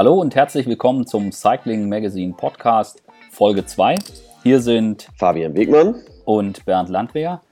Hallo 0.00 0.18
und 0.18 0.34
herzlich 0.34 0.66
willkommen 0.66 1.06
zum 1.06 1.30
Cycling 1.30 1.86
Magazine 1.86 2.32
Podcast 2.32 3.02
Folge 3.30 3.66
2. 3.66 3.96
Hier 4.42 4.62
sind 4.62 5.06
Fabian 5.18 5.54
Wegmann 5.54 5.96
und 6.24 6.64
Bernd 6.64 6.88
Landwehr. 6.88 7.42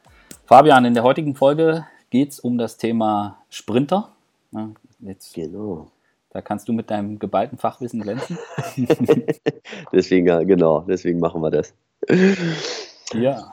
Fabian, 0.46 0.87
in 0.87 0.95
der 0.95 1.03
heutigen 1.03 1.34
Folge 1.34 1.84
geht 2.08 2.30
es 2.30 2.40
um 2.40 2.56
das 2.56 2.79
Thema 2.79 3.37
Sprinter. 3.50 4.12
Jetzt, 5.00 5.34
genau. 5.34 5.91
Da 6.30 6.41
kannst 6.41 6.66
du 6.69 6.73
mit 6.73 6.88
deinem 6.88 7.19
geballten 7.19 7.59
Fachwissen 7.59 8.00
glänzen. 8.00 8.38
deswegen, 9.92 10.46
genau, 10.46 10.87
deswegen 10.88 11.20
machen 11.20 11.42
wir 11.42 11.51
das. 11.51 11.74
Ja. 13.12 13.52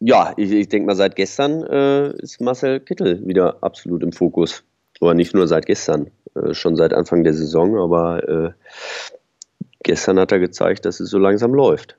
Ja, 0.00 0.34
ich, 0.36 0.50
ich 0.50 0.68
denke 0.68 0.86
mal, 0.86 0.96
seit 0.96 1.14
gestern 1.14 1.62
äh, 1.62 2.08
ist 2.16 2.40
Marcel 2.40 2.80
Kittel 2.80 3.24
wieder 3.28 3.58
absolut 3.60 4.02
im 4.02 4.10
Fokus. 4.10 4.64
Aber 5.00 5.14
nicht 5.14 5.34
nur 5.34 5.46
seit 5.46 5.66
gestern, 5.66 6.10
schon 6.52 6.76
seit 6.76 6.92
Anfang 6.92 7.24
der 7.24 7.34
Saison, 7.34 7.78
aber 7.78 8.28
äh, 8.28 8.52
gestern 9.82 10.18
hat 10.18 10.32
er 10.32 10.38
gezeigt, 10.38 10.84
dass 10.84 11.00
es 11.00 11.10
so 11.10 11.18
langsam 11.18 11.54
läuft. 11.54 11.96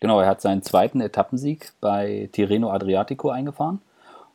Genau, 0.00 0.20
er 0.20 0.28
hat 0.28 0.40
seinen 0.40 0.62
zweiten 0.62 1.00
Etappensieg 1.00 1.72
bei 1.80 2.28
Tirreno 2.32 2.70
Adriatico 2.70 3.30
eingefahren 3.30 3.80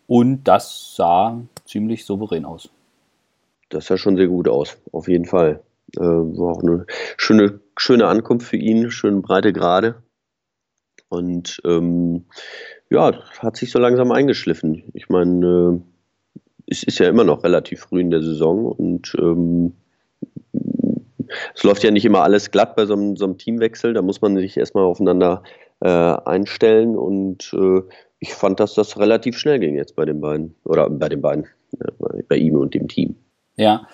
und 0.08 0.44
das 0.44 0.96
sah 0.96 1.40
ziemlich 1.66 2.06
souverän 2.06 2.46
aus. 2.46 2.70
Das 3.70 3.88
sah 3.88 3.98
schon 3.98 4.18
sehr 4.18 4.28
gut 4.28 4.48
aus, 4.48 4.78
auf 4.92 5.08
jeden 5.08 5.26
Fall. 5.26 5.62
Äh, 5.96 6.02
war 6.02 6.54
auch 6.54 6.64
eine 6.64 6.86
schöne, 7.18 7.60
schöne 7.78 8.08
Ankunft 8.08 8.48
für 8.48 8.58
ihn, 8.58 8.90
schön 8.92 9.22
breite 9.22 9.54
Gerade. 9.54 10.02
Und 11.10 11.62
ähm, 11.66 12.26
ja, 12.90 13.14
hat 13.40 13.58
sich 13.58 13.72
so 13.72 13.80
langsam 13.80 14.12
eingeschliffen. 14.12 14.84
Ich 14.94 15.10
meine, 15.10 15.46
äh, 15.46 15.89
es 16.70 16.84
ist 16.84 17.00
ja 17.00 17.10
immer 17.10 17.24
noch 17.24 17.44
relativ 17.44 17.82
früh 17.82 18.02
in 18.02 18.12
der 18.12 18.22
Saison 18.22 18.66
und 18.66 19.16
ähm, 19.20 19.74
es 21.56 21.64
läuft 21.64 21.84
ja 21.84 21.92
nicht 21.92 22.06
immer 22.06 22.24
alles 22.24 22.52
glatt 22.52 22.76
bei 22.76 22.86
so 22.86 22.94
einem, 22.94 23.16
so 23.16 23.26
einem 23.26 23.38
Teamwechsel. 23.38 23.94
Da 23.94 24.02
muss 24.02 24.22
man 24.22 24.36
sich 24.38 24.58
erstmal 24.58 24.84
aufeinander 24.84 25.44
äh, 25.82 25.88
einstellen 25.88 26.96
und 26.96 27.54
äh, 27.54 27.82
ich 28.20 28.34
fand, 28.34 28.60
dass 28.60 28.74
das 28.74 28.98
relativ 28.98 29.38
schnell 29.38 29.60
ging 29.60 29.76
jetzt 29.76 29.96
bei 29.96 30.06
den 30.06 30.22
beiden 30.22 30.56
oder 30.64 30.90
bei 30.90 31.10
den 31.10 31.22
beiden, 31.22 31.46
äh, 31.80 32.24
bei 32.28 32.36
ihm 32.36 32.56
und 32.56 32.74
dem 32.74 32.88
Team. 32.88 33.16
Ja, 33.56 33.88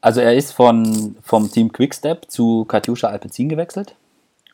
also 0.00 0.20
er 0.20 0.34
ist 0.34 0.52
von, 0.52 1.16
vom 1.22 1.50
Team 1.50 1.72
Quickstep 1.72 2.30
zu 2.30 2.64
Katjuscha 2.64 3.08
Alpecin 3.08 3.48
gewechselt 3.48 3.94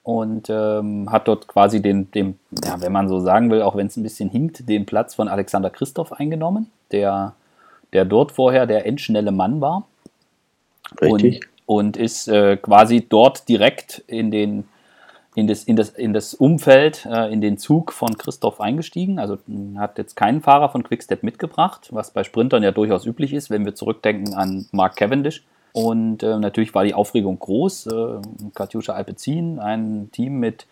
und 0.02 0.48
ähm, 0.50 1.10
hat 1.10 1.28
dort 1.28 1.46
quasi 1.46 1.80
den, 1.80 2.10
den, 2.10 2.38
ja, 2.64 2.80
wenn 2.80 2.92
man 2.92 3.08
so 3.08 3.20
sagen 3.20 3.50
will, 3.50 3.62
auch 3.62 3.76
wenn 3.76 3.86
es 3.86 3.96
ein 3.96 4.02
bisschen 4.02 4.28
hinkt, 4.28 4.68
den 4.68 4.86
Platz 4.86 5.14
von 5.14 5.28
Alexander 5.28 5.70
Christoph 5.70 6.12
eingenommen, 6.12 6.70
der, 6.92 7.34
der 7.92 8.04
dort 8.04 8.32
vorher 8.32 8.66
der 8.66 8.86
endschnelle 8.86 9.32
Mann 9.32 9.60
war. 9.60 9.86
Richtig. 11.00 11.48
Und, 11.66 11.78
und 11.78 11.96
ist 11.96 12.28
äh, 12.28 12.56
quasi 12.56 13.06
dort 13.08 13.48
direkt 13.48 14.02
in 14.06 14.30
den 14.30 14.64
in 15.36 15.46
das, 15.46 15.64
in 15.64 15.76
das, 15.76 15.90
in 15.90 16.14
das 16.14 16.32
Umfeld, 16.32 17.04
äh, 17.04 17.30
in 17.30 17.42
den 17.42 17.58
Zug 17.58 17.92
von 17.92 18.16
Christoph 18.16 18.58
eingestiegen. 18.58 19.18
Also 19.18 19.36
hat 19.76 19.98
jetzt 19.98 20.16
keinen 20.16 20.40
Fahrer 20.40 20.70
von 20.70 20.82
Quickstep 20.82 21.22
mitgebracht, 21.22 21.88
was 21.90 22.10
bei 22.10 22.24
Sprintern 22.24 22.62
ja 22.62 22.72
durchaus 22.72 23.04
üblich 23.04 23.34
ist, 23.34 23.50
wenn 23.50 23.66
wir 23.66 23.74
zurückdenken 23.74 24.32
an 24.32 24.66
Mark 24.72 24.96
Cavendish. 24.96 25.44
Und 25.74 26.22
äh, 26.22 26.38
natürlich 26.38 26.74
war 26.74 26.84
die 26.84 26.94
Aufregung 26.94 27.38
groß. 27.38 27.86
Äh, 27.88 28.06
Katjuscha 28.54 28.94
Alpecin, 28.94 29.58
ein 29.58 30.08
Team 30.10 30.40
mit, 30.40 30.66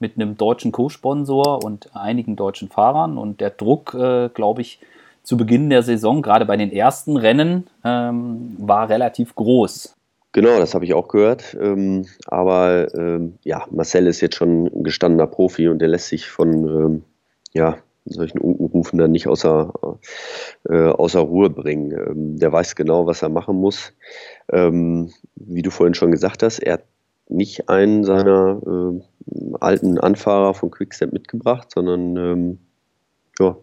mit 0.00 0.16
einem 0.16 0.36
deutschen 0.36 0.72
Co-Sponsor 0.72 1.62
und 1.64 1.94
einigen 1.94 2.34
deutschen 2.34 2.68
Fahrern. 2.68 3.18
Und 3.18 3.40
der 3.40 3.50
Druck, 3.50 3.94
äh, 3.94 4.30
glaube 4.30 4.62
ich, 4.62 4.80
zu 5.28 5.36
Beginn 5.36 5.68
der 5.68 5.82
Saison, 5.82 6.22
gerade 6.22 6.46
bei 6.46 6.56
den 6.56 6.72
ersten 6.72 7.18
Rennen, 7.18 7.66
ähm, 7.84 8.56
war 8.58 8.88
relativ 8.88 9.34
groß. 9.34 9.94
Genau, 10.32 10.58
das 10.58 10.72
habe 10.72 10.86
ich 10.86 10.94
auch 10.94 11.08
gehört. 11.08 11.54
Ähm, 11.60 12.06
aber 12.28 12.94
ähm, 12.94 13.34
ja, 13.44 13.66
Marcel 13.70 14.06
ist 14.06 14.22
jetzt 14.22 14.36
schon 14.36 14.68
ein 14.68 14.84
gestandener 14.84 15.26
Profi 15.26 15.68
und 15.68 15.80
der 15.80 15.88
lässt 15.88 16.08
sich 16.08 16.30
von 16.30 16.48
ähm, 16.66 17.02
ja, 17.52 17.76
solchen 18.06 18.38
Unkenrufen 18.38 18.98
dann 18.98 19.10
nicht 19.10 19.28
außer, 19.28 19.98
äh, 20.66 20.86
außer 20.86 21.20
Ruhe 21.20 21.50
bringen. 21.50 21.92
Ähm, 21.92 22.38
der 22.38 22.50
weiß 22.50 22.74
genau, 22.74 23.04
was 23.04 23.20
er 23.20 23.28
machen 23.28 23.56
muss. 23.56 23.92
Ähm, 24.50 25.12
wie 25.34 25.60
du 25.60 25.70
vorhin 25.70 25.92
schon 25.92 26.10
gesagt 26.10 26.42
hast, 26.42 26.60
er 26.60 26.72
hat 26.74 26.84
nicht 27.28 27.68
einen 27.68 28.02
seiner 28.02 28.62
äh, 28.66 29.02
alten 29.60 29.98
Anfahrer 29.98 30.54
von 30.54 30.70
Quickstep 30.70 31.12
mitgebracht, 31.12 31.68
sondern 31.70 32.16
ähm, 32.16 32.58
ja, 33.38 33.58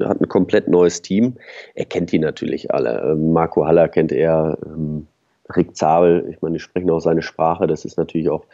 hat 0.00 0.20
ein 0.20 0.28
komplett 0.28 0.68
neues 0.68 1.02
Team. 1.02 1.34
Er 1.74 1.84
kennt 1.84 2.12
die 2.12 2.18
natürlich 2.18 2.72
alle. 2.72 3.12
Ähm, 3.12 3.32
Marco 3.32 3.66
Haller 3.66 3.88
kennt 3.88 4.12
er, 4.12 4.58
ähm, 4.64 5.06
Rick 5.54 5.76
Zabel, 5.76 6.28
ich 6.30 6.40
meine, 6.40 6.54
die 6.54 6.60
sprechen 6.60 6.90
auch 6.90 7.00
seine 7.00 7.22
Sprache. 7.22 7.66
Das 7.66 7.84
ist 7.84 7.98
natürlich 7.98 8.30
auch 8.30 8.44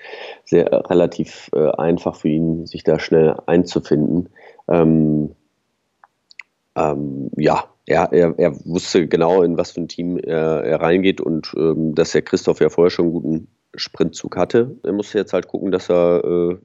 sehr 0.45 0.73
äh, 0.73 0.77
relativ 0.77 1.51
äh, 1.55 1.71
einfach 1.71 2.17
für 2.17 2.29
ihn, 2.29 2.67
sich 2.67 2.83
da 2.83 2.99
schnell 2.99 3.37
einzufinden. 3.47 4.31
Ähm, 4.69 5.35
ähm, 6.77 7.31
ja, 7.37 7.65
er, 7.87 8.13
er, 8.13 8.35
er, 8.39 8.67
wusste 8.67 9.09
genau, 9.09 9.43
in 9.43 9.57
was 9.57 9.73
für 9.73 9.81
ein 9.81 9.89
Team 9.89 10.19
er, 10.19 10.65
er 10.65 10.81
reingeht 10.81 11.21
und 11.21 11.55
ähm, 11.57 11.95
dass 11.95 12.13
der 12.13 12.23
Christoph 12.23 12.61
ja 12.61 12.69
vorher 12.69 12.91
schon 12.91 13.07
einen 13.07 13.15
guten 13.15 13.49
Sprintzug 13.75 14.37
hatte. 14.37 14.77
Er 14.83 14.93
musste 14.93 15.19
jetzt 15.19 15.33
halt 15.33 15.49
gucken, 15.49 15.71
dass 15.71 15.91
er 15.91 16.25
äh, 16.25 16.57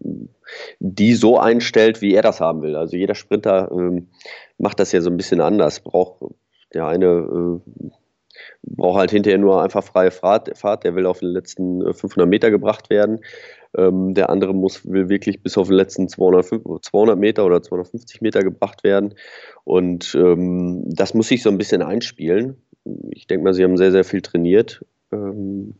die 0.80 1.14
so 1.14 1.38
einstellt, 1.38 2.02
wie 2.02 2.14
er 2.14 2.22
das 2.22 2.40
haben 2.40 2.62
will. 2.62 2.76
Also 2.76 2.96
jeder 2.96 3.16
Sprinter 3.16 3.70
ähm, 3.72 4.10
macht 4.58 4.80
das 4.80 4.92
ja 4.92 5.02
so 5.02 5.10
ein 5.10 5.18
bisschen 5.18 5.42
anders. 5.42 5.82
Braucht 5.82 6.34
der 6.74 6.88
eine 6.88 7.06
äh, 7.06 7.90
braucht 8.64 9.00
halt 9.00 9.12
hinterher 9.12 9.38
nur 9.38 9.62
einfach 9.62 9.84
freie 9.84 10.12
Fahrt, 10.12 10.58
Fahrt. 10.58 10.84
Der 10.84 10.96
will 10.96 11.06
auf 11.06 11.20
den 11.20 11.30
letzten 11.30 11.82
500 11.82 12.20
äh, 12.20 12.30
Meter 12.30 12.52
gebracht 12.52 12.90
werden. 12.90 13.20
Ähm, 13.76 14.14
der 14.14 14.30
andere 14.30 14.54
muss 14.54 14.90
will 14.90 15.10
wirklich 15.10 15.42
bis 15.42 15.58
auf 15.58 15.68
den 15.68 15.78
letzten 15.78 16.08
200, 16.08 16.46
200 16.82 17.18
Meter 17.18 17.46
oder 17.46 17.62
250 17.62 18.22
Meter 18.22 18.42
gebracht 18.42 18.84
werden. 18.84 19.16
Und 19.64 20.16
ähm, 20.16 20.84
das 20.86 21.14
muss 21.14 21.28
sich 21.28 21.44
so 21.44 21.50
ein 21.50 21.58
bisschen 21.58 21.82
einspielen. 21.82 22.58
Ich 23.12 23.28
denke 23.28 23.44
mal, 23.44 23.54
sie 23.54 23.64
haben 23.64 23.78
sehr, 23.78 23.92
sehr 23.92 24.04
viel 24.04 24.22
trainiert. 24.22 24.86
Ähm, 25.12 25.76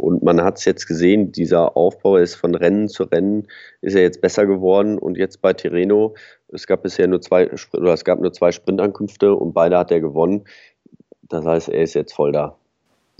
und 0.00 0.22
man 0.22 0.42
hat 0.42 0.58
es 0.58 0.64
jetzt 0.64 0.86
gesehen, 0.86 1.30
dieser 1.30 1.76
Aufbau 1.76 2.16
ist 2.16 2.34
von 2.34 2.54
Rennen 2.54 2.88
zu 2.88 3.02
Rennen, 3.04 3.46
ist 3.82 3.94
er 3.94 4.02
jetzt 4.02 4.22
besser 4.22 4.46
geworden. 4.46 4.98
Und 4.98 5.18
jetzt 5.18 5.42
bei 5.42 5.52
Tirreno, 5.52 6.14
es 6.48 6.66
gab 6.66 6.82
bisher 6.82 7.06
nur 7.06 7.20
zwei, 7.20 7.50
oder 7.74 7.92
es 7.92 8.04
gab 8.04 8.18
nur 8.20 8.32
zwei 8.32 8.50
Sprintankünfte 8.50 9.34
und 9.34 9.52
beide 9.52 9.78
hat 9.78 9.90
er 9.90 10.00
gewonnen. 10.00 10.44
Das 11.28 11.44
heißt, 11.44 11.68
er 11.68 11.82
ist 11.82 11.94
jetzt 11.94 12.14
voll 12.14 12.32
da. 12.32 12.56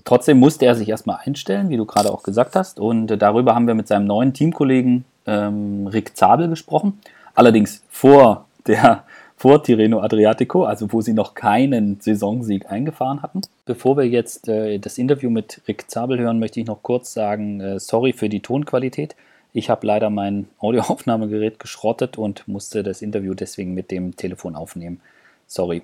Trotzdem 0.05 0.39
musste 0.39 0.65
er 0.65 0.75
sich 0.75 0.89
erstmal 0.89 1.19
einstellen, 1.23 1.69
wie 1.69 1.77
du 1.77 1.85
gerade 1.85 2.11
auch 2.11 2.23
gesagt 2.23 2.57
hast. 2.57 2.81
Und 2.81 3.09
darüber 3.09 3.55
haben 3.55 3.67
wir 3.67 3.75
mit 3.75 3.87
seinem 3.87 4.07
neuen 4.07 4.33
Teamkollegen 4.33 5.05
ähm, 5.27 5.87
Rick 5.87 6.17
Zabel 6.17 6.49
gesprochen. 6.49 6.99
Allerdings 7.35 7.85
vor 7.91 8.47
der 8.67 9.05
vor 9.37 9.63
Tirreno 9.63 10.01
Adriatico, 10.01 10.65
also 10.65 10.93
wo 10.93 11.01
sie 11.01 11.15
noch 11.15 11.33
keinen 11.35 11.99
Saisonsieg 12.01 12.71
eingefahren 12.71 13.23
hatten. 13.23 13.41
Bevor 13.71 13.97
wir 13.97 14.05
jetzt 14.05 14.49
äh, 14.49 14.81
das 14.81 14.99
Interview 14.99 15.31
mit 15.31 15.61
Rick 15.69 15.89
Zabel 15.89 16.19
hören, 16.19 16.41
möchte 16.41 16.59
ich 16.59 16.67
noch 16.67 16.83
kurz 16.83 17.13
sagen, 17.13 17.61
äh, 17.61 17.79
sorry 17.79 18.13
für 18.13 18.29
die 18.29 18.41
Tonqualität. 18.41 19.15
Ich 19.53 19.71
habe 19.71 19.87
leider 19.87 20.11
mein 20.11 20.49
Audioaufnahmegerät 20.59 21.61
geschrottet 21.61 22.19
und 22.19 22.49
musste 22.49 22.83
das 22.83 23.01
Interview 23.01 23.33
deswegen 23.33 23.73
mit 23.73 23.93
dem 23.93 24.17
Telefon 24.17 24.57
aufnehmen. 24.57 25.01
Sorry. 25.47 25.83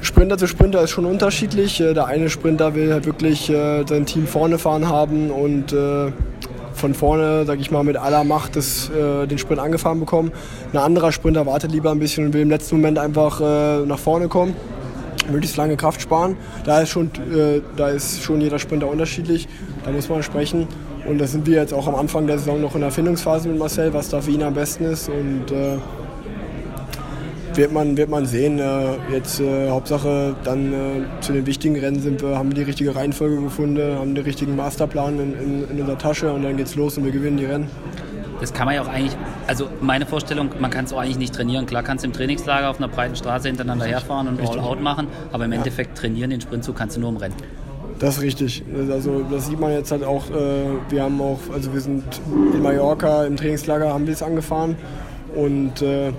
Sprinter 0.00 0.36
zu 0.36 0.48
Sprinter 0.48 0.82
ist 0.82 0.90
schon 0.90 1.04
unterschiedlich. 1.06 1.80
Äh, 1.80 1.94
der 1.94 2.06
eine 2.06 2.28
Sprinter 2.28 2.74
will 2.74 2.92
halt 2.92 3.06
wirklich 3.06 3.48
äh, 3.48 3.84
sein 3.86 4.04
Team 4.04 4.26
vorne 4.26 4.58
fahren 4.58 4.88
haben 4.88 5.30
und 5.30 5.72
äh, 5.72 6.10
von 6.74 6.92
vorne, 6.92 7.44
sag 7.46 7.60
ich 7.60 7.70
mal, 7.70 7.84
mit 7.84 7.98
aller 7.98 8.24
Macht 8.24 8.56
das, 8.56 8.90
äh, 8.90 9.28
den 9.28 9.38
Sprint 9.38 9.60
angefahren 9.60 10.00
bekommen. 10.00 10.32
Ein 10.72 10.78
anderer 10.78 11.12
Sprinter 11.12 11.46
wartet 11.46 11.70
lieber 11.70 11.92
ein 11.92 12.00
bisschen 12.00 12.26
und 12.26 12.32
will 12.32 12.42
im 12.42 12.50
letzten 12.50 12.78
Moment 12.78 12.98
einfach 12.98 13.40
äh, 13.40 13.86
nach 13.86 14.00
vorne 14.00 14.26
kommen, 14.26 14.56
möglichst 15.30 15.56
lange 15.56 15.76
Kraft 15.76 16.00
sparen. 16.00 16.36
Da 16.64 16.80
ist, 16.80 16.90
schon, 16.90 17.06
äh, 17.06 17.60
da 17.76 17.88
ist 17.88 18.22
schon 18.22 18.40
jeder 18.40 18.58
Sprinter 18.58 18.88
unterschiedlich, 18.88 19.48
da 19.84 19.90
muss 19.90 20.08
man 20.08 20.22
sprechen. 20.22 20.66
Und 21.06 21.18
da 21.18 21.26
sind 21.26 21.46
wir 21.46 21.56
jetzt 21.56 21.74
auch 21.74 21.88
am 21.88 21.96
Anfang 21.96 22.26
der 22.26 22.38
Saison 22.38 22.60
noch 22.60 22.74
in 22.74 22.80
der 22.80 22.88
Erfindungsphase 22.88 23.48
mit 23.48 23.58
Marcel, 23.58 23.92
was 23.92 24.08
da 24.08 24.20
für 24.20 24.30
ihn 24.30 24.42
am 24.42 24.54
besten 24.54 24.84
ist. 24.84 25.08
Und 25.08 25.50
äh, 25.50 25.78
wird 27.56 27.72
man, 27.72 27.96
wird 27.96 28.08
man 28.08 28.26
sehen. 28.26 28.58
Äh, 28.58 29.12
jetzt 29.12 29.40
äh, 29.40 29.68
Hauptsache 29.68 30.36
dann 30.44 30.72
äh, 30.72 31.20
zu 31.20 31.32
den 31.32 31.46
wichtigen 31.46 31.76
Rennen 31.76 32.00
sind 32.00 32.22
wir, 32.22 32.38
haben 32.38 32.50
wir 32.50 32.54
die 32.54 32.62
richtige 32.62 32.94
Reihenfolge 32.94 33.40
gefunden, 33.40 33.98
haben 33.98 34.14
den 34.14 34.24
richtigen 34.24 34.56
Masterplan 34.56 35.18
in, 35.18 35.34
in, 35.34 35.70
in 35.70 35.80
unserer 35.80 35.98
Tasche 35.98 36.32
und 36.32 36.42
dann 36.42 36.56
geht's 36.56 36.76
los 36.76 36.96
und 36.98 37.04
wir 37.04 37.12
gewinnen 37.12 37.36
die 37.36 37.46
Rennen. 37.46 37.68
Das 38.42 38.52
kann 38.52 38.66
man 38.66 38.74
ja 38.74 38.82
auch 38.82 38.88
eigentlich, 38.88 39.16
also 39.46 39.68
meine 39.80 40.04
Vorstellung, 40.04 40.50
man 40.58 40.70
kann 40.70 40.84
es 40.84 40.92
auch 40.92 40.98
eigentlich 40.98 41.16
nicht 41.16 41.32
trainieren. 41.32 41.64
Klar 41.64 41.84
kannst 41.84 42.02
du 42.02 42.08
im 42.08 42.12
Trainingslager 42.12 42.68
auf 42.68 42.78
einer 42.78 42.88
breiten 42.88 43.14
Straße 43.14 43.46
hintereinander 43.46 43.86
herfahren 43.86 44.26
und 44.26 44.40
All-Out 44.40 44.82
machen, 44.82 45.06
aber 45.30 45.44
im 45.44 45.52
ja. 45.52 45.58
Endeffekt 45.58 45.96
trainieren 45.96 46.30
den 46.30 46.40
Sprintzug 46.40 46.74
kannst 46.76 46.96
du 46.96 47.00
nur 47.00 47.10
im 47.10 47.18
Rennen. 47.18 47.36
Das 48.00 48.16
ist 48.16 48.22
richtig. 48.22 48.64
Also 48.90 49.24
das 49.30 49.46
sieht 49.46 49.60
man 49.60 49.70
jetzt 49.70 49.92
halt 49.92 50.02
auch. 50.02 50.28
Äh, 50.28 50.64
wir 50.88 51.04
haben 51.04 51.20
auch, 51.20 51.38
also 51.54 51.72
wir 51.72 51.80
sind 51.80 52.02
in 52.52 52.60
Mallorca 52.60 53.26
im 53.26 53.36
Trainingslager 53.36 53.92
haben 53.92 54.06
wir 54.06 54.12
es 54.12 54.24
angefahren 54.24 54.74
und 55.36 55.80
äh, 55.80 56.12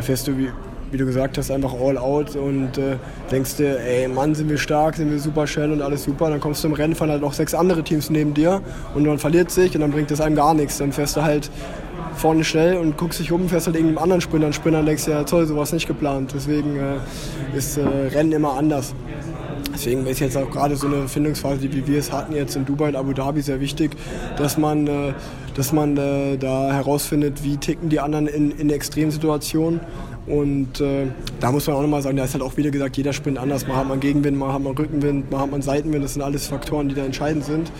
fährst 0.00 0.26
du 0.26 0.36
wie 0.36 0.50
wie 0.90 0.96
du 0.96 1.06
gesagt 1.06 1.38
hast, 1.38 1.50
einfach 1.50 1.74
all 1.74 1.98
out 1.98 2.36
und 2.36 2.78
äh, 2.78 2.96
denkst 3.30 3.56
dir, 3.56 3.80
ey 3.80 4.08
Mann, 4.08 4.34
sind 4.34 4.48
wir 4.48 4.58
stark, 4.58 4.96
sind 4.96 5.10
wir 5.10 5.18
super 5.18 5.46
schnell 5.46 5.72
und 5.72 5.82
alles 5.82 6.04
super. 6.04 6.30
Dann 6.30 6.40
kommst 6.40 6.64
du 6.64 6.68
im 6.68 6.74
Rennen, 6.74 6.94
fahren 6.94 7.10
halt 7.10 7.22
noch 7.22 7.32
sechs 7.32 7.54
andere 7.54 7.82
Teams 7.82 8.10
neben 8.10 8.34
dir 8.34 8.60
und 8.94 9.06
man 9.06 9.18
verliert 9.18 9.50
sich 9.50 9.74
und 9.74 9.80
dann 9.80 9.90
bringt 9.90 10.10
das 10.10 10.20
einem 10.20 10.36
gar 10.36 10.54
nichts. 10.54 10.78
Dann 10.78 10.92
fährst 10.92 11.16
du 11.16 11.22
halt 11.22 11.50
vorne 12.18 12.44
schnell 12.44 12.76
und 12.78 12.96
guckst 12.96 13.20
dich 13.20 13.32
um, 13.32 13.48
fährst 13.48 13.66
halt 13.66 13.76
irgendeinem 13.76 14.02
anderen 14.02 14.20
Sprinter, 14.20 14.46
einen 14.46 14.52
Sprinter 14.52 14.80
und 14.80 14.86
denkst 14.86 15.06
ja 15.06 15.24
toll, 15.24 15.46
sowas 15.46 15.72
nicht 15.72 15.86
geplant. 15.86 16.32
Deswegen 16.34 16.76
äh, 16.76 17.56
ist 17.56 17.76
äh, 17.76 17.82
Rennen 17.82 18.32
immer 18.32 18.54
anders. 18.54 18.94
Deswegen 19.72 20.06
ist 20.06 20.18
jetzt 20.18 20.36
auch 20.36 20.50
gerade 20.50 20.74
so 20.74 20.88
eine 20.88 21.06
Findungsphase, 21.06 21.72
wie 21.72 21.86
wir 21.86 21.98
es 22.00 22.10
hatten 22.10 22.34
jetzt 22.34 22.56
in 22.56 22.64
Dubai 22.64 22.88
und 22.88 22.96
Abu 22.96 23.12
Dhabi, 23.12 23.42
sehr 23.42 23.60
wichtig, 23.60 23.92
dass 24.36 24.58
man, 24.58 24.88
äh, 24.88 25.12
dass 25.54 25.72
man 25.72 25.96
äh, 25.96 26.36
da 26.36 26.72
herausfindet, 26.72 27.44
wie 27.44 27.58
ticken 27.58 27.88
die 27.88 28.00
anderen 28.00 28.26
in, 28.26 28.50
in 28.50 28.70
Extremsituationen. 28.70 29.80
Und 30.28 30.80
äh, 30.80 31.06
da 31.40 31.52
muss 31.52 31.66
man 31.66 31.76
auch 31.76 31.82
nochmal 31.82 32.02
sagen, 32.02 32.16
da 32.16 32.24
ist 32.24 32.34
halt 32.34 32.42
auch 32.42 32.56
wieder 32.56 32.70
gesagt, 32.70 32.96
jeder 32.96 33.12
Sprint 33.12 33.38
anders. 33.38 33.66
Mal 33.66 33.76
hat 33.76 33.88
man 33.88 34.00
Gegenwind, 34.00 34.36
mal 34.36 34.52
hat 34.52 34.62
man 34.62 34.76
Rückenwind, 34.76 35.30
mal 35.30 35.40
hat 35.40 35.50
man 35.50 35.62
Seitenwind. 35.62 36.04
Das 36.04 36.14
sind 36.14 36.22
alles 36.22 36.46
Faktoren, 36.46 36.88
die 36.88 36.94
da 36.94 37.04
entscheidend 37.04 37.44
sind. 37.44 37.72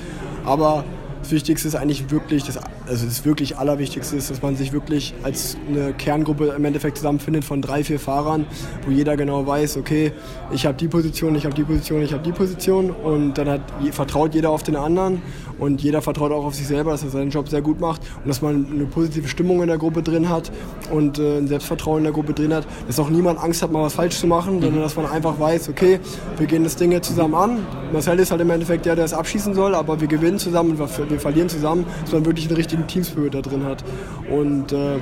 Aber 0.44 0.84
das 1.22 1.32
Wichtigste 1.32 1.68
ist 1.68 1.74
eigentlich 1.74 2.10
wirklich, 2.10 2.44
das, 2.44 2.58
also 2.86 3.04
das 3.04 3.24
wirklich 3.24 3.58
Allerwichtigste 3.58 4.16
ist, 4.16 4.30
dass 4.30 4.40
man 4.40 4.56
sich 4.56 4.72
wirklich 4.72 5.14
als 5.22 5.56
eine 5.68 5.92
Kerngruppe 5.92 6.54
im 6.56 6.64
Endeffekt 6.64 6.96
zusammenfindet 6.96 7.44
von 7.44 7.60
drei, 7.60 7.84
vier 7.84 7.98
Fahrern, 7.98 8.46
wo 8.86 8.90
jeder 8.90 9.16
genau 9.16 9.46
weiß, 9.46 9.76
okay, 9.76 10.12
ich 10.52 10.64
habe 10.64 10.76
die 10.76 10.88
Position, 10.88 11.34
ich 11.34 11.44
habe 11.44 11.54
die 11.54 11.64
Position, 11.64 12.02
ich 12.02 12.12
habe 12.12 12.22
die 12.22 12.32
Position 12.32 12.90
und 12.90 13.34
dann 13.36 13.48
hat, 13.48 13.60
vertraut 13.90 14.34
jeder 14.34 14.50
auf 14.50 14.62
den 14.62 14.76
anderen 14.76 15.20
und 15.58 15.82
jeder 15.82 16.02
vertraut 16.02 16.32
auch 16.32 16.44
auf 16.44 16.54
sich 16.54 16.66
selber, 16.66 16.92
dass 16.92 17.02
er 17.02 17.10
seinen 17.10 17.30
Job 17.30 17.48
sehr 17.48 17.62
gut 17.62 17.80
macht 17.80 18.02
und 18.22 18.28
dass 18.28 18.42
man 18.42 18.66
eine 18.70 18.84
positive 18.84 19.28
Stimmung 19.28 19.60
in 19.62 19.68
der 19.68 19.78
Gruppe 19.78 20.02
drin 20.02 20.28
hat 20.28 20.50
und 20.90 21.18
äh, 21.18 21.38
ein 21.38 21.48
Selbstvertrauen 21.48 21.98
in 21.98 22.04
der 22.04 22.12
Gruppe 22.12 22.32
drin 22.32 22.52
hat, 22.54 22.66
dass 22.86 22.98
auch 22.98 23.10
niemand 23.10 23.42
Angst 23.42 23.62
hat, 23.62 23.72
mal 23.72 23.82
was 23.82 23.94
falsch 23.94 24.18
zu 24.18 24.26
machen, 24.26 24.60
sondern 24.60 24.82
dass 24.82 24.96
man 24.96 25.06
einfach 25.06 25.38
weiß, 25.38 25.68
okay, 25.68 26.00
wir 26.36 26.46
gehen 26.46 26.64
das 26.64 26.76
Ding 26.76 26.92
jetzt 26.92 27.08
zusammen 27.08 27.34
an. 27.34 27.66
Marcel 27.92 28.18
ist 28.18 28.30
halt 28.30 28.40
im 28.40 28.50
Endeffekt 28.50 28.86
der, 28.86 28.96
der 28.96 29.04
es 29.04 29.14
abschießen 29.14 29.54
soll, 29.54 29.74
aber 29.74 30.00
wir 30.00 30.08
gewinnen 30.08 30.38
zusammen 30.38 30.70
und 30.70 30.78
wir 30.78 31.20
verlieren 31.20 31.48
zusammen, 31.48 31.86
dass 32.02 32.12
man 32.12 32.24
wirklich 32.24 32.46
einen 32.46 32.56
richtigen 32.56 32.86
Teamspirit 32.86 33.34
da 33.34 33.40
drin 33.40 33.64
hat. 33.64 33.84
Und 34.30 34.72
äh, 34.72 34.98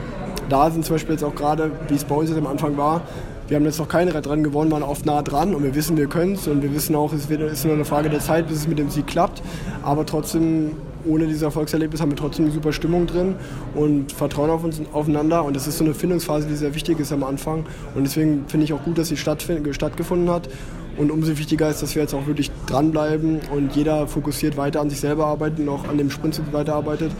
da 0.48 0.70
sind 0.70 0.84
zum 0.84 0.94
Beispiel 0.94 1.12
jetzt 1.12 1.24
auch 1.24 1.34
gerade, 1.34 1.70
wie 1.88 1.94
es 1.94 2.04
bei 2.04 2.14
uns 2.14 2.30
jetzt 2.30 2.38
am 2.38 2.46
Anfang 2.46 2.76
war, 2.76 3.02
wir 3.48 3.56
haben 3.56 3.64
jetzt 3.64 3.78
noch 3.78 3.88
kein 3.88 4.08
Rennen 4.08 4.42
gewonnen, 4.42 4.70
waren 4.72 4.82
oft 4.82 5.06
nah 5.06 5.22
dran 5.22 5.54
und 5.54 5.62
wir 5.62 5.74
wissen, 5.74 5.96
wir 5.96 6.08
können 6.08 6.34
es 6.34 6.48
und 6.48 6.62
wir 6.62 6.74
wissen 6.74 6.96
auch, 6.96 7.12
es 7.12 7.30
ist 7.30 7.64
nur 7.64 7.74
eine 7.74 7.84
Frage 7.84 8.10
der 8.10 8.20
Zeit, 8.20 8.48
bis 8.48 8.58
es 8.58 8.68
mit 8.68 8.78
dem 8.78 8.90
Sieg 8.90 9.06
klappt. 9.06 9.42
Aber 9.82 10.04
trotzdem, 10.04 10.72
ohne 11.06 11.26
dieses 11.26 11.42
Erfolgserlebnis 11.42 12.00
haben 12.00 12.10
wir 12.10 12.16
trotzdem 12.16 12.46
eine 12.46 12.54
super 12.54 12.72
Stimmung 12.72 13.06
drin 13.06 13.36
und 13.74 14.10
vertrauen 14.10 14.50
auf 14.50 14.64
uns 14.64 14.80
aufeinander. 14.92 15.44
Und 15.44 15.54
das 15.54 15.68
ist 15.68 15.78
so 15.78 15.84
eine 15.84 15.94
Findungsphase, 15.94 16.48
die 16.48 16.56
sehr 16.56 16.74
wichtig 16.74 16.98
ist 16.98 17.12
am 17.12 17.22
Anfang. 17.22 17.64
Und 17.94 18.04
deswegen 18.04 18.44
finde 18.48 18.64
ich 18.64 18.72
auch 18.72 18.82
gut, 18.82 18.98
dass 18.98 19.08
sie 19.08 19.16
stattgefunden 19.16 20.28
hat. 20.28 20.48
Und 20.96 21.10
umso 21.10 21.36
wichtiger 21.36 21.68
ist, 21.68 21.82
dass 21.82 21.94
wir 21.94 22.02
jetzt 22.02 22.14
auch 22.14 22.26
wirklich 22.26 22.50
dranbleiben 22.66 23.40
und 23.54 23.76
jeder 23.76 24.06
fokussiert 24.06 24.56
weiter 24.56 24.80
an 24.80 24.90
sich 24.90 25.00
selber 25.00 25.26
arbeitet 25.26 25.60
und 25.60 25.68
auch 25.68 25.88
an 25.88 25.98
dem 25.98 26.10
Sprint 26.10 26.40
weiterarbeitet 26.52 27.12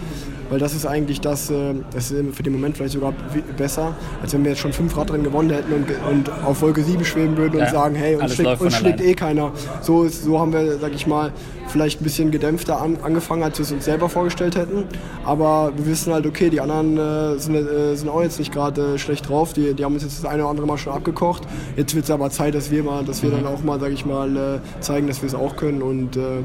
weil 0.50 0.58
das 0.58 0.74
ist 0.74 0.86
eigentlich 0.86 1.20
das, 1.20 1.50
äh, 1.50 1.74
das 1.92 2.10
ist 2.10 2.36
für 2.36 2.42
den 2.42 2.52
Moment 2.52 2.76
vielleicht 2.76 2.94
sogar 2.94 3.12
besser, 3.56 3.94
als 4.22 4.32
wenn 4.32 4.44
wir 4.44 4.52
jetzt 4.52 4.60
schon 4.60 4.72
fünf 4.72 4.96
Radrennen 4.96 5.24
gewonnen 5.24 5.50
hätten 5.50 5.72
und, 5.72 5.86
und 6.10 6.30
auf 6.44 6.62
Wolke 6.62 6.82
7 6.82 7.04
schweben 7.04 7.36
würden 7.36 7.60
und 7.60 7.68
sagen, 7.68 7.94
hey, 7.94 8.16
uns 8.16 8.34
schlägt, 8.34 8.60
uns 8.60 8.76
schlägt 8.76 9.00
eh 9.00 9.14
keiner. 9.14 9.52
So, 9.82 10.04
ist, 10.04 10.24
so 10.24 10.38
haben 10.38 10.52
wir, 10.52 10.78
sag 10.78 10.94
ich 10.94 11.06
mal, 11.06 11.32
vielleicht 11.68 12.00
ein 12.00 12.04
bisschen 12.04 12.30
gedämpfter 12.30 12.80
an, 12.80 12.98
angefangen, 13.02 13.42
als 13.42 13.58
wir 13.58 13.64
es 13.64 13.72
uns 13.72 13.84
selber 13.84 14.08
vorgestellt 14.08 14.56
hätten. 14.56 14.84
Aber 15.24 15.72
wir 15.76 15.86
wissen 15.86 16.12
halt, 16.12 16.26
okay, 16.26 16.50
die 16.50 16.60
anderen 16.60 16.96
äh, 16.96 17.38
sind, 17.38 17.54
äh, 17.54 17.94
sind 17.94 18.08
auch 18.08 18.22
jetzt 18.22 18.38
nicht 18.38 18.52
gerade 18.52 18.94
äh, 18.94 18.98
schlecht 18.98 19.28
drauf. 19.28 19.52
Die, 19.52 19.74
die 19.74 19.84
haben 19.84 19.94
uns 19.94 20.02
jetzt 20.02 20.22
das 20.22 20.30
eine 20.30 20.42
oder 20.42 20.50
andere 20.50 20.66
Mal 20.66 20.78
schon 20.78 20.92
abgekocht. 20.92 21.42
Jetzt 21.76 21.94
wird 21.94 22.04
es 22.04 22.10
aber 22.10 22.30
Zeit, 22.30 22.54
dass 22.54 22.70
wir 22.70 22.82
mal, 22.82 23.04
dass 23.04 23.22
wir 23.22 23.30
dann 23.30 23.46
auch 23.46 23.62
mal, 23.62 23.80
sag 23.80 23.92
ich 23.92 24.06
mal, 24.06 24.36
äh, 24.36 24.80
zeigen, 24.80 25.06
dass 25.06 25.22
wir 25.22 25.26
es 25.26 25.34
auch 25.34 25.56
können. 25.56 25.82
Und 25.82 26.16
äh, 26.16 26.42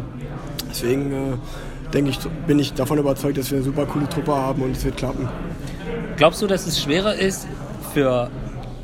deswegen 0.70 1.40
denke 1.94 2.12
ich, 2.12 2.20
bin 2.48 2.60
ich 2.60 2.74
davon 2.74 2.98
überzeugt, 2.98 3.38
dass 3.38 3.52
wir 3.52 3.58
eine 3.58 3.66
super 3.66 3.86
coole 3.86 4.08
Truppe 4.10 4.34
haben 4.34 4.62
und 4.62 4.72
es 4.72 4.84
wird 4.86 4.98
klappen. 4.98 5.28
Glaubst 6.18 6.42
du, 6.42 6.48
dass 6.48 6.68
es 6.68 6.82
schwerer 6.82 7.16
ist 7.16 7.48
für 7.94 8.30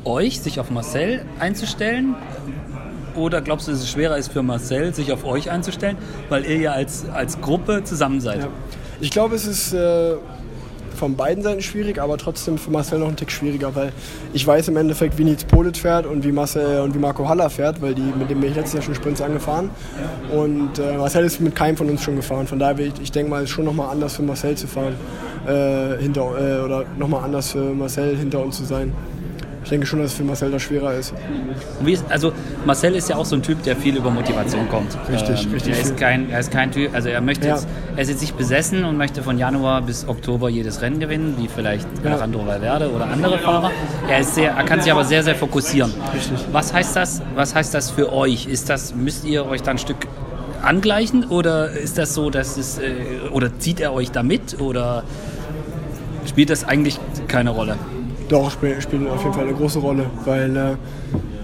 euch, 0.04 0.40
sich 0.40 0.60
auf 0.60 0.70
Marcel 0.70 1.24
einzustellen? 1.38 2.14
Oder 3.18 3.40
glaubst 3.40 3.66
du, 3.66 3.72
dass 3.72 3.80
es 3.80 3.90
schwerer 3.90 4.16
ist 4.16 4.32
für 4.32 4.42
Marcel, 4.42 4.94
sich 4.94 5.12
auf 5.12 5.24
euch 5.24 5.50
einzustellen, 5.50 5.96
weil 6.28 6.44
ihr 6.44 6.56
ja 6.56 6.72
als, 6.72 7.08
als 7.10 7.40
Gruppe 7.40 7.82
zusammen 7.84 8.20
seid? 8.20 8.42
Ja. 8.42 8.48
Ich 9.00 9.10
glaube, 9.10 9.34
es 9.34 9.46
ist 9.46 9.72
äh, 9.72 10.14
von 10.98 11.16
beiden 11.16 11.42
Seiten 11.42 11.62
schwierig, 11.62 12.00
aber 12.00 12.16
trotzdem 12.18 12.58
für 12.58 12.70
Marcel 12.70 12.98
noch 12.98 13.08
ein 13.08 13.16
Tick 13.16 13.30
schwieriger, 13.30 13.74
weil 13.74 13.92
ich 14.32 14.46
weiß 14.46 14.68
im 14.68 14.76
Endeffekt, 14.76 15.18
wie 15.18 15.24
Nils 15.24 15.44
Politz 15.44 15.78
fährt 15.78 16.06
und 16.06 16.24
wie 16.24 16.32
Marcel 16.32 16.80
und 16.80 16.94
wie 16.94 16.98
Marco 16.98 17.28
Haller 17.28 17.50
fährt, 17.50 17.80
weil 17.80 17.94
die, 17.94 18.02
mit 18.02 18.30
dem 18.30 18.40
bin 18.40 18.50
ich 18.50 18.56
letztes 18.56 18.74
Jahr 18.74 18.82
schon 18.82 18.94
Sprints 18.94 19.20
angefahren. 19.20 19.70
Und 20.32 20.78
äh, 20.78 20.96
Marcel 20.96 21.24
ist 21.24 21.40
mit 21.40 21.54
keinem 21.54 21.76
von 21.76 21.88
uns 21.88 22.02
schon 22.02 22.16
gefahren. 22.16 22.46
Von 22.46 22.58
daher, 22.58 22.78
ich, 22.78 22.94
ich 23.02 23.12
denke 23.12 23.30
mal, 23.30 23.38
es 23.38 23.44
ist 23.44 23.50
schon 23.50 23.64
nochmal 23.64 23.90
anders 23.90 24.16
für 24.16 24.22
Marcel 24.22 24.56
zu 24.56 24.66
fahren. 24.66 24.94
Äh, 25.46 26.02
hinter, 26.02 26.22
äh, 26.22 26.64
oder 26.64 26.84
nochmal 26.98 27.24
anders 27.24 27.52
für 27.52 27.72
Marcel 27.72 28.16
hinter 28.16 28.42
uns 28.42 28.56
zu 28.56 28.64
sein 28.64 28.92
ich 29.68 29.70
denke 29.70 29.86
schon, 29.86 29.98
dass 29.98 30.12
es 30.12 30.16
für 30.16 30.24
Marcel 30.24 30.50
da 30.50 30.58
schwerer 30.58 30.94
ist. 30.94 31.12
Also 32.08 32.32
Marcel 32.64 32.94
ist 32.94 33.10
ja 33.10 33.16
auch 33.16 33.26
so 33.26 33.36
ein 33.36 33.42
Typ, 33.42 33.62
der 33.64 33.76
viel 33.76 33.98
über 33.98 34.10
Motivation 34.10 34.66
kommt. 34.70 34.96
Richtig, 35.12 35.44
ähm, 35.44 35.52
richtig. 35.52 35.74
Er 35.74 35.80
ist, 35.82 35.96
kein, 35.98 36.30
er 36.30 36.40
ist 36.40 36.50
kein 36.50 36.72
Typ, 36.72 36.94
also 36.94 37.10
er 37.10 37.20
möchte 37.20 37.48
ja. 37.48 37.56
jetzt, 37.56 37.68
er 37.94 38.02
ist 38.02 38.08
jetzt 38.08 38.22
nicht 38.22 38.38
besessen 38.38 38.86
und 38.86 38.96
möchte 38.96 39.22
von 39.22 39.36
Januar 39.36 39.82
bis 39.82 40.08
Oktober 40.08 40.48
jedes 40.48 40.80
Rennen 40.80 41.00
gewinnen, 41.00 41.34
wie 41.36 41.48
vielleicht 41.48 41.86
ja. 42.02 42.12
Alejandro 42.12 42.46
Valverde 42.46 42.90
oder 42.90 43.08
andere 43.08 43.38
Fahrer. 43.40 43.70
Er, 44.08 44.20
ist 44.20 44.36
sehr, 44.36 44.52
er 44.52 44.64
kann 44.64 44.80
sich 44.80 44.90
aber 44.90 45.04
sehr, 45.04 45.22
sehr 45.22 45.34
fokussieren. 45.34 45.92
Richtig. 46.14 46.38
Was 46.50 46.72
heißt 46.72 46.96
das? 46.96 47.20
Was 47.34 47.54
heißt 47.54 47.74
das 47.74 47.90
für 47.90 48.10
euch? 48.10 48.46
Ist 48.46 48.70
das, 48.70 48.94
müsst 48.94 49.26
ihr 49.26 49.44
euch 49.44 49.60
dann 49.62 49.76
ein 49.76 49.78
Stück 49.78 50.08
angleichen 50.62 51.26
oder 51.26 51.72
ist 51.72 51.98
das 51.98 52.14
so, 52.14 52.30
dass 52.30 52.56
es 52.56 52.78
äh, 52.78 52.94
oder 53.32 53.58
zieht 53.58 53.80
er 53.80 53.92
euch 53.92 54.12
da 54.12 54.22
mit 54.22 54.62
oder 54.62 55.02
spielt 56.24 56.48
das 56.48 56.64
eigentlich 56.64 56.98
keine 57.26 57.50
Rolle? 57.50 57.76
Doch, 58.28 58.50
spielen 58.50 58.80
spiel 58.80 59.08
auf 59.08 59.22
jeden 59.22 59.34
Fall 59.34 59.44
eine 59.44 59.54
große 59.54 59.78
Rolle, 59.78 60.06
weil 60.24 60.56
äh, 60.56 60.74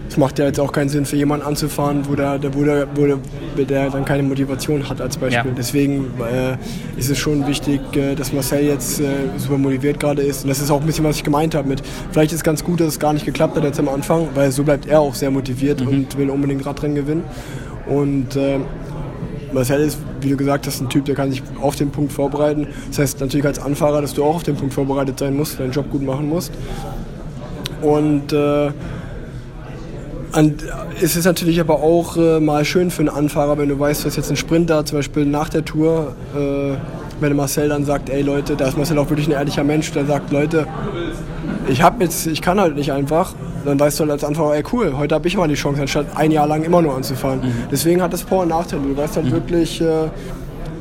es 0.09 0.19
macht 0.19 0.39
ja 0.39 0.45
jetzt 0.45 0.61
auch 0.61 0.71
keinen 0.71 0.89
Sinn 0.89 1.07
für 1.07 1.17
jemanden 1.17 1.47
anzufahren, 1.47 2.03
wo 2.09 2.15
der, 2.15 2.39
der, 2.39 2.55
wo 2.55 2.63
der, 2.63 2.87
wo 2.95 3.07
der, 3.07 3.19
der 3.65 3.91
dann 3.91 4.05
keine 4.05 4.23
Motivation 4.23 4.89
hat 4.89 5.01
als 5.01 5.17
Beispiel. 5.17 5.51
Ja. 5.51 5.57
Deswegen 5.57 6.11
äh, 6.21 6.57
ist 6.99 7.11
es 7.11 7.19
schon 7.19 7.47
wichtig, 7.47 7.81
äh, 7.97 8.15
dass 8.15 8.33
Marcel 8.33 8.65
jetzt 8.65 9.01
äh, 9.01 9.07
super 9.39 9.59
motiviert 9.59 9.99
gerade 9.99 10.23
ist. 10.23 10.45
Und 10.45 10.51
das 10.51 10.61
ist 10.61 10.71
auch 10.71 10.81
ein 10.81 10.87
bisschen, 10.87 11.05
was 11.05 11.17
ich 11.17 11.25
gemeint 11.25 11.55
habe 11.55 11.69
mit, 11.69 11.83
vielleicht 12.13 12.33
ist 12.33 12.39
es 12.39 12.45
ganz 12.45 12.63
gut, 12.63 12.81
dass 12.81 12.89
es 12.89 13.01
gar 13.01 13.13
nicht 13.13 13.25
geklappt 13.25 13.57
hat 13.57 13.65
jetzt 13.65 13.81
am 13.81 13.89
Anfang, 13.89 14.29
weil 14.35 14.53
so 14.53 14.63
bleibt 14.63 14.87
er 14.87 15.01
auch 15.01 15.15
sehr 15.15 15.31
motiviert 15.31 15.81
mhm. 15.81 15.89
und 15.89 16.19
will 16.19 16.31
unbedingt 16.31 16.65
Radrennen 16.67 16.95
gewinnen. 16.95 17.25
Und 17.87 18.37
äh, 18.37 18.59
Marcel 19.55 19.81
ist, 19.81 19.99
wie 20.21 20.29
du 20.29 20.37
gesagt 20.37 20.67
hast, 20.67 20.81
ein 20.81 20.89
Typ, 20.89 21.05
der 21.05 21.15
kann 21.15 21.31
sich 21.31 21.43
auf 21.61 21.77
den 21.77 21.91
Punkt 21.91 22.13
vorbereiten. 22.13 22.67
Das 22.89 22.99
heißt 22.99 23.21
natürlich 23.21 23.47
als 23.47 23.59
Anfahrer, 23.59 24.03
dass 24.03 24.15
du 24.15 24.25
auch 24.25 24.37
auf 24.37 24.43
den 24.43 24.57
Punkt 24.57 24.75
vorbereitet 24.75 25.19
sein 25.19 25.37
musst, 25.37 25.61
deinen 25.61 25.73
Job 25.73 25.91
gut 25.91 26.03
machen 26.03 26.29
musst. 26.29 26.53
Und 27.81 28.33
äh, 28.33 28.71
und 30.35 30.65
es 31.01 31.15
ist 31.15 31.27
natürlich 31.27 31.61
aber 31.61 31.81
auch 31.81 32.17
äh, 32.17 32.41
mal 32.41 32.65
schön 32.65 32.91
für 32.91 33.01
einen 33.01 33.09
Anfahrer, 33.09 33.57
wenn 33.57 33.69
du 33.69 33.79
weißt, 33.79 34.05
dass 34.05 34.17
jetzt 34.17 34.31
ein 34.31 34.37
Sprinter 34.37 34.85
zum 34.85 34.99
Beispiel 34.99 35.25
nach 35.25 35.49
der 35.49 35.65
Tour, 35.65 36.17
äh, 36.35 36.77
wenn 37.21 37.37
Marcel 37.37 37.69
dann 37.69 37.85
sagt, 37.85 38.11
ey 38.11 38.23
Leute, 38.23 38.57
da 38.57 38.67
ist 38.67 38.77
Marcel 38.77 38.99
auch 38.99 39.09
wirklich 39.11 39.29
ein 39.29 39.33
ehrlicher 39.33 39.63
Mensch, 39.63 39.93
der 39.93 40.07
sagt, 40.07 40.33
Leute, 40.33 40.67
ich 41.69 41.83
habe 41.83 42.03
jetzt, 42.05 42.27
ich 42.27 42.43
kann 42.43 42.61
halt 42.61 42.77
nicht 42.77 42.93
einfach, 42.93 43.35
dann 43.65 43.79
weißt 43.79 43.99
du 43.99 44.03
halt 44.03 44.13
als 44.13 44.25
Anfahrer, 44.25 44.57
ey 44.57 44.63
cool, 44.73 44.97
heute 44.97 45.15
habe 45.15 45.27
ich 45.29 45.37
mal 45.37 45.49
die 45.49 45.55
Chance, 45.55 45.81
anstatt 45.81 46.07
ein 46.17 46.31
Jahr 46.31 46.47
lang 46.47 46.63
immer 46.63 46.83
nur 46.83 46.95
anzufahren. 46.95 47.41
Mhm. 47.41 47.53
Deswegen 47.71 48.03
hat 48.03 48.13
das 48.13 48.23
Vor- 48.23 48.43
und 48.43 48.49
Nachteile. 48.49 48.83
Du 48.83 48.97
weißt 48.97 49.17
halt 49.17 49.27
mhm. 49.27 49.33
wirklich, 49.33 49.81
äh, 49.81 50.09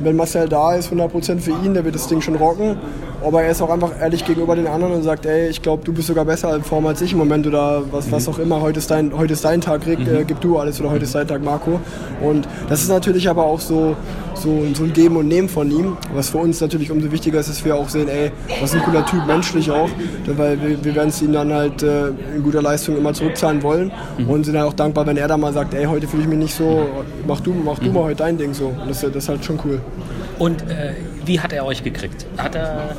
wenn 0.00 0.16
Marcel 0.16 0.48
da 0.48 0.74
ist, 0.74 0.92
100% 0.92 1.38
für 1.38 1.50
ihn, 1.50 1.74
der 1.74 1.84
wird 1.84 1.94
das 1.94 2.06
Ding 2.06 2.20
schon 2.20 2.36
rocken. 2.36 2.76
Aber 3.24 3.42
er 3.42 3.50
ist 3.50 3.62
auch 3.62 3.70
einfach 3.70 3.92
ehrlich 3.98 4.24
gegenüber 4.24 4.54
den 4.54 4.66
anderen 4.66 4.94
und 4.94 5.02
sagt, 5.02 5.24
ey, 5.24 5.48
ich 5.48 5.62
glaube, 5.62 5.82
du 5.82 5.94
bist 5.94 6.08
sogar 6.08 6.26
besser 6.26 6.54
in 6.54 6.62
Form 6.62 6.86
als 6.86 7.00
ich 7.00 7.12
im 7.12 7.18
Moment 7.18 7.46
oder 7.46 7.82
was, 7.90 8.12
was 8.12 8.28
auch 8.28 8.38
immer. 8.38 8.60
Heute 8.60 8.80
ist 8.80 8.90
dein, 8.90 9.16
heute 9.16 9.32
ist 9.32 9.44
dein 9.44 9.62
Tag, 9.62 9.86
Rick, 9.86 10.00
mhm. 10.00 10.14
äh, 10.14 10.24
gib 10.24 10.40
du 10.42 10.58
alles 10.58 10.78
oder 10.80 10.90
heute 10.90 11.04
ist 11.04 11.14
dein 11.14 11.26
Tag, 11.26 11.42
Marco. 11.42 11.80
Und 12.22 12.46
das 12.68 12.82
ist 12.82 12.88
natürlich 12.88 13.28
aber 13.28 13.44
auch 13.44 13.60
so, 13.60 13.96
so, 14.34 14.64
so 14.74 14.84
ein 14.84 14.92
Geben 14.92 15.16
und 15.16 15.28
Nehmen 15.28 15.48
von 15.48 15.70
ihm. 15.70 15.96
Was 16.14 16.30
für 16.30 16.38
uns 16.38 16.60
natürlich 16.60 16.90
umso 16.90 17.10
wichtiger 17.12 17.40
ist, 17.40 17.48
dass 17.48 17.64
wir 17.64 17.74
auch 17.76 17.88
sehen, 17.88 18.08
ey, 18.08 18.30
was 18.60 18.74
ein 18.74 18.82
cooler 18.82 19.06
Typ, 19.06 19.26
menschlich 19.26 19.70
auch. 19.70 19.88
Weil 20.26 20.60
wir, 20.60 20.84
wir 20.84 20.94
werden 20.94 21.08
es 21.08 21.22
ihm 21.22 21.32
dann 21.32 21.52
halt 21.52 21.82
äh, 21.82 22.08
in 22.36 22.42
guter 22.42 22.60
Leistung 22.60 22.96
immer 22.98 23.14
zurückzahlen 23.14 23.62
wollen 23.62 23.90
mhm. 24.18 24.28
und 24.28 24.44
sind 24.44 24.56
halt 24.56 24.68
auch 24.68 24.74
dankbar, 24.74 25.06
wenn 25.06 25.16
er 25.16 25.28
dann 25.28 25.40
mal 25.40 25.52
sagt, 25.52 25.72
ey, 25.72 25.84
heute 25.86 26.06
fühle 26.06 26.24
ich 26.24 26.28
mich 26.28 26.38
nicht 26.38 26.54
so, 26.54 26.86
mach 27.26 27.40
du, 27.40 27.52
mach 27.52 27.78
du 27.78 27.86
mhm. 27.86 27.94
mal 27.94 28.04
heute 28.04 28.16
dein 28.16 28.38
Ding 28.38 28.54
so. 28.54 28.68
Und 28.68 28.88
das, 28.88 29.00
das 29.00 29.14
ist 29.14 29.28
halt 29.28 29.44
schon 29.44 29.58
cool. 29.64 29.80
Und 30.38 30.62
äh, 30.62 30.94
wie 31.24 31.40
hat 31.40 31.52
er 31.52 31.64
euch 31.64 31.82
gekriegt? 31.82 32.26
Hat 32.36 32.54
er, 32.54 32.96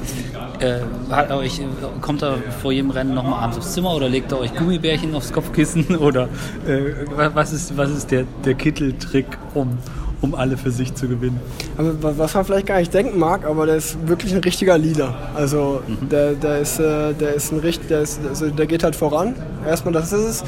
äh, 0.59 0.79
hat 1.09 1.29
er 1.29 1.37
euch, 1.37 1.61
kommt 2.01 2.23
er 2.23 2.37
vor 2.61 2.71
jedem 2.71 2.91
Rennen 2.91 3.13
nochmal 3.13 3.43
abends 3.43 3.57
aufs 3.57 3.73
Zimmer 3.73 3.93
oder 3.93 4.09
legt 4.09 4.31
er 4.31 4.39
euch 4.39 4.55
Gummibärchen 4.55 5.13
aufs 5.15 5.31
Kopfkissen? 5.31 5.95
Oder 5.97 6.29
äh, 6.67 7.05
was 7.33 7.53
ist, 7.53 7.77
was 7.77 7.91
ist 7.91 8.11
der, 8.11 8.25
der 8.43 8.53
Kitteltrick, 8.53 9.25
um, 9.53 9.77
um 10.21 10.33
alle 10.33 10.57
für 10.57 10.71
sich 10.71 10.93
zu 10.95 11.07
gewinnen. 11.07 11.39
Aber 11.77 12.17
was 12.17 12.33
man 12.33 12.45
vielleicht 12.45 12.67
gar 12.67 12.79
nicht 12.79 12.93
denken 12.93 13.19
mag, 13.19 13.45
aber 13.45 13.65
der 13.65 13.75
ist 13.75 14.07
wirklich 14.07 14.33
ein 14.33 14.41
richtiger 14.41 14.77
Leader. 14.77 15.13
Also 15.35 15.81
mhm. 15.85 16.09
der, 16.09 16.33
der, 16.33 16.59
ist, 16.59 16.79
äh, 16.79 17.13
der 17.13 17.33
ist 17.33 17.51
ein 17.51 17.59
richtig, 17.59 17.89
der, 17.89 18.01
ist, 18.01 18.19
also 18.27 18.49
der 18.49 18.65
geht 18.65 18.83
halt 18.83 18.95
voran. 18.95 19.35
Erstmal, 19.67 19.93
das 19.93 20.13
ist 20.13 20.25
es. 20.25 20.43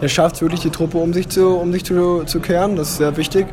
Er 0.00 0.08
schafft 0.08 0.36
es 0.36 0.42
wirklich, 0.42 0.60
die 0.60 0.70
Truppe 0.70 0.98
um 0.98 1.12
sich 1.12 1.28
zu, 1.28 1.56
um 1.56 1.72
sich 1.72 1.84
zu, 1.84 2.24
zu 2.24 2.40
kehren. 2.40 2.76
Das 2.76 2.90
ist 2.90 2.96
sehr 2.98 3.16
wichtig. 3.16 3.46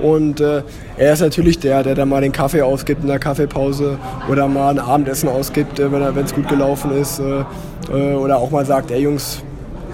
Und 0.00 0.40
äh, 0.40 0.62
er 0.98 1.12
ist 1.12 1.20
natürlich 1.20 1.58
der, 1.58 1.82
der 1.82 1.94
dann 1.94 2.08
mal 2.08 2.20
den 2.20 2.32
Kaffee 2.32 2.62
ausgibt 2.62 3.02
in 3.02 3.08
der 3.08 3.18
Kaffeepause 3.18 3.98
oder 4.28 4.46
mal 4.46 4.70
ein 4.70 4.78
Abendessen 4.78 5.28
ausgibt, 5.28 5.78
äh, 5.78 5.90
wenn 5.90 6.24
es 6.24 6.34
gut 6.34 6.48
gelaufen 6.48 6.90
ist. 6.92 7.18
Äh, 7.18 7.44
äh, 7.90 8.14
oder 8.14 8.38
auch 8.38 8.50
mal 8.50 8.66
sagt, 8.66 8.90
ey 8.90 9.00
Jungs, 9.02 9.42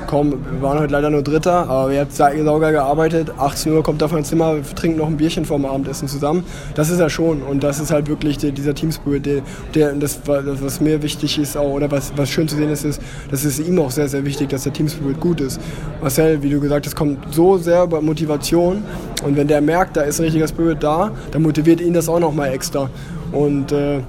komm, 0.07 0.33
wir 0.33 0.63
waren 0.63 0.79
heute 0.79 0.93
leider 0.93 1.11
nur 1.11 1.23
Dritter, 1.23 1.69
aber 1.69 1.93
ihr 1.93 2.01
habt 2.01 2.13
sauger 2.13 2.73
gearbeitet. 2.73 3.33
18 3.39 3.73
Uhr 3.73 3.83
kommt 3.83 4.03
auf 4.03 4.13
mein 4.13 4.25
Zimmer, 4.25 4.57
wir 4.57 4.63
trinken 4.75 4.99
noch 4.99 5.07
ein 5.07 5.17
Bierchen 5.17 5.45
vorm 5.45 5.65
Abendessen 5.65 6.09
zusammen. 6.09 6.45
Das 6.75 6.91
ist 6.91 7.01
er 7.01 7.11
schon 7.11 7.43
und 7.43 7.63
das 7.63 7.81
ist 7.81 7.91
halt 7.91 8.09
wirklich 8.09 8.39
der, 8.39 8.53
dieser 8.53 8.75
Teamspirit, 8.75 9.27
der, 9.27 9.43
der 9.75 9.93
das, 9.95 10.21
was 10.27 10.81
mir 10.81 11.03
wichtig 11.03 11.39
ist 11.39 11.57
auch, 11.57 11.73
oder 11.73 11.91
was, 11.91 12.13
was 12.17 12.31
schön 12.31 12.49
zu 12.49 12.57
sehen 12.57 12.71
ist, 12.71 12.85
ist, 12.85 13.01
das 13.31 13.45
ist 13.45 13.59
ihm 13.59 13.79
auch 13.79 13.91
sehr, 13.91 14.09
sehr 14.09 14.25
wichtig, 14.25 14.49
dass 14.49 14.65
der 14.65 14.73
Teamspirit 14.73 15.21
gut 15.21 15.41
ist. 15.41 15.61
Marcel, 16.01 16.43
wie 16.43 16.51
du 16.51 16.61
gesagt 16.61 16.87
hast, 16.87 16.97
kommt 16.97 17.33
so 17.33 17.59
sehr 17.59 17.85
über 17.85 18.01
Motivation 18.01 18.83
und 19.25 19.37
wenn 19.37 19.49
der 19.49 19.61
merkt, 19.61 19.97
da 19.97 20.03
ist 20.03 20.21
ein 20.21 20.25
richtiger 20.25 20.49
Spirit 20.49 20.83
da, 20.83 21.11
dann 21.31 21.43
motiviert 21.43 21.81
ihn 21.81 21.93
das 21.93 22.09
auch 22.09 22.21
nochmal 22.21 22.53
extra. 22.53 22.91
Und 23.33 23.73
äh, 23.73 24.01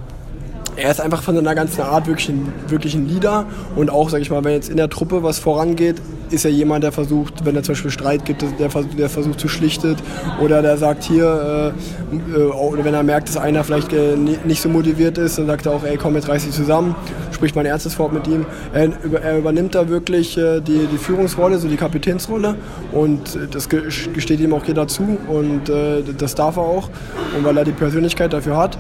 er 0.76 0.92
ist 0.92 1.02
einfach 1.02 1.22
von 1.22 1.36
seiner 1.36 1.56
ganzen 1.56 1.82
Art 1.82 2.08
wirklich 2.08 2.30
ein, 2.30 2.52
wirklich 2.68 2.96
ein 2.96 3.08
Leader. 3.08 3.46
Und 3.76 3.90
auch, 3.90 4.10
sag 4.10 4.22
ich 4.22 4.30
mal, 4.30 4.44
wenn 4.44 4.54
jetzt 4.54 4.70
in 4.70 4.78
der 4.78 4.90
Truppe 4.90 5.24
was 5.24 5.40
vorangeht, 5.40 6.02
ist 6.30 6.46
er 6.46 6.52
jemand, 6.52 6.84
der 6.84 6.92
versucht, 6.92 7.46
wenn 7.46 7.56
er 7.56 7.64
zum 7.64 7.74
Beispiel 7.74 7.92
Streit 7.92 8.26
gibt, 8.26 8.42
der, 8.42 8.70
der 8.98 9.10
versucht 9.10 9.40
zu 9.40 9.48
schlichtet 9.48 10.00
oder 10.42 10.62
der 10.62 10.78
sagt 10.78 11.04
hier, 11.04 11.74
äh, 12.12 12.40
äh, 12.40 12.44
oder 12.46 12.84
wenn 12.84 12.94
er 12.94 13.04
merkt, 13.04 13.30
dass 13.30 13.38
einer 13.38 13.64
vielleicht 13.64 13.94
äh, 13.94 14.16
nicht 14.16 14.62
so 14.62 14.70
motiviert 14.70 15.18
ist, 15.18 15.38
dann 15.38 15.46
sagt 15.46 15.68
er 15.68 15.74
auch, 15.74 15.84
ey 15.84 15.98
komm, 15.98 16.16
jetzt 16.16 16.28
reiß 16.30 16.46
dich 16.46 16.54
zusammen, 16.54 16.96
spricht 17.32 17.56
mein 17.56 17.68
erstes 17.68 17.98
Wort 18.00 18.14
mit 18.14 18.28
ihm. 18.28 18.46
Er, 18.74 18.90
er 19.22 19.38
übernimmt 19.38 19.76
da 19.76 19.88
wirklich 19.90 20.38
äh, 20.38 20.60
die, 20.60 20.88
die 20.92 20.98
Führungsrolle, 20.98 21.60
so 21.60 21.68
die 21.68 21.78
Kapitänsrolle. 21.78 22.56
Und 22.92 23.38
das 23.52 23.70
gesteht 23.70 24.40
ihm 24.40 24.54
auch 24.54 24.66
jeder 24.66 24.88
zu. 24.88 25.18
Und 25.28 25.70
äh, 25.70 26.02
das 26.18 26.36
darf 26.36 26.58
er 26.58 26.64
auch. 26.64 26.90
Und 27.38 27.44
weil 27.44 27.58
er 27.58 27.64
die 27.64 27.72
Persönlichkeit 27.72 28.34
dafür 28.34 28.58
hat 28.58 28.78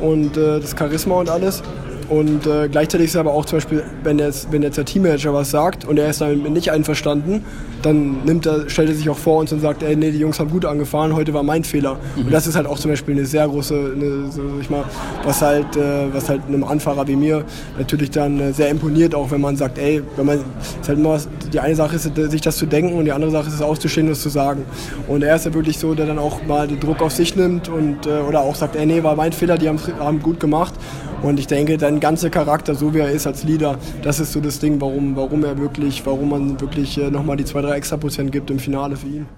und 0.00 0.36
äh, 0.36 0.60
das 0.60 0.74
Charisma 0.76 1.16
und 1.16 1.30
alles. 1.30 1.62
Und 2.08 2.46
äh, 2.46 2.68
gleichzeitig 2.68 3.06
ist 3.06 3.14
es 3.14 3.16
aber 3.16 3.32
auch 3.32 3.44
zum 3.44 3.56
Beispiel, 3.56 3.82
wenn 4.02 4.18
jetzt, 4.18 4.52
wenn 4.52 4.62
jetzt 4.62 4.78
der 4.78 4.84
Teammanager 4.84 5.34
was 5.34 5.50
sagt 5.50 5.84
und 5.84 5.98
er 5.98 6.08
ist 6.08 6.20
damit 6.20 6.50
nicht 6.52 6.70
einverstanden, 6.70 7.44
dann 7.82 8.24
nimmt 8.24 8.46
er, 8.46 8.68
stellt 8.68 8.88
er 8.88 8.94
sich 8.94 9.08
auch 9.10 9.18
vor 9.18 9.38
uns 9.38 9.52
und 9.52 9.60
sagt, 9.60 9.82
ey, 9.82 9.96
nee, 9.96 10.10
die 10.10 10.18
Jungs 10.18 10.38
haben 10.38 10.50
gut 10.50 10.64
angefahren, 10.64 11.14
heute 11.14 11.34
war 11.34 11.42
mein 11.42 11.64
Fehler. 11.64 11.98
Mhm. 12.16 12.26
Und 12.26 12.32
das 12.32 12.46
ist 12.46 12.56
halt 12.56 12.66
auch 12.66 12.78
zum 12.78 12.90
Beispiel 12.90 13.14
eine 13.14 13.26
sehr 13.26 13.46
große, 13.46 13.92
eine, 13.94 14.30
so, 14.30 14.42
ich 14.60 14.70
mal, 14.70 14.84
was 15.24 15.42
halt, 15.42 15.76
äh, 15.76 16.12
was 16.12 16.28
halt 16.28 16.42
einem 16.46 16.64
Anfahrer 16.64 17.06
wie 17.06 17.16
mir 17.16 17.44
natürlich 17.78 18.10
dann 18.10 18.40
äh, 18.40 18.52
sehr 18.52 18.68
imponiert, 18.68 19.14
auch 19.14 19.30
wenn 19.30 19.40
man 19.40 19.56
sagt, 19.56 19.78
ey, 19.78 20.02
wenn 20.16 20.26
man, 20.26 20.38
ist 20.80 20.88
halt 20.88 20.98
immer, 20.98 21.18
die 21.52 21.60
eine 21.60 21.74
Sache 21.74 21.96
ist, 21.96 22.10
sich 22.14 22.40
das 22.40 22.56
zu 22.56 22.66
denken 22.66 22.98
und 22.98 23.04
die 23.04 23.12
andere 23.12 23.30
Sache 23.30 23.48
ist 23.48 23.54
es 23.54 23.62
auszustehen 23.62 24.06
und 24.06 24.12
es 24.12 24.22
zu 24.22 24.28
sagen. 24.28 24.64
Und 25.08 25.22
er 25.22 25.36
ist 25.36 25.46
ja 25.46 25.54
wirklich 25.54 25.78
so, 25.78 25.94
der 25.94 26.06
dann 26.06 26.18
auch 26.18 26.44
mal 26.46 26.66
den 26.68 26.80
Druck 26.80 27.02
auf 27.02 27.12
sich 27.12 27.36
nimmt 27.36 27.68
und, 27.68 28.06
äh, 28.06 28.20
oder 28.20 28.40
auch 28.40 28.54
sagt, 28.54 28.76
ey, 28.76 28.86
nee, 28.86 29.02
war 29.02 29.16
mein 29.16 29.32
Fehler, 29.32 29.58
die 29.58 29.68
haben, 29.68 29.78
haben 29.98 30.20
gut 30.20 30.40
gemacht. 30.40 30.74
Und 31.22 31.38
ich 31.40 31.46
denke, 31.46 31.76
dein 31.78 31.98
ganzer 31.98 32.30
Charakter, 32.30 32.74
so 32.74 32.94
wie 32.94 32.98
er 32.98 33.10
ist 33.10 33.26
als 33.26 33.42
Leader, 33.42 33.78
das 34.02 34.20
ist 34.20 34.32
so 34.32 34.40
das 34.40 34.58
Ding, 34.58 34.80
warum, 34.80 35.16
warum 35.16 35.44
er 35.44 35.58
wirklich, 35.58 36.04
warum 36.06 36.30
man 36.30 36.60
wirklich 36.60 36.98
äh, 36.98 37.10
nochmal 37.10 37.36
die 37.36 37.44
zwei, 37.44 37.62
drei 37.62 37.76
extra 37.76 37.96
Prozent 37.96 38.32
gibt 38.32 38.50
im 38.50 38.58
Finale 38.58 38.96
für 38.96 39.08
ihn. 39.08 39.28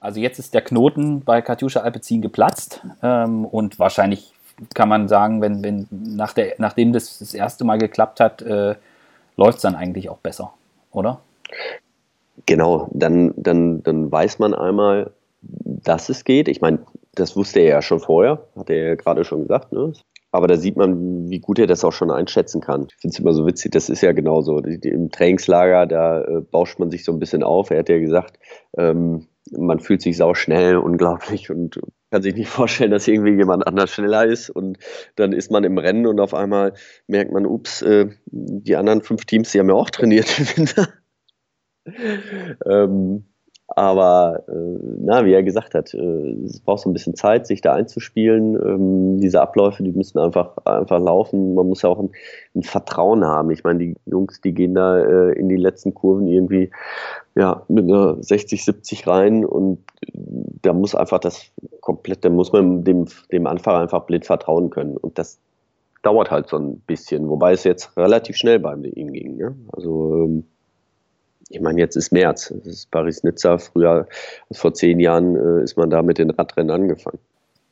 Also 0.00 0.20
jetzt 0.20 0.38
ist 0.38 0.52
der 0.52 0.62
Knoten 0.62 1.22
bei 1.22 1.40
Katjuscha 1.42 1.80
Alpezin 1.80 2.22
geplatzt 2.22 2.82
ähm, 3.02 3.44
und 3.44 3.78
wahrscheinlich 3.78 4.32
kann 4.74 4.88
man 4.88 5.08
sagen, 5.08 5.40
wenn, 5.40 5.62
wenn 5.62 5.86
nach 5.90 6.34
der, 6.34 6.54
nachdem 6.58 6.92
das 6.92 7.18
das 7.18 7.34
erste 7.34 7.64
Mal 7.64 7.78
geklappt 7.78 8.20
hat, 8.20 8.42
äh, 8.42 8.74
läuft 9.36 9.58
es 9.58 9.62
dann 9.62 9.74
eigentlich 9.74 10.08
auch 10.08 10.18
besser, 10.18 10.52
oder? 10.90 11.20
Genau, 12.46 12.88
dann, 12.92 13.32
dann, 13.36 13.82
dann 13.82 14.10
weiß 14.10 14.38
man 14.38 14.54
einmal, 14.54 15.10
dass 15.40 16.08
es 16.08 16.24
geht. 16.24 16.48
Ich 16.48 16.60
meine, 16.60 16.80
das 17.14 17.36
wusste 17.36 17.60
er 17.60 17.68
ja 17.68 17.82
schon 17.82 18.00
vorher, 18.00 18.42
hat 18.56 18.70
er 18.70 18.88
ja 18.88 18.94
gerade 18.94 19.24
schon 19.24 19.42
gesagt. 19.42 19.72
Ne? 19.72 19.92
Aber 20.32 20.48
da 20.48 20.56
sieht 20.56 20.76
man, 20.76 21.28
wie 21.30 21.40
gut 21.40 21.58
er 21.58 21.66
das 21.66 21.84
auch 21.84 21.92
schon 21.92 22.10
einschätzen 22.10 22.62
kann. 22.62 22.86
Ich 22.88 22.96
finde 22.96 23.14
es 23.14 23.20
immer 23.20 23.34
so 23.34 23.46
witzig, 23.46 23.70
das 23.72 23.90
ist 23.90 24.00
ja 24.00 24.12
genauso. 24.12 24.58
Im 24.58 25.10
Trainingslager, 25.10 25.86
da 25.86 26.22
äh, 26.22 26.40
bauscht 26.40 26.78
man 26.78 26.90
sich 26.90 27.04
so 27.04 27.12
ein 27.12 27.18
bisschen 27.18 27.42
auf. 27.42 27.70
Er 27.70 27.80
hat 27.80 27.90
ja 27.90 27.98
gesagt, 27.98 28.38
ähm, 28.78 29.28
man 29.50 29.78
fühlt 29.78 30.00
sich 30.00 30.16
sau 30.16 30.32
schnell, 30.32 30.78
unglaublich 30.78 31.50
und 31.50 31.80
kann 32.10 32.22
sich 32.22 32.34
nicht 32.34 32.48
vorstellen, 32.48 32.90
dass 32.90 33.08
irgendwie 33.08 33.36
jemand 33.36 33.66
anders 33.66 33.90
schneller 33.90 34.24
ist. 34.24 34.48
Und 34.48 34.78
dann 35.16 35.32
ist 35.32 35.50
man 35.50 35.64
im 35.64 35.76
Rennen 35.76 36.06
und 36.06 36.18
auf 36.18 36.32
einmal 36.32 36.72
merkt 37.06 37.30
man, 37.30 37.44
ups, 37.44 37.82
äh, 37.82 38.08
die 38.26 38.76
anderen 38.76 39.02
fünf 39.02 39.26
Teams, 39.26 39.52
die 39.52 39.60
haben 39.60 39.68
ja 39.68 39.74
auch 39.74 39.90
trainiert 39.90 40.38
im 40.38 40.56
Winter. 40.56 40.88
ähm, 42.66 43.31
aber 43.76 44.44
äh, 44.48 44.78
na, 45.00 45.24
wie 45.24 45.32
er 45.32 45.42
gesagt 45.42 45.74
hat, 45.74 45.94
äh, 45.94 45.98
es 46.44 46.60
braucht 46.60 46.82
so 46.82 46.90
ein 46.90 46.92
bisschen 46.92 47.14
Zeit, 47.14 47.46
sich 47.46 47.60
da 47.60 47.74
einzuspielen. 47.74 48.54
Ähm, 48.54 49.20
diese 49.20 49.40
Abläufe, 49.40 49.82
die 49.82 49.92
müssen 49.92 50.18
einfach, 50.18 50.56
einfach 50.64 51.00
laufen. 51.00 51.54
Man 51.54 51.68
muss 51.68 51.82
ja 51.82 51.88
auch 51.88 51.98
ein, 51.98 52.10
ein 52.54 52.62
Vertrauen 52.62 53.24
haben. 53.24 53.50
Ich 53.50 53.64
meine, 53.64 53.78
die 53.78 53.96
Jungs, 54.06 54.40
die 54.40 54.52
gehen 54.52 54.74
da 54.74 54.98
äh, 54.98 55.32
in 55.32 55.48
die 55.48 55.56
letzten 55.56 55.94
Kurven 55.94 56.26
irgendwie 56.26 56.70
ja, 57.34 57.62
mit 57.68 57.84
einer 57.84 58.22
60, 58.22 58.64
70 58.64 59.06
rein 59.06 59.44
und 59.44 59.78
da 60.62 60.72
muss 60.72 60.94
einfach 60.94 61.18
das 61.18 61.50
komplett, 61.80 62.24
da 62.24 62.30
muss 62.30 62.52
man 62.52 62.84
dem, 62.84 63.06
dem 63.30 63.46
Anfahrer 63.46 63.80
einfach 63.80 64.04
blind 64.04 64.26
vertrauen 64.26 64.70
können. 64.70 64.96
Und 64.96 65.18
das 65.18 65.38
dauert 66.02 66.30
halt 66.30 66.48
so 66.48 66.58
ein 66.58 66.80
bisschen, 66.80 67.28
wobei 67.28 67.52
es 67.52 67.64
jetzt 67.64 67.96
relativ 67.96 68.36
schnell 68.36 68.58
bei 68.58 68.74
ihm 68.74 69.12
ging. 69.12 69.36
Ne? 69.36 69.56
Also 69.72 70.24
ähm, 70.24 70.44
ich 71.52 71.60
meine, 71.60 71.80
jetzt 71.80 71.96
ist 71.96 72.12
März, 72.12 72.52
das 72.64 72.66
ist 72.66 72.90
Paris-Nizza. 72.90 73.58
Früher, 73.58 74.08
vor 74.52 74.72
zehn 74.72 75.00
Jahren, 75.00 75.36
äh, 75.36 75.62
ist 75.62 75.76
man 75.76 75.90
da 75.90 76.02
mit 76.02 76.18
den 76.18 76.30
Radrennen 76.30 76.70
angefangen. 76.70 77.18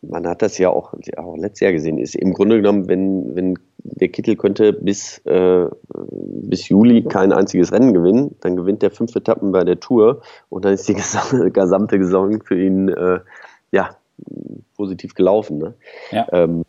Man 0.02 0.26
hat 0.26 0.42
das 0.42 0.58
ja 0.58 0.70
auch, 0.70 0.94
auch 1.16 1.36
letztes 1.36 1.60
Jahr 1.60 1.72
gesehen. 1.72 1.98
Ist 1.98 2.14
im 2.14 2.32
Grunde 2.32 2.56
genommen, 2.56 2.88
wenn, 2.88 3.34
wenn 3.34 3.58
der 3.78 4.08
Kittel 4.08 4.36
könnte 4.36 4.72
bis, 4.72 5.18
äh, 5.26 5.66
bis 5.88 6.68
Juli 6.68 7.04
kein 7.04 7.32
einziges 7.32 7.72
Rennen 7.72 7.94
gewinnen, 7.94 8.36
dann 8.40 8.56
gewinnt 8.56 8.82
er 8.82 8.90
fünf 8.90 9.14
Etappen 9.16 9.52
bei 9.52 9.64
der 9.64 9.80
Tour 9.80 10.22
und 10.48 10.64
dann 10.64 10.74
ist 10.74 10.88
die 10.88 10.94
gesamte 11.52 12.02
Saison 12.02 12.40
für 12.42 12.60
ihn 12.60 12.88
äh, 12.88 13.20
ja, 13.72 13.96
positiv 14.76 15.14
gelaufen. 15.14 15.58
Ne? 15.58 15.74
Ja. 16.10 16.26
Ähm, 16.32 16.64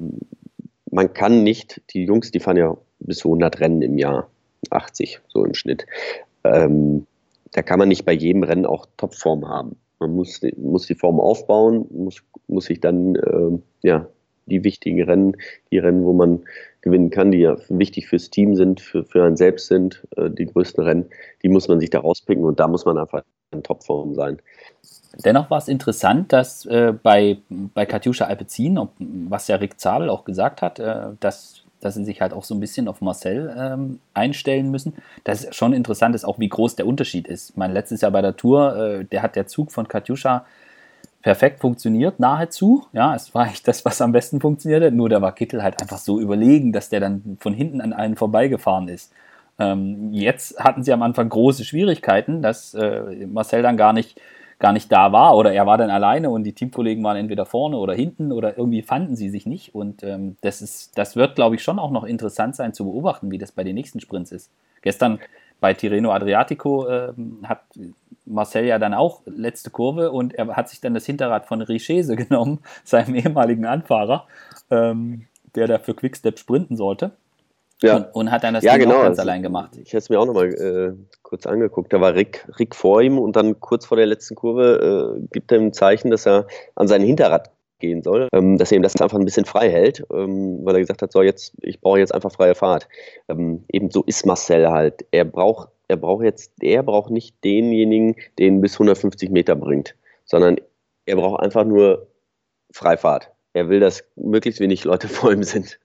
man 0.89 1.13
kann 1.13 1.43
nicht, 1.43 1.81
die 1.93 2.03
Jungs, 2.05 2.31
die 2.31 2.39
fahren 2.39 2.57
ja 2.57 2.75
bis 2.99 3.19
zu 3.19 3.29
100 3.29 3.59
Rennen 3.61 3.81
im 3.81 3.97
Jahr, 3.97 4.29
80 4.69 5.21
so 5.29 5.45
im 5.45 5.53
Schnitt 5.53 5.85
ähm, 6.43 7.05
da 7.51 7.61
kann 7.61 7.79
man 7.79 7.89
nicht 7.89 8.05
bei 8.05 8.13
jedem 8.13 8.43
Rennen 8.43 8.65
auch 8.65 8.85
Topform 8.97 9.47
haben. 9.47 9.75
Man 9.99 10.15
muss, 10.15 10.41
muss 10.57 10.87
die 10.87 10.95
Form 10.95 11.19
aufbauen, 11.19 11.85
muss, 11.91 12.23
muss 12.47 12.65
sich 12.65 12.79
dann 12.79 13.15
äh, 13.15 13.59
ja, 13.87 14.07
die 14.45 14.63
wichtigen 14.63 15.03
Rennen, 15.03 15.37
die 15.71 15.77
Rennen, 15.77 16.03
wo 16.03 16.13
man 16.13 16.41
gewinnen 16.81 17.09
kann, 17.09 17.31
die 17.31 17.39
ja 17.39 17.57
wichtig 17.69 18.07
fürs 18.07 18.29
Team 18.29 18.55
sind, 18.55 18.81
für, 18.81 19.03
für 19.03 19.23
einen 19.23 19.37
selbst 19.37 19.67
sind, 19.67 20.07
äh, 20.17 20.29
die 20.29 20.45
größten 20.45 20.83
Rennen, 20.83 21.05
die 21.43 21.49
muss 21.49 21.67
man 21.67 21.79
sich 21.79 21.89
da 21.89 21.99
rauspicken 21.99 22.43
und 22.43 22.59
da 22.59 22.67
muss 22.67 22.85
man 22.85 22.97
einfach 22.97 23.23
in 23.51 23.63
Topform 23.63 24.15
sein. 24.15 24.41
Dennoch 25.25 25.49
war 25.49 25.57
es 25.57 25.67
interessant, 25.67 26.31
dass 26.31 26.65
äh, 26.65 26.93
bei, 26.93 27.37
bei 27.49 27.85
Katjuscha 27.85 28.25
Alpezin, 28.25 28.79
was 29.29 29.47
ja 29.47 29.57
Rick 29.57 29.79
Zabel 29.79 30.09
auch 30.09 30.23
gesagt 30.23 30.61
hat, 30.61 30.79
äh, 30.79 31.09
dass 31.19 31.60
dass 31.81 31.95
sie 31.95 32.05
sich 32.05 32.21
halt 32.21 32.33
auch 32.33 32.43
so 32.43 32.55
ein 32.55 32.59
bisschen 32.59 32.87
auf 32.87 33.01
Marcel 33.01 33.53
ähm, 33.57 33.99
einstellen 34.13 34.71
müssen. 34.71 34.93
Das 35.23 35.43
ist 35.43 35.55
schon 35.55 35.73
interessant 35.73 36.15
ist, 36.15 36.23
auch 36.23 36.39
wie 36.39 36.49
groß 36.49 36.75
der 36.75 36.87
Unterschied 36.87 37.27
ist. 37.27 37.57
Mein 37.57 37.73
letztes 37.73 38.01
Jahr 38.01 38.11
bei 38.11 38.21
der 38.21 38.37
Tour, 38.37 38.75
äh, 38.75 39.05
der 39.05 39.21
hat 39.21 39.35
der 39.35 39.47
Zug 39.47 39.71
von 39.71 39.87
Katjuscha 39.87 40.45
perfekt 41.21 41.59
funktioniert, 41.59 42.19
nahezu. 42.19 42.85
Ja, 42.93 43.15
es 43.15 43.33
war 43.33 43.47
echt 43.47 43.67
das, 43.67 43.85
was 43.85 44.01
am 44.01 44.11
besten 44.11 44.39
funktionierte. 44.39 44.91
Nur 44.91 45.09
da 45.09 45.21
war 45.21 45.33
Kittel 45.33 45.63
halt 45.63 45.81
einfach 45.81 45.97
so 45.97 46.19
überlegen, 46.19 46.71
dass 46.71 46.89
der 46.89 46.99
dann 46.99 47.37
von 47.39 47.53
hinten 47.53 47.81
an 47.81 47.93
einen 47.93 48.15
vorbeigefahren 48.15 48.87
ist. 48.87 49.11
Ähm, 49.59 50.13
jetzt 50.13 50.59
hatten 50.59 50.83
sie 50.83 50.93
am 50.93 51.03
Anfang 51.03 51.29
große 51.29 51.65
Schwierigkeiten, 51.65 52.41
dass 52.41 52.73
äh, 52.73 53.27
Marcel 53.27 53.61
dann 53.61 53.77
gar 53.77 53.93
nicht 53.93 54.19
gar 54.61 54.71
nicht 54.71 54.91
da 54.91 55.11
war 55.11 55.35
oder 55.35 55.51
er 55.51 55.65
war 55.65 55.77
dann 55.77 55.89
alleine 55.89 56.29
und 56.29 56.43
die 56.43 56.53
Teamkollegen 56.53 57.03
waren 57.03 57.17
entweder 57.17 57.45
vorne 57.45 57.77
oder 57.77 57.93
hinten 57.93 58.31
oder 58.31 58.57
irgendwie 58.57 58.83
fanden 58.83 59.17
sie 59.17 59.29
sich 59.29 59.45
nicht. 59.45 59.75
Und 59.75 60.03
ähm, 60.03 60.37
das, 60.41 60.61
ist, 60.61 60.97
das 60.97 61.17
wird, 61.17 61.35
glaube 61.35 61.55
ich, 61.55 61.63
schon 61.63 61.79
auch 61.79 61.91
noch 61.91 62.05
interessant 62.05 62.55
sein 62.55 62.73
zu 62.73 62.85
beobachten, 62.85 63.29
wie 63.31 63.37
das 63.37 63.51
bei 63.51 63.65
den 63.65 63.75
nächsten 63.75 63.99
Sprints 63.99 64.31
ist. 64.31 64.49
Gestern 64.81 65.19
bei 65.59 65.73
Tirreno 65.73 66.11
Adriatico 66.11 66.87
äh, 66.87 67.13
hat 67.43 67.61
Marcel 68.25 68.65
ja 68.65 68.79
dann 68.79 68.93
auch 68.93 69.21
letzte 69.25 69.71
Kurve 69.71 70.11
und 70.11 70.33
er 70.35 70.55
hat 70.55 70.69
sich 70.69 70.79
dann 70.79 70.93
das 70.93 71.05
Hinterrad 71.05 71.45
von 71.45 71.61
Richese 71.61 72.15
genommen, 72.17 72.59
seinem 72.83 73.15
ehemaligen 73.15 73.65
Anfahrer, 73.65 74.27
ähm, 74.69 75.25
der 75.55 75.67
da 75.67 75.79
für 75.79 75.95
Quickstep 75.95 76.39
sprinten 76.39 76.77
sollte. 76.77 77.11
Ja. 77.83 77.97
Und, 77.97 78.15
und 78.15 78.31
hat 78.31 78.43
dann 78.43 78.53
das 78.53 78.63
ja, 78.63 78.73
Ding 78.73 78.83
genau. 78.83 78.97
auch 78.97 79.03
ganz 79.03 79.19
Also, 79.19 79.29
allein 79.29 79.41
gemacht. 79.41 79.71
Ich 79.77 79.87
hätte 79.87 79.97
es 79.97 80.09
mir 80.09 80.19
auch 80.19 80.25
nochmal 80.25 80.53
äh, 80.53 80.93
kurz 81.23 81.45
angeguckt. 81.47 81.91
Da 81.91 81.99
war 81.99 82.13
Rick, 82.13 82.47
Rick 82.59 82.75
vor 82.75 83.01
ihm 83.01 83.17
und 83.17 83.35
dann 83.35 83.59
kurz 83.59 83.85
vor 83.85 83.97
der 83.97 84.05
letzten 84.05 84.35
Kurve 84.35 85.17
äh, 85.17 85.27
gibt 85.31 85.51
er 85.51 85.57
ihm 85.57 85.67
ein 85.67 85.73
Zeichen, 85.73 86.11
dass 86.11 86.27
er 86.27 86.47
an 86.75 86.87
sein 86.87 87.01
Hinterrad 87.01 87.49
gehen 87.79 88.01
soll, 88.03 88.29
ähm, 88.31 88.57
dass 88.57 88.71
er 88.71 88.77
ihm 88.77 88.83
das 88.83 88.95
einfach 89.01 89.17
ein 89.17 89.25
bisschen 89.25 89.45
frei 89.45 89.69
hält, 89.69 90.05
ähm, 90.13 90.59
weil 90.63 90.75
er 90.75 90.81
gesagt 90.81 91.01
hat, 91.01 91.11
so 91.11 91.21
jetzt, 91.21 91.53
ich 91.61 91.81
brauche 91.81 91.99
jetzt 91.99 92.13
einfach 92.13 92.31
freie 92.31 92.55
Fahrt. 92.55 92.87
Ähm, 93.27 93.65
ebenso 93.67 94.03
ist 94.03 94.25
Marcel 94.25 94.69
halt. 94.69 95.05
Er 95.11 95.25
braucht, 95.25 95.69
er 95.89 95.97
braucht 95.97 96.23
jetzt, 96.23 96.53
er 96.61 96.83
braucht 96.83 97.09
nicht 97.09 97.43
denjenigen, 97.43 98.15
den 98.39 98.61
bis 98.61 98.75
150 98.75 99.29
Meter 99.31 99.55
bringt, 99.55 99.95
sondern 100.23 100.57
er 101.05 101.17
braucht 101.17 101.41
einfach 101.41 101.65
nur 101.65 102.07
Freifahrt. 102.71 103.31
Er 103.53 103.67
will, 103.67 103.81
dass 103.81 104.05
möglichst 104.15 104.61
wenig 104.61 104.85
Leute 104.85 105.07
vor 105.09 105.33
ihm 105.33 105.43
sind. 105.43 105.79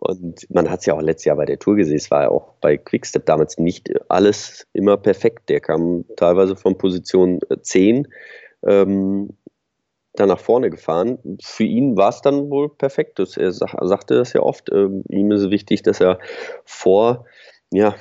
Und 0.00 0.48
man 0.48 0.70
hat 0.70 0.80
es 0.80 0.86
ja 0.86 0.94
auch 0.94 1.02
letztes 1.02 1.24
Jahr 1.24 1.36
bei 1.36 1.44
der 1.44 1.58
Tour 1.58 1.74
gesehen, 1.74 1.96
es 1.96 2.08
war 2.12 2.22
ja 2.22 2.28
auch 2.28 2.54
bei 2.60 2.76
Quickstep 2.76 3.26
damals 3.26 3.58
nicht 3.58 3.90
alles 4.08 4.64
immer 4.72 4.96
perfekt. 4.96 5.48
Der 5.48 5.58
kam 5.58 6.04
teilweise 6.14 6.54
von 6.54 6.78
Position 6.78 7.40
10 7.62 8.06
ähm, 8.64 9.30
dann 10.14 10.28
nach 10.28 10.38
vorne 10.38 10.70
gefahren. 10.70 11.18
Für 11.42 11.64
ihn 11.64 11.96
war 11.96 12.10
es 12.10 12.22
dann 12.22 12.48
wohl 12.48 12.68
perfekt. 12.68 13.18
Er 13.18 13.50
sag, 13.50 13.74
sagte 13.80 14.14
das 14.14 14.32
ja 14.34 14.40
oft. 14.40 14.70
Ähm, 14.72 15.02
ihm 15.08 15.32
ist 15.32 15.42
es 15.42 15.50
wichtig, 15.50 15.82
dass 15.82 16.00
er 16.00 16.20
vor, 16.64 17.26
ja, 17.72 17.96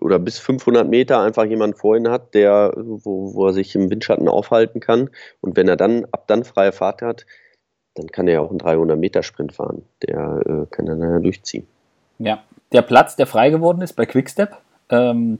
oder 0.00 0.18
bis 0.18 0.38
500 0.38 0.88
Meter 0.88 1.20
einfach 1.20 1.44
jemanden 1.44 1.76
vor 1.76 1.94
ihm 1.94 2.08
hat, 2.08 2.32
der, 2.32 2.72
wo, 2.74 3.34
wo 3.34 3.48
er 3.48 3.52
sich 3.52 3.74
im 3.74 3.90
Windschatten 3.90 4.28
aufhalten 4.28 4.80
kann. 4.80 5.10
Und 5.42 5.58
wenn 5.58 5.68
er 5.68 5.76
dann 5.76 6.06
ab 6.10 6.26
dann 6.26 6.44
freie 6.44 6.72
Fahrt 6.72 7.02
hat, 7.02 7.26
dann 7.98 8.08
kann 8.08 8.28
er 8.28 8.34
ja 8.34 8.40
auch 8.40 8.50
einen 8.50 8.60
300-Meter-Sprint 8.60 9.52
fahren. 9.52 9.82
Der 10.06 10.40
äh, 10.46 10.66
kann 10.70 10.86
dann 10.86 11.00
ja 11.00 11.18
durchziehen. 11.18 11.66
Ja, 12.18 12.42
der 12.72 12.82
Platz, 12.82 13.16
der 13.16 13.26
frei 13.26 13.50
geworden 13.50 13.82
ist 13.82 13.94
bei 13.94 14.06
Quickstep, 14.06 14.56
ähm, 14.90 15.38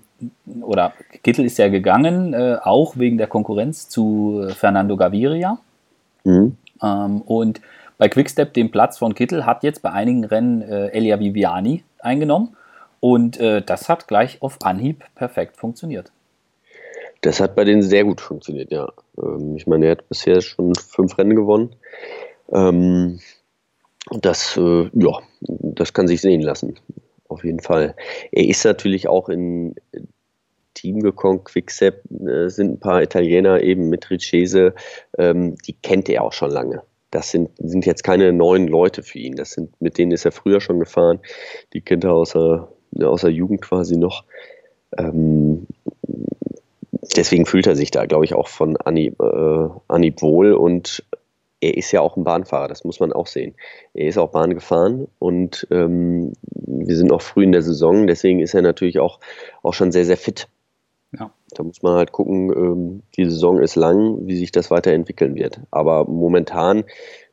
oder 0.63 0.93
Kittel 1.23 1.45
ist 1.45 1.59
ja 1.59 1.69
gegangen, 1.69 2.35
äh, 2.35 2.59
auch 2.63 2.97
wegen 2.97 3.19
der 3.19 3.27
Konkurrenz 3.27 3.89
zu 3.89 4.49
Fernando 4.55 4.97
Gaviria. 4.97 5.59
Mhm. 6.25 6.57
Ähm, 6.83 7.23
und 7.23 7.61
bei 7.97 8.09
Quickstep 8.09 8.53
den 8.53 8.71
Platz 8.71 8.99
von 8.99 9.15
Kittel 9.15 9.47
hat 9.47 9.63
jetzt 9.63 9.83
bei 9.83 9.91
einigen 9.91 10.25
Rennen 10.25 10.63
äh, 10.63 10.89
Elia 10.89 11.19
Viviani 11.19 11.85
eingenommen. 12.01 12.57
Und 13.01 13.39
äh, 13.41 13.63
das 13.63 13.89
hat 13.89 14.09
gleich 14.09 14.43
auf 14.43 14.59
Anhieb 14.63 15.05
perfekt 15.15 15.57
funktioniert. 15.57 16.13
Das 17.21 17.41
hat 17.41 17.57
bei 17.57 17.65
denen 17.65 17.83
sehr 17.83 18.05
gut 18.05 18.21
funktioniert, 18.21 18.71
ja. 18.71 18.89
Ähm, 19.21 19.57
ich 19.57 19.67
meine, 19.67 19.87
er 19.87 19.93
hat 19.93 20.09
bisher 20.09 20.41
schon 20.41 20.75
fünf 20.75 21.19
Rennen 21.19 21.35
gewonnen. 21.35 21.75
Ähm, 22.53 23.21
das, 24.21 24.57
äh, 24.57 24.91
ja, 24.95 25.19
das 25.41 25.93
kann 25.93 26.09
sich 26.09 26.21
sehen 26.21 26.41
lassen, 26.41 26.79
auf 27.29 27.45
jeden 27.45 27.61
Fall. 27.61 27.95
Er 28.33 28.47
ist 28.47 28.65
natürlich 28.65 29.09
auch 29.09 29.29
in 29.29 29.75
Team 30.75 31.01
gekommen, 31.01 31.45
Quickstep, 31.45 32.03
äh, 32.27 32.49
sind 32.49 32.75
ein 32.75 32.81
paar 32.81 33.03
Italiener 33.03 33.61
eben 33.61 33.89
mit 33.89 34.09
Ricchese, 34.11 34.75
ähm, 35.19 35.57
die 35.67 35.75
kennt 35.75 36.09
er 36.09 36.23
auch 36.23 36.33
schon 36.33 36.51
lange. 36.51 36.83
Das 37.11 37.31
sind, 37.31 37.51
sind 37.59 37.87
jetzt 37.87 38.05
keine 38.05 38.33
neuen 38.33 38.69
Leute 38.69 39.03
für 39.03 39.19
ihn. 39.19 39.35
Das 39.35 39.53
sind, 39.53 39.81
mit 39.81 39.97
denen 39.97 40.13
ist 40.13 40.27
er 40.27 40.33
früher 40.33 40.61
schon 40.61 40.79
gefahren. 40.79 41.21
Die 41.73 41.81
kennt 41.81 42.05
er 42.05 42.13
aus 42.13 42.33
der, 42.33 42.69
aus 43.03 43.23
der 43.23 43.31
Jugend 43.31 43.63
quasi 43.63 43.97
noch. 43.97 44.25
Ähm, 44.97 45.67
deswegen 47.17 47.47
fühlt 47.47 47.67
er 47.67 47.77
sich 47.77 47.91
da, 47.91 48.05
glaube 48.05 48.27
ich, 48.27 48.35
auch 48.35 48.49
von 48.49 48.77
Anhieb, 48.77 49.21
äh, 49.21 49.69
Anhieb 49.89 50.21
wohl 50.21 50.53
und 50.53 51.03
er 51.61 51.77
ist 51.77 51.93
ja 51.93 52.01
auch 52.01 52.17
ein 52.17 52.25
Bahnfahrer, 52.25 52.69
das 52.69 52.85
muss 52.85 53.01
man 53.01 53.13
auch 53.13 53.27
sehen. 53.27 53.55
Er 53.95 54.09
ist 54.09 54.19
auch 54.19 54.31
Bahn 54.31 54.55
gefahren 54.55 55.09
und 55.19 55.67
ähm, 55.71 56.33
wir 56.51 56.97
sind 56.97 57.09
noch 57.09 57.23
früh 57.23 57.45
in 57.45 57.53
der 57.53 57.63
Saison, 57.63 58.07
deswegen 58.07 58.41
ist 58.41 58.55
er 58.55 58.63
natürlich 58.63 58.99
auch, 58.99 59.19
auch 59.63 59.75
schon 59.75 59.93
sehr, 59.93 60.05
sehr 60.05 60.17
fit. 60.17 60.49
Ja. 61.13 61.31
Da 61.51 61.63
muss 61.63 61.83
man 61.83 61.95
halt 61.95 62.13
gucken, 62.13 62.53
ähm, 62.53 63.03
die 63.17 63.25
Saison 63.25 63.61
ist 63.61 63.77
lang, 63.77 64.27
wie 64.27 64.37
sich 64.37 64.53
das 64.53 64.71
weiterentwickeln 64.71 65.35
wird. 65.35 65.61
Aber 65.71 66.05
momentan 66.05 66.85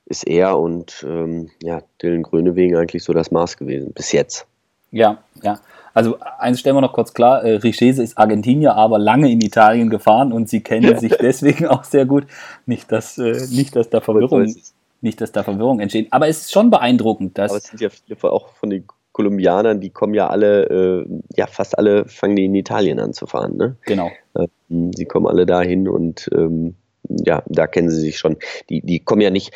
ist 0.05 0.25
er 0.27 0.58
und 0.58 1.05
ähm, 1.08 1.50
ja, 1.62 1.82
Dylan 2.01 2.24
Grönewegen 2.24 2.77
eigentlich 2.77 3.03
so 3.03 3.12
das 3.12 3.32
Maß 3.32 3.58
gewesen, 3.58 3.91
bis 3.91 4.12
jetzt. 4.12 4.48
Ja, 4.91 5.24
ja. 5.41 5.60
Also 5.96 6.18
eins 6.20 6.60
stellen 6.60 6.75
wir 6.75 6.82
noch 6.82 6.94
kurz 6.94 7.14
klar, 7.14 7.44
äh, 7.44 7.56
Richese 7.56 8.04
ist 8.04 8.18
Argentinier, 8.18 8.75
aber 8.75 9.00
lange 9.00 9.32
in 9.32 9.40
Italien 9.40 9.90
gefahren 9.90 10.34
und 10.34 10.50
sie 10.50 10.62
kennen 10.62 11.00
sich 11.00 11.16
deswegen 11.22 11.68
auch 11.68 11.86
sehr 11.86 12.06
gut. 12.06 12.28
Nicht, 12.66 12.92
dass, 12.92 13.18
äh, 13.18 13.48
nicht, 13.50 13.75
dass 13.78 13.90
da 13.90 14.02
Verwirrung, 14.02 14.54
nicht, 15.02 15.22
dass 15.22 15.32
da 15.32 15.44
Verwirrung 15.44 15.79
entsteht. 15.79 16.12
Aber 16.12 16.27
es 16.27 16.42
ist 16.42 16.51
schon 16.51 16.70
beeindruckend, 16.70 17.38
dass. 17.38 17.50
Aber 17.50 17.58
es 17.58 17.64
sind 17.64 17.79
ja 17.79 17.90
viele 17.90 18.22
auch 18.24 18.50
von 18.50 18.70
den 18.70 18.86
Kolumbianern, 19.14 19.79
die 19.79 19.92
kommen 19.92 20.14
ja 20.14 20.27
alle, 20.27 20.66
äh, 20.66 21.05
ja 21.38 21.48
fast 21.48 21.77
alle 21.77 22.03
fangen 22.03 22.36
die 22.36 22.44
in 22.44 22.55
Italien 22.55 23.00
an 23.00 23.14
zu 23.14 23.25
fahren. 23.25 23.55
Ne? 23.55 23.77
Genau. 23.86 24.12
Ähm, 24.36 24.92
sie 24.94 25.05
kommen 25.05 25.27
alle 25.27 25.46
dahin 25.46 25.88
und 25.88 26.29
ähm, 26.36 26.75
ja, 27.08 27.42
da 27.48 27.68
kennen 27.68 27.90
sie 27.90 28.01
sich 28.01 28.18
schon. 28.18 28.36
Die, 28.70 28.81
die 28.81 29.00
kommen 29.00 29.22
ja 29.22 29.29
nicht, 29.29 29.53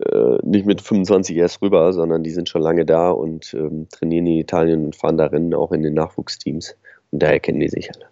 äh, 0.00 0.38
nicht 0.42 0.66
mit 0.66 0.80
25 0.80 1.36
erst 1.36 1.62
rüber, 1.62 1.92
sondern 1.92 2.22
die 2.22 2.30
sind 2.30 2.48
schon 2.48 2.62
lange 2.62 2.84
da 2.84 3.10
und 3.10 3.54
ähm, 3.54 3.88
trainieren 3.90 4.26
in 4.26 4.38
Italien 4.38 4.84
und 4.84 4.96
fahren 4.96 5.18
darin 5.18 5.54
auch 5.54 5.72
in 5.72 5.82
den 5.82 5.94
Nachwuchsteams. 5.94 6.76
Und 7.10 7.22
daher 7.22 7.40
kennen 7.40 7.60
die 7.60 7.68
sich 7.68 7.90
alle. 7.94 8.06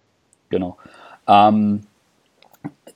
Genau. 0.49 0.77
Ähm, 1.27 1.81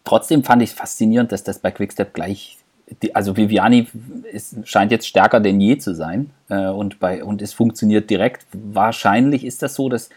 trotzdem 0.03 0.43
fand 0.43 0.61
ich 0.61 0.69
es 0.69 0.75
faszinierend, 0.75 1.31
dass 1.31 1.43
das 1.43 1.59
bei 1.59 1.71
Quickstep 1.71 2.13
gleich 2.13 2.57
die, 3.01 3.15
also 3.15 3.35
Viviani 3.35 3.87
ist, 4.31 4.55
scheint 4.67 4.91
jetzt 4.91 5.07
stärker 5.07 5.39
denn 5.39 5.59
je 5.59 5.77
zu 5.77 5.93
sein 5.93 6.31
äh, 6.49 6.67
und, 6.67 6.99
bei, 6.99 7.23
und 7.23 7.41
es 7.41 7.53
funktioniert 7.53 8.09
direkt. 8.09 8.45
Wahrscheinlich 8.53 9.43
ist 9.45 9.61
das 9.61 9.75
so, 9.75 9.89
dass, 9.89 10.09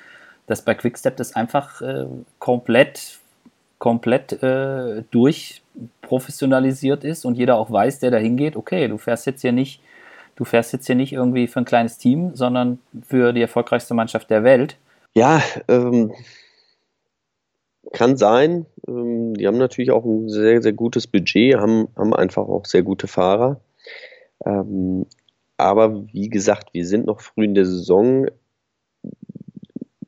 dass 0.46 0.62
bei 0.62 0.74
Quickstep 0.74 1.16
das 1.16 1.35
einfach 1.35 1.83
äh, 1.83 2.06
komplett, 2.38 3.18
komplett 3.80 4.40
äh, 4.44 5.02
durchprofessionalisiert 5.10 7.02
ist 7.02 7.24
und 7.24 7.36
jeder 7.36 7.56
auch 7.56 7.72
weiß, 7.72 7.98
der 7.98 8.12
da 8.12 8.18
hingeht, 8.18 8.54
okay, 8.54 8.86
du 8.86 8.98
fährst 8.98 9.26
jetzt 9.26 9.40
hier 9.40 9.52
nicht, 9.52 9.80
du 10.36 10.44
fährst 10.44 10.72
jetzt 10.72 10.86
hier 10.86 10.94
nicht 10.94 11.14
irgendwie 11.14 11.48
für 11.48 11.60
ein 11.60 11.64
kleines 11.64 11.98
Team, 11.98 12.36
sondern 12.36 12.78
für 13.02 13.32
die 13.32 13.40
erfolgreichste 13.40 13.94
Mannschaft 13.94 14.30
der 14.30 14.44
Welt. 14.44 14.76
Ja, 15.14 15.42
ähm, 15.66 16.12
kann 17.92 18.18
sein. 18.18 18.66
Ähm, 18.86 19.34
die 19.34 19.46
haben 19.46 19.58
natürlich 19.58 19.90
auch 19.90 20.04
ein 20.04 20.28
sehr, 20.28 20.60
sehr 20.62 20.74
gutes 20.74 21.06
Budget, 21.06 21.56
haben, 21.56 21.88
haben 21.96 22.14
einfach 22.14 22.46
auch 22.46 22.66
sehr 22.66 22.82
gute 22.82 23.08
Fahrer. 23.08 23.60
Ähm, 24.44 25.06
aber 25.56 26.06
wie 26.12 26.28
gesagt, 26.28 26.74
wir 26.74 26.86
sind 26.86 27.06
noch 27.06 27.22
früh 27.22 27.44
in 27.44 27.54
der 27.54 27.64
Saison. 27.64 28.26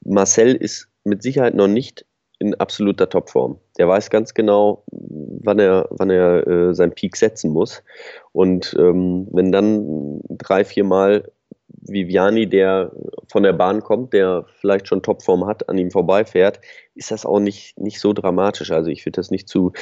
Marcel 0.05 0.55
ist 0.55 0.89
mit 1.05 1.23
Sicherheit 1.23 1.55
noch 1.55 1.69
nicht 1.69 2.05
in 2.43 2.55
absoluter 2.57 3.09
Topform. 3.09 3.57
Der 3.79 3.87
weiß 3.87 4.11
ganz 4.11 4.35
genau, 4.35 4.83
wann 4.89 5.61
er, 5.61 5.87
wann 5.91 6.11
er 6.11 6.45
äh, 6.47 6.75
seinen 6.75 6.93
Peak 6.93 7.17
setzen 7.17 7.53
muss. 7.53 7.85
Und 8.33 8.75
ähm, 8.77 9.29
wenn 9.31 9.53
dann 9.53 10.21
drei, 10.29 10.65
vier 10.65 10.83
Mal 10.83 11.31
Viviani, 11.69 12.49
der 12.49 12.91
von 13.29 13.45
der 13.45 13.53
Bahn 13.53 13.81
kommt, 13.81 14.13
der 14.13 14.45
vielleicht 14.61 14.89
schon 14.89 15.03
Topform 15.03 15.47
hat, 15.47 15.69
an 15.69 15.79
ihm 15.79 15.93
vorbeifährt, 15.93 16.61
ist 16.97 17.13
das 17.13 17.25
auch 17.25 17.39
nicht, 17.39 17.79
nicht 17.79 18.01
so 18.01 18.13
dramatisch. 18.13 18.73
Also 18.73 18.91
ich 18.91 19.07
würde 19.07 19.17
das 19.17 19.31
nicht 19.31 19.49
zu, 19.49 19.73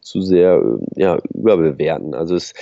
zu 0.00 0.22
sehr 0.22 0.62
ja, 0.94 1.18
überbewerten. 1.34 2.14
Also 2.14 2.36
es, 2.36 2.54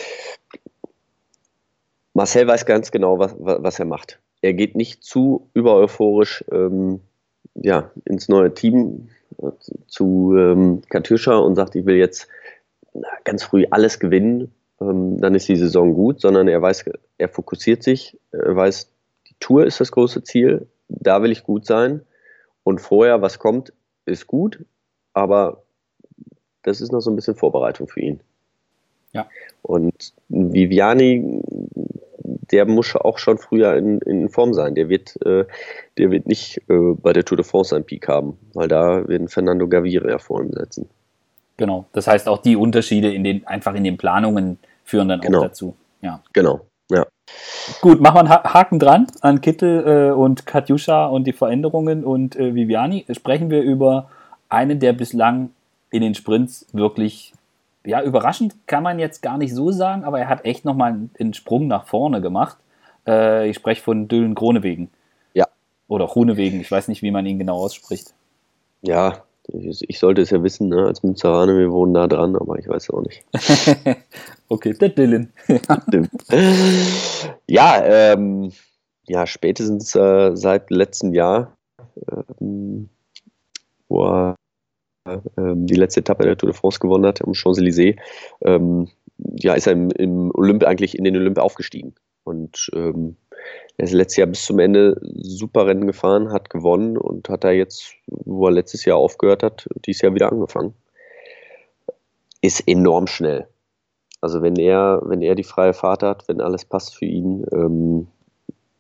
Marcel 2.14 2.46
weiß 2.46 2.64
ganz 2.64 2.90
genau, 2.90 3.18
was, 3.18 3.34
was 3.38 3.78
er 3.78 3.84
macht. 3.84 4.20
Er 4.40 4.54
geht 4.54 4.74
nicht 4.74 5.04
zu 5.04 5.50
übereuphorisch 5.52 6.44
ähm, 6.50 7.00
ja, 7.54 7.90
ins 8.04 8.28
neue 8.28 8.52
Team 8.54 9.08
äh, 9.23 9.23
zu 9.86 10.34
ähm, 10.36 10.82
Katjuscha 10.88 11.36
und 11.36 11.56
sagt, 11.56 11.74
ich 11.74 11.86
will 11.86 11.96
jetzt 11.96 12.28
ganz 13.24 13.44
früh 13.44 13.66
alles 13.70 13.98
gewinnen. 13.98 14.52
Ähm, 14.80 15.20
dann 15.20 15.34
ist 15.34 15.48
die 15.48 15.56
Saison 15.56 15.94
gut, 15.94 16.20
sondern 16.20 16.48
er 16.48 16.60
weiß, 16.60 16.84
er 17.18 17.28
fokussiert 17.28 17.82
sich, 17.82 18.18
er 18.32 18.56
weiß, 18.56 18.90
die 19.28 19.34
Tour 19.40 19.66
ist 19.66 19.80
das 19.80 19.92
große 19.92 20.22
Ziel, 20.22 20.66
da 20.88 21.22
will 21.22 21.32
ich 21.32 21.44
gut 21.44 21.66
sein. 21.66 22.02
Und 22.62 22.80
vorher, 22.80 23.20
was 23.22 23.38
kommt, 23.38 23.72
ist 24.06 24.26
gut, 24.26 24.64
aber 25.12 25.62
das 26.62 26.80
ist 26.80 26.92
noch 26.92 27.00
so 27.00 27.10
ein 27.10 27.16
bisschen 27.16 27.34
Vorbereitung 27.34 27.88
für 27.88 28.00
ihn. 28.00 28.20
Ja. 29.12 29.28
Und 29.62 30.12
Viviani, 30.28 31.42
der 32.50 32.66
muss 32.66 32.94
auch 32.96 33.18
schon 33.18 33.38
früher 33.38 33.76
in, 33.76 33.98
in 34.00 34.28
Form 34.28 34.54
sein. 34.54 34.74
Der 34.74 34.88
wird, 34.88 35.16
äh, 35.24 35.44
der 35.98 36.10
wird 36.10 36.26
nicht 36.26 36.58
äh, 36.68 36.94
bei 37.02 37.12
der 37.12 37.24
Tour 37.24 37.36
de 37.36 37.44
France 37.44 37.74
einen 37.74 37.84
Peak 37.84 38.08
haben, 38.08 38.38
weil 38.54 38.68
da 38.68 39.06
werden 39.08 39.28
Fernando 39.28 39.68
Gaviria 39.68 40.18
vor 40.18 40.42
ihm 40.42 40.52
setzen. 40.52 40.88
Genau. 41.56 41.86
Das 41.92 42.06
heißt, 42.06 42.28
auch 42.28 42.38
die 42.38 42.56
Unterschiede 42.56 43.12
in 43.12 43.22
den, 43.24 43.46
einfach 43.46 43.74
in 43.74 43.84
den 43.84 43.96
Planungen 43.96 44.58
führen 44.84 45.08
dann 45.08 45.20
Genau. 45.20 45.38
auch 45.38 45.42
dazu. 45.44 45.76
Ja. 46.02 46.20
Genau, 46.32 46.60
ja. 46.90 47.06
Gut, 47.80 48.00
machen 48.00 48.16
wir 48.16 48.20
einen 48.20 48.28
Ha- 48.28 48.52
Haken 48.54 48.78
dran 48.78 49.06
an 49.22 49.40
Kittel 49.40 50.10
äh, 50.10 50.12
und 50.12 50.44
Katjuscha 50.46 51.06
und 51.06 51.26
die 51.26 51.32
Veränderungen 51.32 52.04
und 52.04 52.36
äh, 52.36 52.54
Viviani. 52.54 53.06
Sprechen 53.12 53.50
wir 53.50 53.62
über 53.62 54.10
einen, 54.50 54.80
der 54.80 54.92
bislang 54.92 55.50
in 55.90 56.02
den 56.02 56.14
Sprints 56.14 56.66
wirklich, 56.72 57.32
ja, 57.84 58.02
überraschend 58.02 58.66
kann 58.66 58.82
man 58.82 58.98
jetzt 58.98 59.22
gar 59.22 59.38
nicht 59.38 59.54
so 59.54 59.70
sagen, 59.70 60.04
aber 60.04 60.18
er 60.18 60.28
hat 60.28 60.44
echt 60.44 60.64
nochmal 60.64 61.08
einen, 61.18 61.34
Sprung 61.34 61.66
nach 61.66 61.86
vorne 61.86 62.20
gemacht. 62.20 62.56
Äh, 63.06 63.48
ich 63.48 63.56
spreche 63.56 63.82
von 63.82 64.08
Dylan 64.08 64.34
Gronewegen. 64.34 64.90
Oder 65.88 66.06
Runewegen, 66.06 66.60
ich 66.60 66.70
weiß 66.70 66.88
nicht, 66.88 67.02
wie 67.02 67.10
man 67.10 67.26
ihn 67.26 67.38
genau 67.38 67.58
ausspricht. 67.58 68.14
Ja, 68.82 69.24
ich, 69.48 69.88
ich 69.88 69.98
sollte 69.98 70.22
es 70.22 70.30
ja 70.30 70.42
wissen, 70.42 70.68
ne? 70.68 70.86
als 70.86 71.02
Münzeraner, 71.02 71.58
wir 71.58 71.70
wohnen 71.70 71.92
nah 71.92 72.06
dran, 72.06 72.36
aber 72.36 72.58
ich 72.58 72.66
weiß 72.66 72.90
auch 72.90 73.02
nicht. 73.02 73.24
okay, 74.48 74.72
der 74.72 74.88
Dylan. 74.88 75.30
ja, 77.46 77.84
ähm, 77.84 78.52
ja, 79.06 79.26
spätestens 79.26 79.94
äh, 79.94 80.34
seit 80.34 80.70
letztem 80.70 81.12
Jahr, 81.12 81.54
ähm, 82.40 82.88
wo 83.88 84.06
er 84.06 84.36
die 85.06 85.74
letzte 85.74 86.00
Etappe 86.00 86.24
der 86.24 86.36
Tour 86.36 86.50
de 86.50 86.58
France 86.58 86.78
gewonnen 86.78 87.06
hat, 87.06 87.22
am 87.22 87.32
Champs-Élysées, 87.32 87.96
ähm, 88.42 88.88
ja, 89.18 89.54
ist 89.54 89.66
er 89.66 89.74
im, 89.74 89.90
im 89.90 90.30
Olymp 90.34 90.64
eigentlich 90.64 90.96
in 90.98 91.04
den 91.04 91.16
Olymp 91.16 91.38
aufgestiegen. 91.38 91.94
Und 92.24 92.70
ähm, 92.74 93.16
er 93.76 93.84
ist 93.84 93.92
letztes 93.92 94.16
Jahr 94.16 94.26
bis 94.28 94.44
zum 94.44 94.58
Ende 94.58 94.98
super 95.02 95.66
Rennen 95.66 95.86
gefahren, 95.86 96.32
hat 96.32 96.48
gewonnen 96.48 96.96
und 96.96 97.28
hat 97.28 97.44
da 97.44 97.50
jetzt, 97.50 97.92
wo 98.06 98.46
er 98.46 98.52
letztes 98.52 98.84
Jahr 98.84 98.96
aufgehört 98.96 99.42
hat, 99.42 99.68
dieses 99.84 100.02
Jahr 100.02 100.14
wieder 100.14 100.32
angefangen. 100.32 100.74
Ist 102.40 102.66
enorm 102.66 103.06
schnell. 103.06 103.46
Also 104.20 104.42
wenn 104.42 104.56
er, 104.56 105.02
wenn 105.04 105.20
er 105.20 105.34
die 105.34 105.44
freie 105.44 105.74
Fahrt 105.74 106.02
hat, 106.02 106.28
wenn 106.28 106.40
alles 106.40 106.64
passt 106.64 106.96
für 106.96 107.04
ihn 107.04 107.44
ähm, 107.52 108.06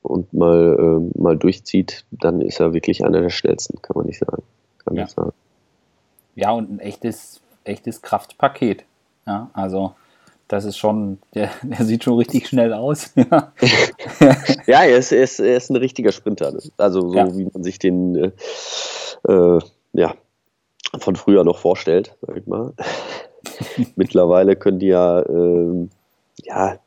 und 0.00 0.32
mal, 0.32 0.76
äh, 0.78 1.20
mal 1.20 1.36
durchzieht, 1.36 2.06
dann 2.10 2.40
ist 2.40 2.60
er 2.60 2.72
wirklich 2.72 3.04
einer 3.04 3.20
der 3.20 3.30
schnellsten, 3.30 3.82
kann 3.82 3.96
man 3.96 4.06
nicht 4.06 4.20
sagen. 4.20 4.42
Kann 4.84 4.96
ja. 4.96 5.06
sagen. 5.06 5.32
Ja, 6.34 6.52
und 6.52 6.70
ein 6.70 6.80
echtes, 6.80 7.40
echtes 7.64 8.02
Kraftpaket. 8.02 8.84
Ja, 9.26 9.50
also 9.52 9.94
das 10.48 10.64
ist 10.64 10.76
schon, 10.76 11.18
der, 11.34 11.50
der 11.62 11.84
sieht 11.84 12.04
schon 12.04 12.16
richtig 12.16 12.48
schnell 12.48 12.72
aus. 12.72 13.12
ja, 13.16 13.52
er, 14.66 14.98
ist, 14.98 15.12
er, 15.12 15.24
ist, 15.24 15.40
er 15.40 15.56
ist 15.56 15.70
ein 15.70 15.76
richtiger 15.76 16.12
Sprinter. 16.12 16.52
Also 16.76 17.08
so 17.08 17.14
ja. 17.14 17.36
wie 17.36 17.48
man 17.52 17.62
sich 17.62 17.78
den 17.78 18.16
äh, 18.16 19.32
äh, 19.32 19.60
ja, 19.92 20.14
von 20.98 21.16
früher 21.16 21.44
noch 21.44 21.58
vorstellt, 21.58 22.16
sag 22.22 22.36
ich 22.36 22.46
mal. 22.46 22.72
Mittlerweile 23.96 24.56
können 24.56 24.78
die 24.78 24.88
ja, 24.88 25.20
äh, 25.20 25.88
ja, 26.42 26.78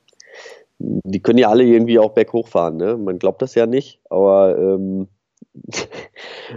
die 0.80 1.20
können 1.22 1.40
ja 1.40 1.50
alle 1.50 1.64
irgendwie 1.64 2.00
auch 2.00 2.12
berghoch 2.12 2.48
fahren. 2.48 2.78
Ne? 2.78 2.98
Man 2.98 3.20
glaubt 3.20 3.42
das 3.42 3.56
ja 3.56 3.66
nicht, 3.66 4.00
aber 4.10 4.58
ähm, 4.58 5.08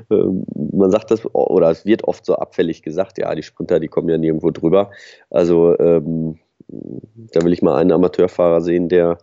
man 0.08 0.90
sagt 0.90 1.10
das, 1.10 1.26
oder 1.34 1.70
es 1.70 1.84
wird 1.84 2.04
oft 2.04 2.24
so 2.24 2.36
abfällig 2.36 2.82
gesagt, 2.82 3.18
ja, 3.18 3.34
die 3.34 3.42
Sprinter, 3.42 3.80
die 3.80 3.88
kommen 3.88 4.08
ja 4.08 4.18
nirgendwo 4.18 4.50
drüber. 4.50 4.90
Also 5.30 5.78
ähm, 5.78 6.38
da 6.68 7.42
will 7.42 7.52
ich 7.52 7.62
mal 7.62 7.76
einen 7.76 7.92
Amateurfahrer 7.92 8.60
sehen, 8.60 8.88
der, 8.88 9.18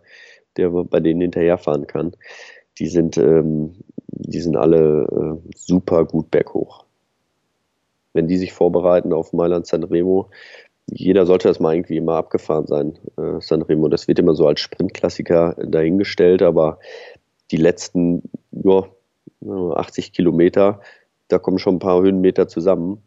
der 0.56 0.70
bei 0.70 1.00
denen 1.00 1.20
hinterherfahren 1.20 1.86
kann. 1.86 2.12
Die 2.78 2.88
sind, 2.88 3.16
ähm, 3.16 3.74
die 4.08 4.40
sind 4.40 4.56
alle 4.56 5.40
äh, 5.44 5.50
super 5.54 6.04
gut 6.04 6.30
berghoch. 6.30 6.84
Wenn 8.12 8.28
die 8.28 8.36
sich 8.36 8.52
vorbereiten 8.52 9.12
auf 9.12 9.32
Mailand 9.32 9.66
Sanremo, 9.66 10.30
jeder 10.90 11.26
sollte 11.26 11.48
das 11.48 11.60
mal 11.60 11.74
irgendwie 11.74 11.98
immer 11.98 12.14
abgefahren 12.14 12.66
sein, 12.66 12.98
äh, 13.18 13.40
Sanremo. 13.40 13.88
Das 13.88 14.08
wird 14.08 14.18
immer 14.18 14.34
so 14.34 14.46
als 14.46 14.60
Sprintklassiker 14.60 15.54
dahingestellt, 15.62 16.42
aber 16.42 16.78
die 17.50 17.56
letzten 17.56 18.22
ja, 18.50 18.84
80 19.44 20.12
Kilometer, 20.12 20.80
da 21.28 21.38
kommen 21.38 21.58
schon 21.58 21.76
ein 21.76 21.80
paar 21.80 22.00
Höhenmeter 22.00 22.48
zusammen. 22.48 23.02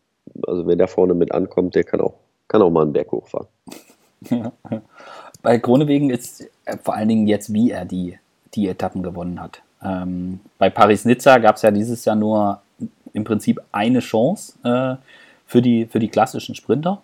Also 0.48 0.68
wer 0.68 0.76
da 0.76 0.88
vorne 0.88 1.14
mit 1.14 1.34
ankommt, 1.34 1.76
der 1.76 1.84
kann 1.84 2.02
auch, 2.02 2.14
kann 2.48 2.62
auch 2.62 2.70
mal 2.70 2.84
einen 2.84 2.94
Berg 2.94 3.12
hochfahren. 3.12 3.48
Bei 5.42 5.58
Kronewegen 5.58 6.10
ist 6.10 6.48
äh, 6.66 6.78
vor 6.78 6.96
allen 6.96 7.10
Dingen 7.10 7.28
jetzt, 7.28 7.54
wie 7.54 7.72
er 7.72 7.86
die, 7.86 8.18
die 8.54 8.68
Etappen 8.68 9.02
gewonnen 9.02 9.42
hat. 9.42 9.62
Ähm, 9.84 10.40
bei 10.60 10.70
Paris-Nizza 10.70 11.40
gab 11.40 11.56
es 11.56 11.64
ja 11.64 11.72
dieses 11.72 12.06
Jahr 12.06 12.16
nur 12.16 12.62
im 13.14 13.24
Prinzip 13.24 13.60
eine 13.72 14.00
Chance 14.00 14.54
äh, 14.64 14.96
für, 15.48 15.62
die, 15.62 15.88
für 15.88 16.00
die 16.00 16.10
klassischen 16.10 16.54
Sprinter. 16.54 17.02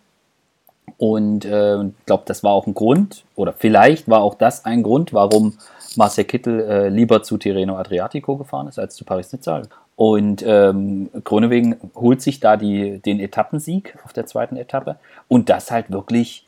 Und 0.97 1.45
äh, 1.45 1.83
ich 1.83 2.05
glaube, 2.05 2.23
das 2.25 2.43
war 2.43 2.53
auch 2.53 2.65
ein 2.65 2.73
Grund, 2.73 3.23
oder 3.35 3.53
vielleicht 3.53 4.07
war 4.07 4.21
auch 4.21 4.35
das 4.35 4.65
ein 4.65 4.83
Grund, 4.83 5.13
warum 5.13 5.57
Marcel 5.95 6.23
Kittel 6.23 6.61
äh, 6.61 6.89
lieber 6.89 7.23
zu 7.23 7.37
Tirreno 7.37 7.75
Adriatico 7.75 8.37
gefahren 8.37 8.67
ist 8.67 8.79
als 8.79 8.95
zu 8.95 9.03
Paris-Nizza. 9.03 9.63
Und 9.95 10.43
ähm, 10.45 11.09
Kronewegen 11.23 11.75
holt 11.95 12.21
sich 12.21 12.39
da 12.39 12.55
die, 12.55 12.99
den 12.99 13.19
Etappensieg 13.19 13.97
auf 14.05 14.13
der 14.13 14.27
zweiten 14.27 14.55
Etappe 14.55 14.97
und 15.27 15.49
das 15.49 15.71
halt 15.71 15.91
wirklich 15.91 16.45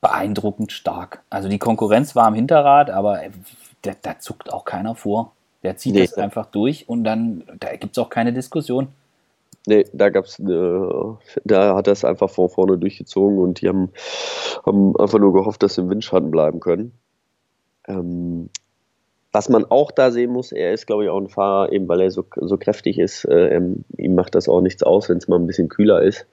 beeindruckend 0.00 0.72
stark. 0.72 1.22
Also 1.30 1.48
die 1.48 1.58
Konkurrenz 1.58 2.16
war 2.16 2.26
am 2.26 2.34
Hinterrad, 2.34 2.90
aber 2.90 3.20
da, 3.82 3.92
da 4.02 4.18
zuckt 4.18 4.52
auch 4.52 4.64
keiner 4.64 4.94
vor. 4.94 5.32
Der 5.62 5.76
zieht 5.76 5.94
nee. 5.94 6.02
das 6.02 6.14
einfach 6.14 6.46
durch 6.46 6.88
und 6.88 7.04
dann, 7.04 7.42
da 7.58 7.74
gibt 7.76 7.96
es 7.96 8.02
auch 8.02 8.10
keine 8.10 8.32
Diskussion. 8.32 8.88
Nee, 9.68 9.84
da 9.92 10.08
gab's, 10.08 10.38
äh, 10.38 10.80
da 11.44 11.76
hat 11.76 11.88
er 11.88 11.92
es 11.92 12.02
einfach 12.02 12.30
von 12.30 12.48
vorne 12.48 12.78
durchgezogen 12.78 13.38
und 13.38 13.60
die 13.60 13.68
haben, 13.68 13.90
haben 14.64 14.96
einfach 14.96 15.18
nur 15.18 15.34
gehofft, 15.34 15.62
dass 15.62 15.74
sie 15.74 15.82
im 15.82 15.90
Windschatten 15.90 16.30
bleiben 16.30 16.58
können. 16.58 16.92
Ähm, 17.86 18.48
was 19.30 19.50
man 19.50 19.66
auch 19.66 19.90
da 19.90 20.10
sehen 20.10 20.32
muss, 20.32 20.52
er 20.52 20.72
ist, 20.72 20.86
glaube 20.86 21.04
ich, 21.04 21.10
auch 21.10 21.20
ein 21.20 21.28
Fahrer, 21.28 21.70
eben 21.70 21.86
weil 21.86 22.00
er 22.00 22.10
so, 22.10 22.24
so 22.36 22.56
kräftig 22.56 22.98
ist, 22.98 23.26
äh, 23.26 23.60
ihm 23.98 24.14
macht 24.14 24.34
das 24.34 24.48
auch 24.48 24.62
nichts 24.62 24.82
aus, 24.82 25.10
wenn 25.10 25.18
es 25.18 25.28
mal 25.28 25.38
ein 25.38 25.46
bisschen 25.46 25.68
kühler 25.68 26.00
ist. 26.00 26.26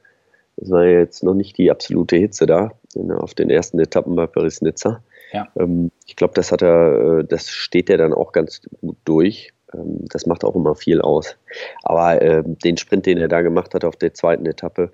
Es 0.55 0.71
war 0.71 0.85
jetzt 0.85 1.21
noch 1.21 1.33
nicht 1.33 1.57
die 1.57 1.69
absolute 1.69 2.15
Hitze 2.15 2.45
da 2.45 2.71
auf 3.17 3.33
den 3.33 3.49
ersten 3.49 3.79
Etappen 3.79 4.15
bei 4.15 4.27
Paris-Nizza. 4.27 5.03
Ja. 5.33 5.49
Ähm, 5.59 5.91
ich 6.05 6.15
glaube, 6.15 6.35
das 6.35 6.53
hat 6.53 6.61
er, 6.61 7.19
äh, 7.19 7.25
das 7.25 7.49
steht 7.49 7.89
er 7.89 7.97
dann 7.97 8.13
auch 8.13 8.31
ganz 8.31 8.61
gut 8.79 8.95
durch. 9.03 9.51
Ähm, 9.73 10.05
das 10.09 10.25
macht 10.25 10.43
auch 10.43 10.55
immer 10.55 10.75
viel 10.75 11.01
aus. 11.01 11.37
Aber 11.83 12.21
äh, 12.21 12.43
den 12.45 12.77
Sprint, 12.77 13.05
den 13.05 13.17
er 13.17 13.27
da 13.27 13.41
gemacht 13.41 13.73
hat 13.73 13.85
auf 13.85 13.95
der 13.95 14.13
zweiten 14.13 14.45
Etappe, 14.45 14.91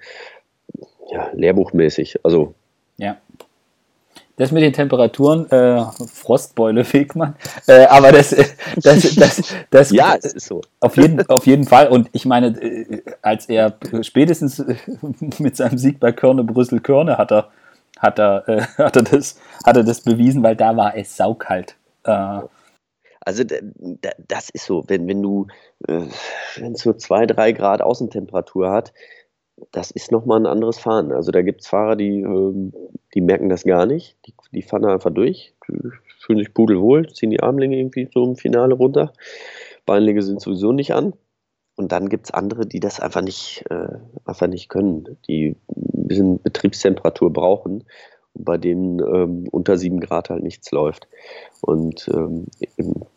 ja, 1.12 1.30
lehrbuchmäßig. 1.34 2.20
Also 2.24 2.54
ja. 2.98 3.18
Das 4.38 4.52
mit 4.52 4.64
den 4.64 4.74
Temperaturen, 4.74 5.50
äh, 5.52 5.84
Frostbeule 6.12 6.84
Fegmann. 6.86 7.36
Äh, 7.68 7.86
aber 7.86 8.12
das, 8.12 8.34
äh, 8.34 8.46
das, 8.76 9.16
das, 9.16 9.56
das, 9.70 9.92
ja, 9.92 10.14
ist 10.14 10.42
so. 10.42 10.62
Auf 10.80 10.98
jeden, 10.98 11.28
auf 11.30 11.46
jeden 11.46 11.66
Fall. 11.66 11.90
Und 11.90 12.10
ich 12.12 12.26
meine, 12.26 12.48
äh, 12.60 13.04
als 13.22 13.48
er 13.48 13.78
spätestens 14.02 14.60
äh, 14.60 14.76
mit 15.38 15.58
seinem 15.58 15.78
Sieg 15.78 16.00
bei 16.00 16.12
Körne, 16.12 16.44
Brüssel, 16.44 16.80
Körne 16.80 17.18
hat 17.18 17.32
er, 17.32 17.50
hat 18.00 18.20
er, 18.20 18.68
hat 18.78 18.96
er, 18.96 19.04
das, 19.04 19.38
hat 19.64 19.78
er 19.78 19.84
das 19.84 20.02
bewiesen, 20.02 20.42
weil 20.42 20.56
da 20.56 20.76
war 20.76 20.96
es 20.96 21.16
saukalt. 21.16 21.76
Äh, 22.04 22.40
also 23.22 23.44
das 23.44 24.50
ist 24.50 24.66
so, 24.66 24.84
wenn, 24.88 25.08
wenn 25.08 25.22
du, 25.22 25.48
wenn 25.80 26.74
es 26.74 26.82
so 26.82 26.94
zwei, 26.94 27.26
drei 27.26 27.52
Grad 27.52 27.82
Außentemperatur 27.82 28.72
hat, 28.72 28.94
das 29.72 29.92
ist 29.92 30.12
nochmal 30.12 30.40
ein 30.40 30.48
anderes 30.48 30.80
Fahren. 30.80 31.12
Also 31.12 31.32
da 31.32 31.42
gibt 31.42 31.62
es 31.62 31.68
Fahrer, 31.68 31.96
die, 31.96 32.22
ähm, 32.22 32.74
die 33.14 33.22
merken 33.22 33.50
das 33.50 33.64
gar 33.64 33.86
nicht. 33.86 34.18
Die, 34.26 34.34
die 34.52 34.64
fahren 34.64 34.86
einfach 34.86 35.12
durch, 35.12 35.54
fühlen 36.20 36.40
sich 36.40 36.54
pudelwohl, 36.54 37.08
ziehen 37.14 37.30
die 37.30 37.44
Armlänge 37.44 37.78
irgendwie 37.78 38.10
so 38.12 38.24
im 38.24 38.36
Finale 38.36 38.74
runter. 38.74 39.14
Beinlänge 39.86 40.24
sind 40.24 40.42
sowieso 40.42 40.72
nicht 40.72 40.94
an. 40.94 41.14
Und 41.76 41.92
dann 41.92 42.10
gibt 42.10 42.26
es 42.26 42.32
andere, 42.32 42.66
die 42.66 42.80
das 42.80 43.00
einfach 43.00 43.22
nicht, 43.22 43.66
äh, 43.70 44.00
einfach 44.26 44.48
nicht 44.48 44.70
können, 44.70 45.18
die 45.28 45.56
ein 45.70 46.08
bisschen 46.08 46.42
Betriebstemperatur 46.42 47.32
brauchen 47.32 47.84
bei 48.34 48.58
denen 48.58 49.00
ähm, 49.00 49.48
unter 49.52 49.78
7 49.78 50.00
Grad 50.00 50.30
halt 50.30 50.44
nichts 50.44 50.72
läuft. 50.72 51.08
Und 51.62 52.10
ähm, 52.14 52.48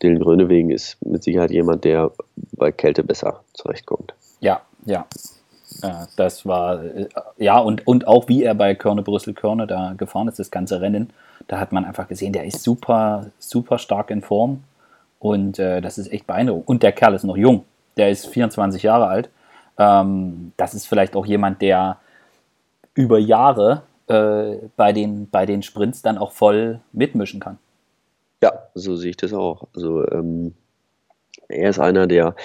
Dylan 0.01 0.19
Grönewegen 0.19 0.71
ist 0.71 0.97
mit 1.05 1.23
Sicherheit 1.23 1.51
jemand, 1.51 1.83
der 1.83 2.11
bei 2.53 2.71
Kälte 2.71 3.03
besser 3.03 3.43
zurechtkommt. 3.53 4.13
Ja, 4.39 4.61
ja, 4.85 5.05
ja, 5.81 6.07
das 6.15 6.45
war, 6.45 6.83
äh, 6.83 7.07
ja, 7.37 7.57
und, 7.57 7.85
und 7.87 8.07
auch 8.07 8.27
wie 8.27 8.43
er 8.43 8.55
bei 8.55 8.75
Körne 8.75 9.01
Brüssel 9.01 9.33
Körne 9.33 9.67
da 9.67 9.93
gefahren 9.97 10.27
ist, 10.27 10.39
das 10.39 10.51
ganze 10.51 10.81
Rennen, 10.81 11.11
da 11.47 11.59
hat 11.59 11.71
man 11.71 11.85
einfach 11.85 12.07
gesehen, 12.07 12.33
der 12.33 12.45
ist 12.45 12.63
super, 12.63 13.27
super 13.39 13.77
stark 13.77 14.09
in 14.09 14.21
Form 14.21 14.63
und 15.19 15.59
äh, 15.59 15.81
das 15.81 15.97
ist 15.97 16.11
echt 16.11 16.27
beeindruckend. 16.27 16.67
Und 16.67 16.83
der 16.83 16.91
Kerl 16.91 17.13
ist 17.13 17.23
noch 17.23 17.37
jung, 17.37 17.65
der 17.97 18.09
ist 18.09 18.27
24 18.27 18.83
Jahre 18.83 19.07
alt. 19.07 19.29
Ähm, 19.77 20.53
das 20.57 20.73
ist 20.73 20.87
vielleicht 20.87 21.15
auch 21.15 21.25
jemand, 21.25 21.61
der 21.61 21.97
über 22.93 23.19
Jahre 23.19 23.83
äh, 24.07 24.57
bei, 24.75 24.93
den, 24.93 25.29
bei 25.29 25.45
den 25.45 25.63
Sprints 25.63 26.01
dann 26.01 26.17
auch 26.17 26.31
voll 26.31 26.81
mitmischen 26.91 27.39
kann. 27.39 27.57
Ja, 28.43 28.67
so 28.73 28.95
sehe 28.95 29.11
ich 29.11 29.17
das 29.17 29.33
auch. 29.33 29.67
Also 29.75 30.07
ähm, 30.11 30.53
er 31.47 31.69
ist 31.69 31.79
einer, 31.79 32.07
der 32.07 32.35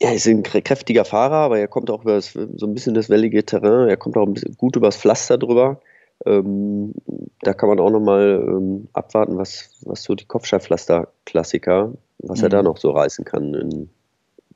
er 0.00 0.14
ist 0.14 0.26
ein 0.26 0.42
kräftiger 0.42 1.04
Fahrer, 1.04 1.36
aber 1.36 1.58
er 1.58 1.68
kommt 1.68 1.90
auch 1.90 2.02
über 2.02 2.14
das, 2.14 2.32
so 2.32 2.66
ein 2.66 2.74
bisschen 2.74 2.94
das 2.94 3.08
wellige 3.08 3.44
Terrain. 3.44 3.88
Er 3.88 3.96
kommt 3.96 4.16
auch 4.16 4.26
ein 4.26 4.34
bisschen 4.34 4.56
gut 4.56 4.76
übers 4.76 4.96
Pflaster 4.96 5.38
drüber. 5.38 5.80
Ähm, 6.26 6.94
da 7.40 7.54
kann 7.54 7.68
man 7.68 7.80
auch 7.80 7.90
nochmal 7.90 8.44
ähm, 8.46 8.88
abwarten, 8.92 9.38
was, 9.38 9.70
was 9.82 10.02
so 10.02 10.14
die 10.14 10.26
Kopfsteinpflaster-Klassiker, 10.26 11.92
was 12.18 12.38
mhm. 12.38 12.44
er 12.44 12.48
da 12.50 12.58
mhm. 12.58 12.64
noch 12.64 12.76
so 12.76 12.90
reißen 12.90 13.24
kann 13.24 13.54
in, 13.54 13.90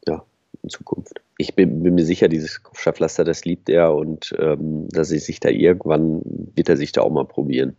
ja, 0.06 0.22
in 0.62 0.70
Zukunft. 0.70 1.20
Ich 1.38 1.54
bin, 1.54 1.82
bin 1.82 1.94
mir 1.94 2.04
sicher, 2.04 2.28
dieses 2.28 2.62
Kopfsteinpflaster, 2.62 3.24
das 3.24 3.44
liebt 3.44 3.70
er 3.70 3.94
und 3.94 4.34
ähm, 4.38 4.88
dass 4.90 5.10
er 5.10 5.20
sich 5.20 5.40
da 5.40 5.48
irgendwann 5.48 6.20
wird 6.54 6.68
er 6.68 6.76
sich 6.76 6.92
da 6.92 7.02
auch 7.02 7.10
mal 7.10 7.24
probieren. 7.24 7.76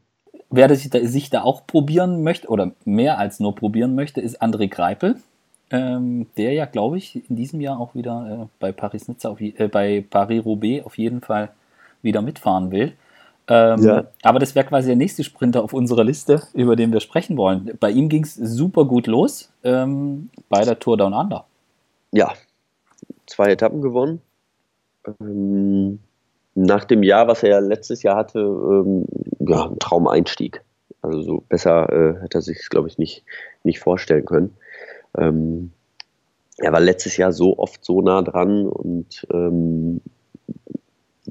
Wer 0.49 0.73
sich 0.75 0.89
da, 0.89 1.05
sich 1.05 1.29
da 1.29 1.43
auch 1.43 1.67
probieren 1.67 2.23
möchte 2.23 2.47
oder 2.47 2.71
mehr 2.85 3.19
als 3.19 3.39
nur 3.39 3.53
probieren 3.53 3.93
möchte, 3.93 4.21
ist 4.21 4.41
André 4.41 4.67
Greipel 4.67 5.17
ähm, 5.71 6.27
der 6.37 6.53
ja, 6.53 6.65
glaube 6.65 6.97
ich, 6.97 7.29
in 7.29 7.35
diesem 7.35 7.61
Jahr 7.61 7.79
auch 7.79 7.93
wieder 7.95 8.43
äh, 8.43 8.47
bei 8.59 8.71
Paris-Nizza, 8.71 9.35
äh, 9.39 9.67
bei 9.67 10.03
Paris-Roubaix 10.09 10.85
auf 10.85 10.97
jeden 10.97 11.21
Fall 11.21 11.49
wieder 12.01 12.21
mitfahren 12.21 12.71
will. 12.71 12.93
Ähm, 13.47 13.83
ja. 13.83 14.03
Aber 14.23 14.39
das 14.39 14.55
wäre 14.55 14.65
quasi 14.65 14.87
der 14.87 14.95
nächste 14.95 15.23
Sprinter 15.23 15.63
auf 15.63 15.73
unserer 15.73 16.03
Liste, 16.03 16.41
über 16.53 16.75
den 16.75 16.91
wir 16.91 16.99
sprechen 16.99 17.37
wollen. 17.37 17.71
Bei 17.79 17.91
ihm 17.91 18.09
ging 18.09 18.23
es 18.23 18.35
super 18.35 18.85
gut 18.85 19.07
los 19.07 19.51
ähm, 19.63 20.29
bei 20.49 20.63
der 20.63 20.79
Tour 20.79 20.97
Down 20.97 21.13
Under. 21.13 21.45
Ja, 22.11 22.33
zwei 23.29 23.51
Etappen 23.51 23.81
gewonnen. 23.81 24.21
Ähm, 25.21 25.99
nach 26.55 26.83
dem 26.83 27.03
Jahr, 27.03 27.27
was 27.27 27.43
er 27.43 27.61
letztes 27.61 28.03
Jahr 28.03 28.17
hatte, 28.17 28.39
ähm, 28.39 29.05
ja, 29.39 29.67
ein 29.67 29.79
Traumeinstieg. 29.79 30.61
Also 31.01 31.21
so 31.21 31.43
besser 31.47 31.89
äh, 31.89 32.21
hätte 32.21 32.39
er 32.39 32.41
sich, 32.41 32.67
glaube 32.69 32.89
ich, 32.89 32.97
nicht, 32.97 33.23
nicht 33.63 33.79
vorstellen 33.79 34.25
können. 34.25 34.57
Ähm, 35.17 35.71
er 36.57 36.73
war 36.73 36.81
letztes 36.81 37.15
Jahr 37.17 37.31
so 37.31 37.57
oft 37.57 37.85
so 37.85 38.01
nah 38.01 38.21
dran 38.21 38.67
und 38.67 39.25
ähm, 39.31 40.01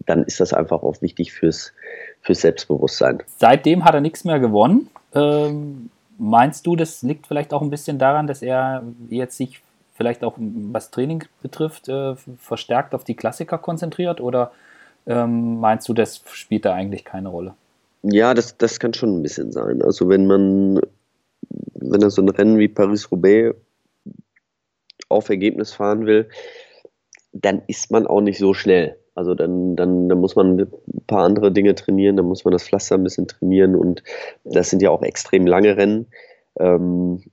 dann 0.07 0.25
ist 0.25 0.41
das 0.41 0.55
einfach 0.55 0.83
auch 0.83 1.03
wichtig 1.03 1.33
fürs, 1.33 1.75
fürs 2.23 2.41
Selbstbewusstsein. 2.41 3.23
Seitdem 3.37 3.85
hat 3.85 3.95
er 3.95 4.01
nichts 4.01 4.25
mehr 4.25 4.41
gewonnen. 4.41 4.89
Ähm, 5.15 5.91
meinst 6.17 6.67
du, 6.67 6.77
das 6.77 7.03
liegt 7.03 7.27
vielleicht 7.27 7.53
auch 7.53 7.61
ein 7.61 7.71
bisschen 7.71 7.99
daran, 7.99 8.27
dass 8.27 8.41
er 8.41 8.83
jetzt 9.11 9.37
sich 9.37 9.61
vielleicht 9.99 10.23
auch 10.23 10.37
was 10.39 10.91
Training 10.93 11.25
betrifft, 11.43 11.89
äh, 11.89 12.15
verstärkt 12.39 12.95
auf 12.95 13.03
die 13.03 13.17
Klassiker 13.17 13.59
konzentriert 13.59 14.21
oder 14.21 14.53
ähm, 15.07 15.59
meinst 15.59 15.89
du, 15.89 15.93
das 15.93 16.23
spielt 16.33 16.65
da 16.65 16.73
eigentlich 16.73 17.05
keine 17.05 17.29
Rolle? 17.29 17.55
Ja, 18.03 18.33
das, 18.33 18.57
das 18.57 18.79
kann 18.79 18.95
schon 18.95 19.19
ein 19.19 19.23
bisschen 19.23 19.51
sein. 19.51 19.83
Also 19.83 20.09
wenn 20.09 20.27
man, 20.29 20.81
wenn 21.75 22.01
er 22.01 22.11
so 22.11 22.23
ein 22.23 22.29
Rennen 22.29 22.59
wie 22.59 22.69
Paris-Roubaix 22.69 23.57
auf 25.09 25.29
Ergebnis 25.29 25.73
fahren 25.73 26.07
will, 26.07 26.29
dann 27.33 27.63
ist 27.67 27.91
man 27.91 28.07
auch 28.07 28.21
nicht 28.21 28.39
so 28.39 28.55
schnell. 28.55 28.97
Also 29.17 29.35
dann, 29.35 29.75
dann, 29.75 30.09
dann 30.09 30.21
muss 30.21 30.37
man 30.37 30.61
ein 30.61 30.71
paar 31.09 31.25
andere 31.25 31.51
Dinge 31.51 31.75
trainieren, 31.75 32.17
dann 32.17 32.27
muss 32.27 32.45
man 32.45 32.53
das 32.53 32.63
Pflaster 32.63 32.95
ein 32.95 33.03
bisschen 33.03 33.27
trainieren 33.27 33.75
und 33.75 34.05
das 34.45 34.71
sind 34.71 34.81
ja 34.81 34.91
auch 34.91 35.03
extrem 35.03 35.45
lange 35.45 35.77
Rennen. 35.77 36.07
Ähm, 36.61 37.25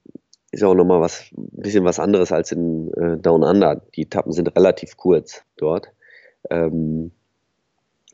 ist 0.56 0.62
ja 0.62 0.70
auch 0.70 0.76
nochmal 0.76 1.02
was, 1.02 1.26
ein 1.38 1.62
bisschen 1.62 1.84
was 1.84 2.00
anderes 2.00 2.32
als 2.32 2.52
in 2.52 2.92
äh, 2.94 3.18
Down 3.18 3.44
Under. 3.44 3.82
Die 3.96 4.04
Etappen 4.04 4.32
sind 4.32 4.56
relativ 4.56 4.96
kurz 4.96 5.44
dort. 5.58 5.92
Ähm, 6.50 7.12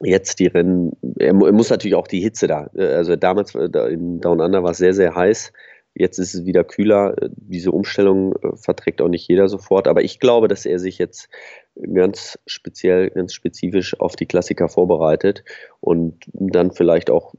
jetzt 0.02 0.40
die 0.40 0.48
Rennen, 0.48 0.98
er, 1.20 1.28
er, 1.28 1.34
muss 1.34 1.70
natürlich 1.70 1.96
auch 1.96 2.08
die 2.08 2.20
Hitze 2.20 2.48
da. 2.48 2.70
Äh, 2.76 2.86
also 2.86 3.16
damals 3.16 3.54
äh, 3.54 3.68
in 3.94 4.20
Down 4.22 4.42
Under 4.42 4.64
war 4.64 4.72
es 4.72 4.80
sehr, 4.80 4.94
sehr 4.94 5.16
heiß. 5.16 5.54
Jetzt 5.94 6.18
ist 6.18 6.34
es 6.34 6.46
wieder 6.46 6.64
kühler. 6.64 7.16
Diese 7.36 7.72
Umstellung 7.72 8.34
äh, 8.38 8.56
verträgt 8.56 9.02
auch 9.02 9.10
nicht 9.10 9.28
jeder 9.28 9.48
sofort. 9.48 9.88
Aber 9.88 10.02
ich 10.02 10.20
glaube, 10.20 10.48
dass 10.48 10.66
er 10.66 10.80
sich 10.80 10.98
jetzt 10.98 11.30
ganz 11.94 12.40
speziell, 12.48 13.12
ganz 13.12 13.34
spezifisch 13.34 14.00
auf 14.00 14.16
die 14.16 14.26
Klassiker 14.26 14.68
vorbereitet 14.68 15.44
und 15.80 16.26
dann 16.34 16.72
vielleicht 16.72 17.12
auch, 17.12 17.36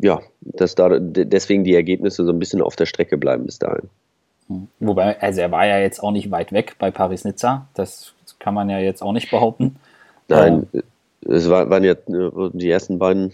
ja, 0.00 0.20
dass 0.40 0.74
da 0.74 0.98
deswegen 0.98 1.64
die 1.64 1.74
Ergebnisse 1.74 2.24
so 2.24 2.32
ein 2.32 2.38
bisschen 2.38 2.62
auf 2.62 2.76
der 2.76 2.86
Strecke 2.86 3.16
bleiben 3.16 3.44
bis 3.46 3.58
dahin. 3.58 3.88
Hm. 4.48 4.68
Wobei, 4.80 5.20
also 5.20 5.40
er 5.40 5.50
war 5.50 5.66
ja 5.66 5.78
jetzt 5.78 6.02
auch 6.02 6.12
nicht 6.12 6.30
weit 6.30 6.52
weg 6.52 6.76
bei 6.78 6.90
Paris-Nizza. 6.90 7.66
Das 7.74 8.14
kann 8.38 8.54
man 8.54 8.70
ja 8.70 8.78
jetzt 8.78 9.02
auch 9.02 9.12
nicht 9.12 9.30
behaupten. 9.30 9.76
Nein, 10.28 10.66
ähm, 10.72 10.82
es 11.28 11.48
waren 11.50 11.84
ja 11.84 11.94
die 12.52 12.70
ersten 12.70 12.98
beiden 12.98 13.32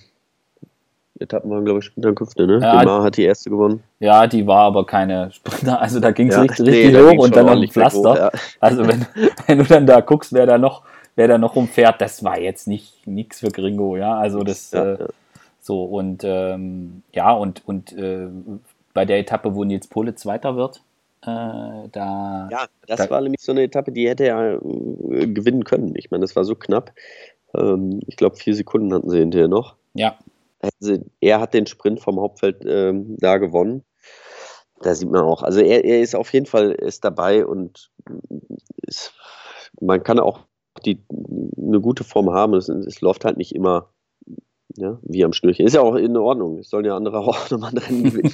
Etappen 1.18 1.50
waren, 1.50 1.64
glaube 1.64 1.78
ich, 1.78 1.86
Sprinterkünfte, 1.86 2.46
ne? 2.46 2.60
Ja, 2.60 2.80
Demar 2.80 3.02
hat 3.02 3.16
die 3.16 3.24
erste 3.24 3.48
gewonnen. 3.48 3.82
Ja, 4.00 4.26
die 4.26 4.46
war 4.46 4.64
aber 4.64 4.84
keine 4.84 5.30
Sprinter, 5.32 5.80
also 5.80 5.98
da 5.98 6.10
ging 6.10 6.28
es 6.28 6.34
ja, 6.34 6.42
richtig, 6.42 6.66
richtig 6.66 6.92
nee, 6.92 7.00
hoch 7.00 7.24
und 7.24 7.34
dann 7.34 7.46
noch 7.46 7.52
ein 7.52 7.68
Pflaster. 7.68 8.10
Hoch, 8.10 8.16
ja. 8.16 8.30
Also 8.60 8.86
wenn, 8.86 9.06
wenn 9.46 9.58
du 9.58 9.64
dann 9.64 9.86
da 9.86 10.00
guckst, 10.00 10.32
wer 10.32 10.46
da 10.46 10.58
noch, 10.58 10.82
wer 11.14 11.28
da 11.28 11.38
noch 11.38 11.56
rumfährt, 11.56 12.00
das 12.00 12.22
war 12.22 12.38
jetzt 12.38 12.68
nicht 12.68 13.06
nichts 13.06 13.40
für 13.40 13.48
Gringo, 13.48 13.96
ja. 13.96 14.18
Also 14.18 14.42
das 14.42 14.72
ja, 14.72 14.92
äh, 14.94 15.08
so 15.66 15.84
und 15.84 16.22
ähm, 16.24 17.02
ja, 17.12 17.32
und, 17.32 17.66
und 17.66 17.92
äh, 17.92 18.28
bei 18.94 19.04
der 19.04 19.18
Etappe, 19.18 19.54
wo 19.54 19.64
Nils 19.64 19.88
Pole 19.88 20.14
Zweiter 20.14 20.56
wird, 20.56 20.82
äh, 21.22 21.88
da. 21.92 22.48
Ja, 22.50 22.66
das 22.86 23.00
da, 23.00 23.10
war 23.10 23.20
nämlich 23.20 23.42
so 23.42 23.52
eine 23.52 23.62
Etappe, 23.62 23.92
die 23.92 24.08
hätte 24.08 24.26
er 24.26 24.54
äh, 24.54 25.26
gewinnen 25.26 25.64
können. 25.64 25.94
Ich 25.96 26.10
meine, 26.10 26.22
das 26.22 26.36
war 26.36 26.44
so 26.44 26.54
knapp. 26.54 26.92
Ähm, 27.54 28.00
ich 28.06 28.16
glaube, 28.16 28.36
vier 28.36 28.54
Sekunden 28.54 28.94
hatten 28.94 29.10
sie 29.10 29.18
hinterher 29.18 29.48
noch. 29.48 29.76
Ja, 29.94 30.16
also 30.60 30.98
er 31.20 31.40
hat 31.40 31.54
den 31.54 31.66
Sprint 31.66 32.00
vom 32.00 32.20
Hauptfeld 32.20 32.64
ähm, 32.66 33.16
da 33.18 33.38
gewonnen. 33.38 33.84
Da 34.82 34.94
sieht 34.94 35.10
man 35.10 35.22
auch, 35.22 35.42
also 35.42 35.60
er, 35.60 35.84
er 35.84 36.00
ist 36.00 36.14
auf 36.14 36.32
jeden 36.32 36.46
Fall 36.46 36.70
ist 36.70 37.04
dabei 37.04 37.46
und 37.46 37.90
ist, 38.82 39.14
man 39.80 40.02
kann 40.02 40.20
auch 40.20 40.40
die, 40.84 41.02
eine 41.10 41.80
gute 41.80 42.04
Form 42.04 42.30
haben. 42.30 42.54
Es, 42.54 42.68
es 42.68 43.00
läuft 43.00 43.24
halt 43.24 43.38
nicht 43.38 43.54
immer 43.54 43.88
ja, 44.76 44.98
wie 45.02 45.24
am 45.24 45.32
Schnürchen. 45.32 45.66
Ist 45.66 45.74
ja 45.74 45.80
auch 45.80 45.94
in 45.94 46.16
Ordnung. 46.16 46.58
Es 46.58 46.70
sollen 46.70 46.84
ja 46.84 46.96
andere 46.96 47.18
auch 47.20 47.50
nochmal 47.50 47.72
Rennen 47.76 48.04
gewinnen 48.04 48.32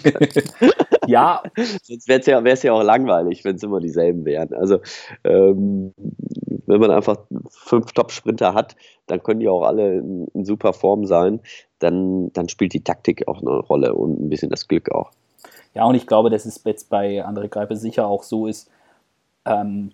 ja. 1.07 1.43
Sonst 1.83 2.09
wäre 2.09 2.21
es 2.21 2.27
ja, 2.27 2.41
ja 2.41 2.73
auch 2.73 2.83
langweilig, 2.83 3.45
wenn 3.45 3.57
es 3.57 3.63
immer 3.63 3.81
dieselben 3.81 4.25
wären. 4.25 4.53
Also, 4.55 4.79
ähm, 5.25 5.95
wenn 6.67 6.81
man 6.81 6.91
einfach 6.91 7.19
fünf 7.51 7.93
Top-Sprinter 7.93 8.55
hat, 8.55 8.77
dann 9.07 9.23
können 9.23 9.41
die 9.41 9.49
auch 9.49 9.63
alle 9.63 9.99
in, 9.99 10.29
in, 10.29 10.45
super 10.45 10.73
Form 10.73 11.07
sein. 11.07 11.41
Dann, 11.79 12.33
dann 12.33 12.49
spielt 12.49 12.73
die 12.73 12.85
Taktik 12.85 13.27
auch 13.29 13.41
eine 13.41 13.51
Rolle 13.51 13.95
und 13.95 14.21
ein 14.21 14.29
bisschen 14.29 14.51
das 14.51 14.69
Glück 14.69 14.91
auch. 14.93 15.11
Ja, 15.75 15.85
und 15.85 15.95
ich 15.95 16.07
glaube, 16.07 16.31
dass 16.31 16.45
es 16.45 16.63
jetzt 16.65 16.91
bei 16.91 17.27
André 17.27 17.49
Greipe 17.49 17.77
sicher 17.77 18.07
auch 18.07 18.23
so 18.23 18.47
ist, 18.47 18.71
ähm, 19.45 19.93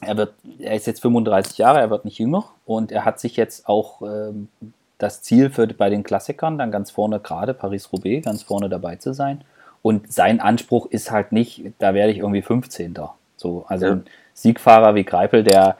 er, 0.00 0.16
wird, 0.16 0.34
er 0.58 0.74
ist 0.74 0.86
jetzt 0.86 1.00
35 1.00 1.56
Jahre, 1.58 1.80
er 1.80 1.90
wird 1.90 2.04
nicht 2.04 2.18
jünger 2.18 2.44
und 2.66 2.92
er 2.92 3.04
hat 3.04 3.20
sich 3.20 3.36
jetzt 3.36 3.68
auch 3.68 4.02
ähm, 4.02 4.48
das 4.98 5.22
Ziel 5.22 5.50
für 5.50 5.66
bei 5.66 5.90
den 5.90 6.02
Klassikern, 6.02 6.58
dann 6.58 6.70
ganz 6.70 6.90
vorne 6.90 7.20
gerade 7.20 7.54
Paris-Roubaix, 7.54 8.24
ganz 8.24 8.42
vorne 8.42 8.68
dabei 8.68 8.96
zu 8.96 9.12
sein. 9.12 9.42
Und 9.82 10.12
sein 10.12 10.40
Anspruch 10.40 10.86
ist 10.86 11.10
halt 11.10 11.32
nicht, 11.32 11.72
da 11.78 11.94
werde 11.94 12.12
ich 12.12 12.18
irgendwie 12.18 12.42
15. 12.42 12.94
So, 13.36 13.64
also 13.68 13.86
ja. 13.86 13.92
ein 13.92 14.04
Siegfahrer 14.32 14.94
wie 14.94 15.04
Greipel, 15.04 15.42
der, 15.42 15.76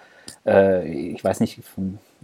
äh, 0.47 0.87
ich 0.87 1.25
weiß 1.25 1.41
nicht, 1.41 1.59
ich 1.59 1.65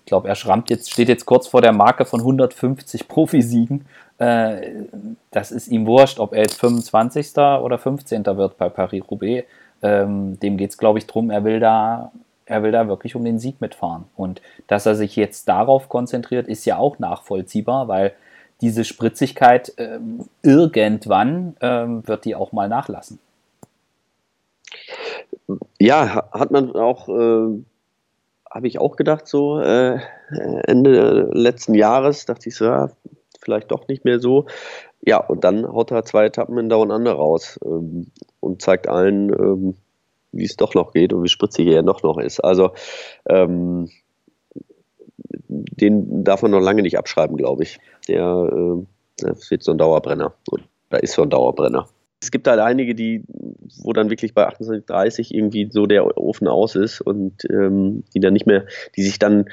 glaube, 0.05 0.29
er 0.29 0.35
schrammt 0.35 0.68
jetzt, 0.70 0.90
steht 0.90 1.09
jetzt 1.09 1.24
kurz 1.24 1.46
vor 1.46 1.62
der 1.62 1.72
Marke 1.72 2.05
von 2.05 2.20
150 2.20 3.09
Profisiegen. 3.09 3.87
Äh, 4.18 4.85
das 5.31 5.53
ist 5.53 5.68
ihm 5.68 5.87
wurscht, 5.87 6.18
ob 6.18 6.35
er 6.35 6.42
jetzt 6.42 6.61
25. 6.61 7.37
oder 7.38 7.79
15. 7.79 8.26
wird 8.26 8.59
bei 8.59 8.68
Paris-Roubaix. 8.68 9.46
Ähm, 9.83 10.38
dem 10.40 10.57
geht 10.59 10.70
es, 10.70 10.79
glaube 10.79 10.98
ich, 10.98 11.07
darum, 11.07 11.31
er 11.31 11.44
will 11.44 11.61
da 11.61 12.12
er 12.51 12.65
will 12.65 12.73
da 12.73 12.89
wirklich 12.89 13.15
um 13.15 13.25
den 13.25 13.39
Sieg 13.39 13.61
mitfahren. 13.61 14.05
Und 14.17 14.43
dass 14.67 14.85
er 14.85 14.97
sich 14.97 15.15
jetzt 15.15 15.49
darauf 15.49 15.89
konzentriert, 15.89 16.49
ist 16.49 16.67
ja 16.67 16.79
auch 16.79 16.99
nachvollziehbar, 16.99 17.87
weil 17.87 18.13
diese 18.61 18.85
Spritzigkeit 18.85 19.73
äh, 19.79 20.01
irgendwann 20.43 21.57
äh, 21.61 21.87
wird 21.87 22.25
die 22.25 22.35
auch 22.35 22.51
mal 22.51 22.69
nachlassen. 22.69 23.21
Ja, 25.79 26.29
hat 26.33 26.51
man 26.51 26.75
auch, 26.75 27.09
äh, 27.09 27.63
habe 28.51 28.67
ich 28.67 28.81
auch 28.81 28.97
gedacht, 28.97 29.29
so 29.29 29.61
äh, 29.61 30.01
Ende 30.67 31.31
letzten 31.33 31.75
Jahres, 31.75 32.27
dachte 32.27 32.49
ich 32.49 32.57
so, 32.57 32.65
ja, 32.65 32.91
vielleicht 33.41 33.71
doch 33.71 33.87
nicht 33.87 34.05
mehr 34.05 34.19
so. 34.19 34.47
Ja, 35.03 35.19
und 35.19 35.45
dann 35.45 35.67
haut 35.67 35.93
er 35.93 36.05
zwei 36.05 36.27
Etappen 36.27 36.59
in 36.59 36.69
Down 36.69 36.91
Under 36.91 37.13
raus 37.13 37.61
ähm, 37.65 38.11
und 38.41 38.61
zeigt 38.61 38.89
allen, 38.89 39.31
ähm, 39.31 39.77
wie 40.33 40.45
es 40.45 40.57
doch 40.57 40.75
noch 40.75 40.93
geht 40.93 41.12
und 41.12 41.23
wie 41.23 41.29
spritzig 41.29 41.66
er 41.69 41.83
doch 41.83 42.03
noch 42.03 42.19
ist. 42.19 42.40
Also 42.40 42.73
ähm, 43.29 43.88
den 45.49 46.25
darf 46.25 46.43
man 46.43 46.51
noch 46.51 46.61
lange 46.61 46.83
nicht 46.83 46.99
abschreiben, 46.99 47.37
glaube 47.37 47.64
ich. 47.64 47.79
Der, 48.09 48.51
äh, 48.53 48.85
das 49.19 49.51
wird 49.51 49.62
so 49.62 49.73
ein 49.73 49.79
Dauerbrenner. 49.79 50.35
Da 50.88 50.99
ist 50.99 51.14
so 51.14 51.23
ein 51.23 51.31
Dauerbrenner. 51.31 51.88
Es 52.23 52.31
gibt 52.31 52.47
halt 52.47 52.61
einige, 52.61 52.95
die, 52.95 53.25
wo 53.83 53.93
dann 53.93 54.11
wirklich 54.11 54.35
bei 54.35 54.47
28, 54.47 54.87
30 54.87 55.35
irgendwie 55.35 55.69
so 55.71 55.87
der 55.87 56.19
Ofen 56.19 56.49
aus 56.49 56.75
ist 56.75 57.01
und 57.01 57.45
ähm, 57.51 58.05
die 58.14 58.21
dann 58.21 58.35
nicht 58.35 58.47
mehr, 58.47 58.66
die 58.97 59.03
sich 59.03 59.19
dann 59.19 59.47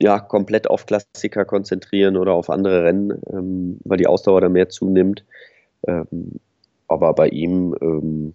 ja 0.00 0.18
komplett 0.20 0.68
auf 0.68 0.86
Klassiker 0.86 1.44
konzentrieren 1.44 2.16
oder 2.16 2.32
auf 2.32 2.50
andere 2.50 2.84
Rennen, 2.84 3.20
ähm, 3.30 3.78
weil 3.84 3.98
die 3.98 4.06
Ausdauer 4.06 4.40
da 4.40 4.48
mehr 4.48 4.68
zunimmt. 4.68 5.24
Ähm, 5.86 6.40
aber 6.86 7.12
bei 7.14 7.28
ihm, 7.28 7.74
ähm, 7.80 8.34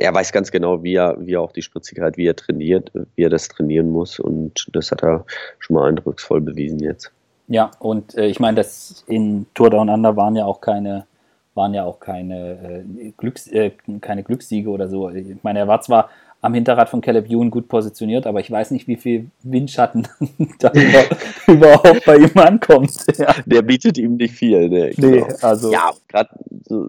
er 0.00 0.14
weiß 0.14 0.32
ganz 0.32 0.50
genau, 0.50 0.82
wie 0.82 0.94
er, 0.94 1.16
wie 1.20 1.34
er 1.34 1.42
auch 1.42 1.52
die 1.52 1.62
Spritzigkeit, 1.62 2.16
wie 2.16 2.26
er 2.26 2.34
trainiert, 2.34 2.90
wie 3.14 3.22
er 3.22 3.30
das 3.30 3.48
trainieren 3.48 3.90
muss. 3.90 4.18
Und 4.18 4.66
das 4.72 4.90
hat 4.90 5.02
er 5.02 5.24
schon 5.58 5.74
mal 5.74 5.88
eindrucksvoll 5.88 6.40
bewiesen 6.40 6.80
jetzt. 6.80 7.12
Ja, 7.48 7.70
und 7.78 8.16
äh, 8.16 8.26
ich 8.26 8.40
meine, 8.40 8.56
das 8.56 9.04
in 9.06 9.46
Tour 9.54 9.70
Down 9.70 9.90
Under 9.90 10.16
waren 10.16 10.36
ja 10.36 10.46
auch 10.46 10.60
keine, 10.60 11.06
waren 11.54 11.74
ja 11.74 11.84
auch 11.84 12.00
keine, 12.00 12.84
äh, 12.96 13.12
Glücks, 13.16 13.46
äh, 13.48 13.72
keine 14.00 14.22
Glückssiege 14.22 14.70
oder 14.70 14.88
so. 14.88 15.10
Ich 15.10 15.42
meine, 15.42 15.58
er 15.58 15.68
war 15.68 15.80
zwar 15.80 16.10
am 16.42 16.54
Hinterrad 16.54 16.88
von 16.88 17.00
Caleb 17.00 17.28
Ewan 17.28 17.50
gut 17.50 17.68
positioniert, 17.68 18.26
aber 18.26 18.40
ich 18.40 18.50
weiß 18.50 18.70
nicht, 18.70 18.88
wie 18.88 18.96
viel 18.96 19.30
Windschatten 19.42 20.08
da 20.58 20.72
überhaupt 21.46 22.04
bei 22.06 22.16
ihm 22.16 22.38
ankommt. 22.38 22.92
Ja. 23.18 23.34
Der 23.44 23.60
bietet 23.60 23.98
ihm 23.98 24.16
nicht 24.16 24.32
viel. 24.32 24.68
Ne? 24.70 24.92
Nee, 24.96 25.18
genau. 25.18 25.26
also. 25.42 25.70
Ja, 25.70 25.90
gerade 26.08 26.30
so, 26.66 26.86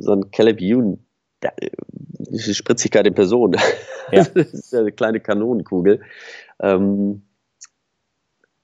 so, 0.00 0.12
ein 0.12 0.30
Caleb 0.32 0.60
Ewan 0.60 0.98
da, 1.40 1.50
die 1.60 2.54
Spritzigkeit 2.54 3.06
in 3.06 3.14
Person. 3.14 3.56
Ja. 4.10 4.24
das 4.34 4.52
ist 4.52 4.74
eine 4.74 4.92
kleine 4.92 5.20
Kanonenkugel. 5.20 6.00
Ähm, 6.60 7.22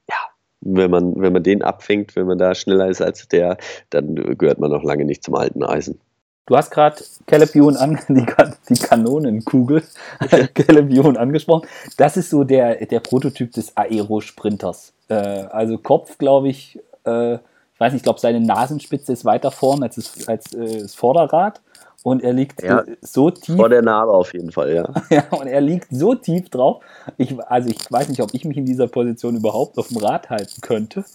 ja, 0.08 0.16
wenn 0.60 0.90
man, 0.90 1.20
wenn 1.20 1.32
man 1.32 1.42
den 1.42 1.62
abfängt, 1.62 2.16
wenn 2.16 2.26
man 2.26 2.38
da 2.38 2.54
schneller 2.54 2.88
ist 2.88 3.00
als 3.00 3.28
der, 3.28 3.56
dann 3.90 4.14
gehört 4.36 4.58
man 4.58 4.70
noch 4.70 4.82
lange 4.82 5.04
nicht 5.04 5.22
zum 5.22 5.34
alten 5.34 5.62
Eisen. 5.62 6.00
Du 6.46 6.56
hast 6.56 6.70
gerade 6.70 7.02
Caleb 7.26 7.54
Ewan 7.54 7.76
an, 7.76 7.98
die, 8.08 8.26
die 8.68 8.80
Kanonenkugel, 8.80 9.82
Caleb 10.54 10.90
Ewan 10.90 11.16
angesprochen. 11.16 11.66
Das 11.96 12.16
ist 12.16 12.30
so 12.30 12.44
der, 12.44 12.84
der 12.86 13.00
Prototyp 13.00 13.52
des 13.52 13.76
Aero-Sprinters. 13.76 14.92
Äh, 15.08 15.14
also 15.14 15.78
Kopf, 15.78 16.18
glaube 16.18 16.50
ich, 16.50 16.78
äh, 17.06 17.34
ich 17.34 17.80
weiß 17.80 17.92
nicht, 17.92 18.00
ich 18.00 18.04
glaube, 18.04 18.20
seine 18.20 18.40
Nasenspitze 18.40 19.12
ist 19.12 19.24
weiter 19.24 19.50
vorn 19.50 19.82
als, 19.82 19.96
das, 19.96 20.28
als 20.28 20.52
äh, 20.52 20.82
das 20.82 20.94
Vorderrad. 20.94 21.60
Und 22.04 22.22
er 22.22 22.34
liegt 22.34 22.62
ja, 22.62 22.84
so 23.00 23.30
tief. 23.30 23.56
Vor 23.56 23.70
der 23.70 23.80
Narbe 23.80 24.12
auf 24.12 24.34
jeden 24.34 24.52
Fall, 24.52 24.74
ja. 24.74 24.92
ja, 25.10 25.24
und 25.30 25.46
er 25.46 25.62
liegt 25.62 25.88
so 25.90 26.14
tief 26.14 26.50
drauf. 26.50 26.84
Ich, 27.16 27.34
also 27.46 27.70
ich 27.70 27.90
weiß 27.90 28.10
nicht, 28.10 28.20
ob 28.20 28.28
ich 28.34 28.44
mich 28.44 28.58
in 28.58 28.66
dieser 28.66 28.88
Position 28.88 29.36
überhaupt 29.36 29.78
auf 29.78 29.88
dem 29.88 29.96
Rad 29.96 30.28
halten 30.28 30.60
könnte. 30.60 31.06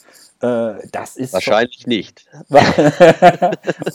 Äh, 0.41 0.87
das 0.91 1.15
ist 1.15 1.33
wahrscheinlich 1.33 1.81
schon, 1.81 1.89
nicht. 1.89 2.25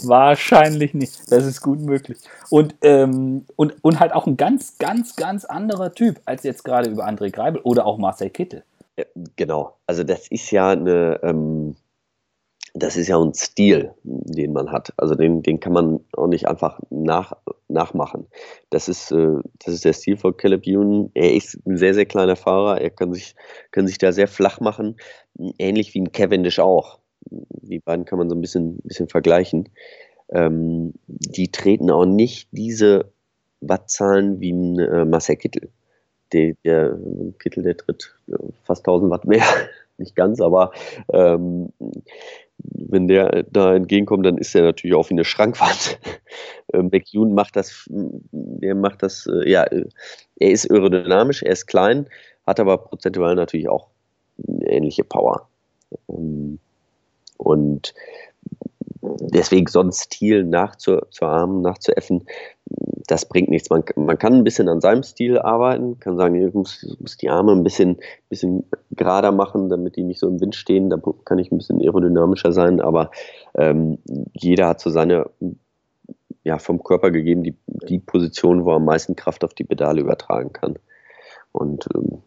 wahrscheinlich 0.04 0.94
nicht. 0.94 1.33
Das 1.33 1.44
ist 1.44 1.62
gut 1.62 1.80
möglich. 1.80 2.18
Und, 2.48 2.76
ähm, 2.83 3.44
und, 3.57 3.74
und 3.83 3.98
halt 3.98 4.12
auch 4.12 4.28
ein 4.28 4.37
ganz, 4.37 4.78
ganz, 4.78 5.16
ganz 5.16 5.44
anderer 5.44 5.92
Typ 5.94 6.20
als 6.26 6.44
jetzt 6.44 6.62
gerade 6.62 6.90
über 6.90 7.09
André 7.09 7.33
Greibel 7.33 7.61
oder 7.62 7.87
auch 7.87 7.98
Marcel 7.98 8.30
Kittel. 8.30 8.62
Ja, 8.96 9.04
genau. 9.35 9.74
Also 9.88 10.04
das 10.04 10.28
ist 10.28 10.48
ja 10.52 10.70
eine, 10.70 11.18
ähm, 11.24 11.74
das 12.74 12.96
ist 12.96 13.06
ja 13.06 13.20
ein 13.20 13.32
Stil, 13.34 13.94
den 14.02 14.52
man 14.52 14.72
hat. 14.72 14.92
Also 14.96 15.14
den, 15.14 15.42
den 15.42 15.60
kann 15.60 15.72
man 15.72 16.00
auch 16.12 16.26
nicht 16.26 16.48
einfach 16.48 16.80
nach, 16.90 17.32
nachmachen. 17.68 18.26
Das 18.70 18.88
ist, 18.88 19.12
äh, 19.12 19.38
das 19.64 19.74
ist 19.74 19.84
der 19.84 19.92
Stil 19.92 20.16
von 20.16 20.37
Caleb 20.37 20.66
Ewan. 20.66 21.10
Er 21.14 21.34
ist 21.34 21.56
ein 21.66 21.76
sehr, 21.76 21.94
sehr 21.94 22.04
kleiner 22.04 22.34
Fahrer. 22.34 22.80
Er 22.80 22.90
kann 22.90 23.14
sich, 23.14 23.37
kann 23.70 23.87
sich 23.87 23.98
da 23.98 24.10
sehr 24.10 24.26
flach 24.26 24.58
machen. 24.58 24.96
Ähnlich 25.58 25.94
wie 25.94 26.00
ein 26.00 26.10
Cavendish 26.10 26.58
auch. 26.58 26.98
Die 27.30 27.78
beiden 27.78 28.04
kann 28.04 28.18
man 28.18 28.28
so 28.28 28.34
ein 28.34 28.40
bisschen, 28.40 28.78
bisschen 28.82 29.08
vergleichen. 29.08 29.68
Ähm, 30.30 30.94
die 31.06 31.52
treten 31.52 31.92
auch 31.92 32.06
nicht 32.06 32.48
diese 32.50 33.12
Wattzahlen 33.60 34.40
wie 34.40 34.52
ein 34.52 34.78
äh, 34.80 35.04
Marcel 35.04 35.37
Kittel. 35.37 35.70
Der, 36.32 36.54
der 36.64 36.98
Kittel, 37.38 37.62
der 37.62 37.76
tritt 37.76 38.16
fast 38.64 38.80
1000 38.80 39.12
Watt 39.12 39.26
mehr. 39.26 39.44
nicht 39.96 40.16
ganz, 40.16 40.40
aber 40.40 40.72
ähm, 41.12 41.72
wenn 42.64 43.09
der 43.09 43.44
da 43.44 43.74
entgegenkommt, 43.74 44.27
dann 44.27 44.38
ist 44.38 44.55
er 44.55 44.62
natürlich 44.62 44.94
auch 44.96 45.09
wie 45.11 45.14
eine 45.14 45.24
Schrankwand. 45.24 45.98
Äh, 46.72 46.83
McEwen 46.83 47.35
macht 47.35 47.57
das, 47.57 47.85
der 47.90 48.74
macht 48.74 49.03
das, 49.03 49.27
äh, 49.27 49.48
ja, 49.48 49.64
er 49.64 50.50
ist 50.50 50.68
aerodynamisch, 50.70 51.42
er 51.42 51.53
ist 51.53 51.66
klein, 51.66 52.09
hat 52.46 52.59
aber 52.59 52.79
prozentual 52.79 53.35
natürlich 53.35 53.68
auch 53.68 53.88
ähnliche 54.62 55.05
Power. 55.05 55.46
Ähm, 56.09 56.59
und 57.37 57.94
deswegen 59.20 59.66
sonst 59.66 60.14
Stil 60.14 60.44
nachzuahmen, 60.44 61.60
nachzuäffen, 61.60 62.24
das 63.06 63.26
bringt 63.26 63.50
nichts. 63.50 63.70
Man, 63.70 63.84
man 63.96 64.18
kann 64.18 64.34
ein 64.34 64.44
bisschen 64.44 64.68
an 64.68 64.80
seinem 64.80 65.02
Stil 65.02 65.38
arbeiten, 65.38 65.98
kann 66.00 66.16
sagen, 66.16 66.34
ich 66.34 66.54
muss, 66.54 66.96
muss 66.98 67.16
die 67.16 67.28
Arme 67.28 67.52
ein 67.52 67.62
bisschen, 67.62 67.98
bisschen 68.28 68.64
gerader 68.92 69.32
machen, 69.32 69.68
damit 69.68 69.96
die 69.96 70.04
nicht 70.04 70.20
so 70.20 70.28
im 70.28 70.40
Wind 70.40 70.54
stehen. 70.54 70.90
Da 70.90 70.98
kann 71.24 71.38
ich 71.38 71.52
ein 71.52 71.58
bisschen 71.58 71.80
aerodynamischer 71.80 72.52
sein, 72.52 72.80
aber 72.80 73.10
ähm, 73.54 73.98
jeder 74.32 74.68
hat 74.68 74.80
so 74.80 74.90
seine, 74.90 75.28
ja, 76.44 76.58
vom 76.58 76.82
Körper 76.82 77.10
gegeben, 77.10 77.42
die, 77.42 77.54
die 77.66 77.98
Position, 77.98 78.64
wo 78.64 78.70
er 78.70 78.76
am 78.76 78.84
meisten 78.84 79.16
Kraft 79.16 79.44
auf 79.44 79.54
die 79.54 79.64
Pedale 79.64 80.00
übertragen 80.00 80.52
kann. 80.52 80.76
Und 81.52 81.86
ähm, 81.94 82.22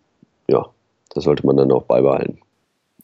ja, 0.48 0.68
das 1.14 1.24
sollte 1.24 1.46
man 1.46 1.58
dann 1.58 1.72
auch 1.72 1.84
beibehalten. 1.84 2.40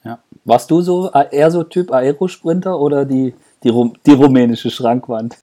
Ja. 0.04 0.24
Warst 0.46 0.70
du 0.72 0.82
so 0.82 1.10
eher 1.32 1.52
so 1.52 1.64
Typ 1.64 1.92
Aerosprinter 1.92 2.80
oder 2.80 3.06
die, 3.06 3.34
die, 3.64 3.92
die 4.06 4.14
rumänische 4.14 4.70
Schrankwand? 4.70 5.38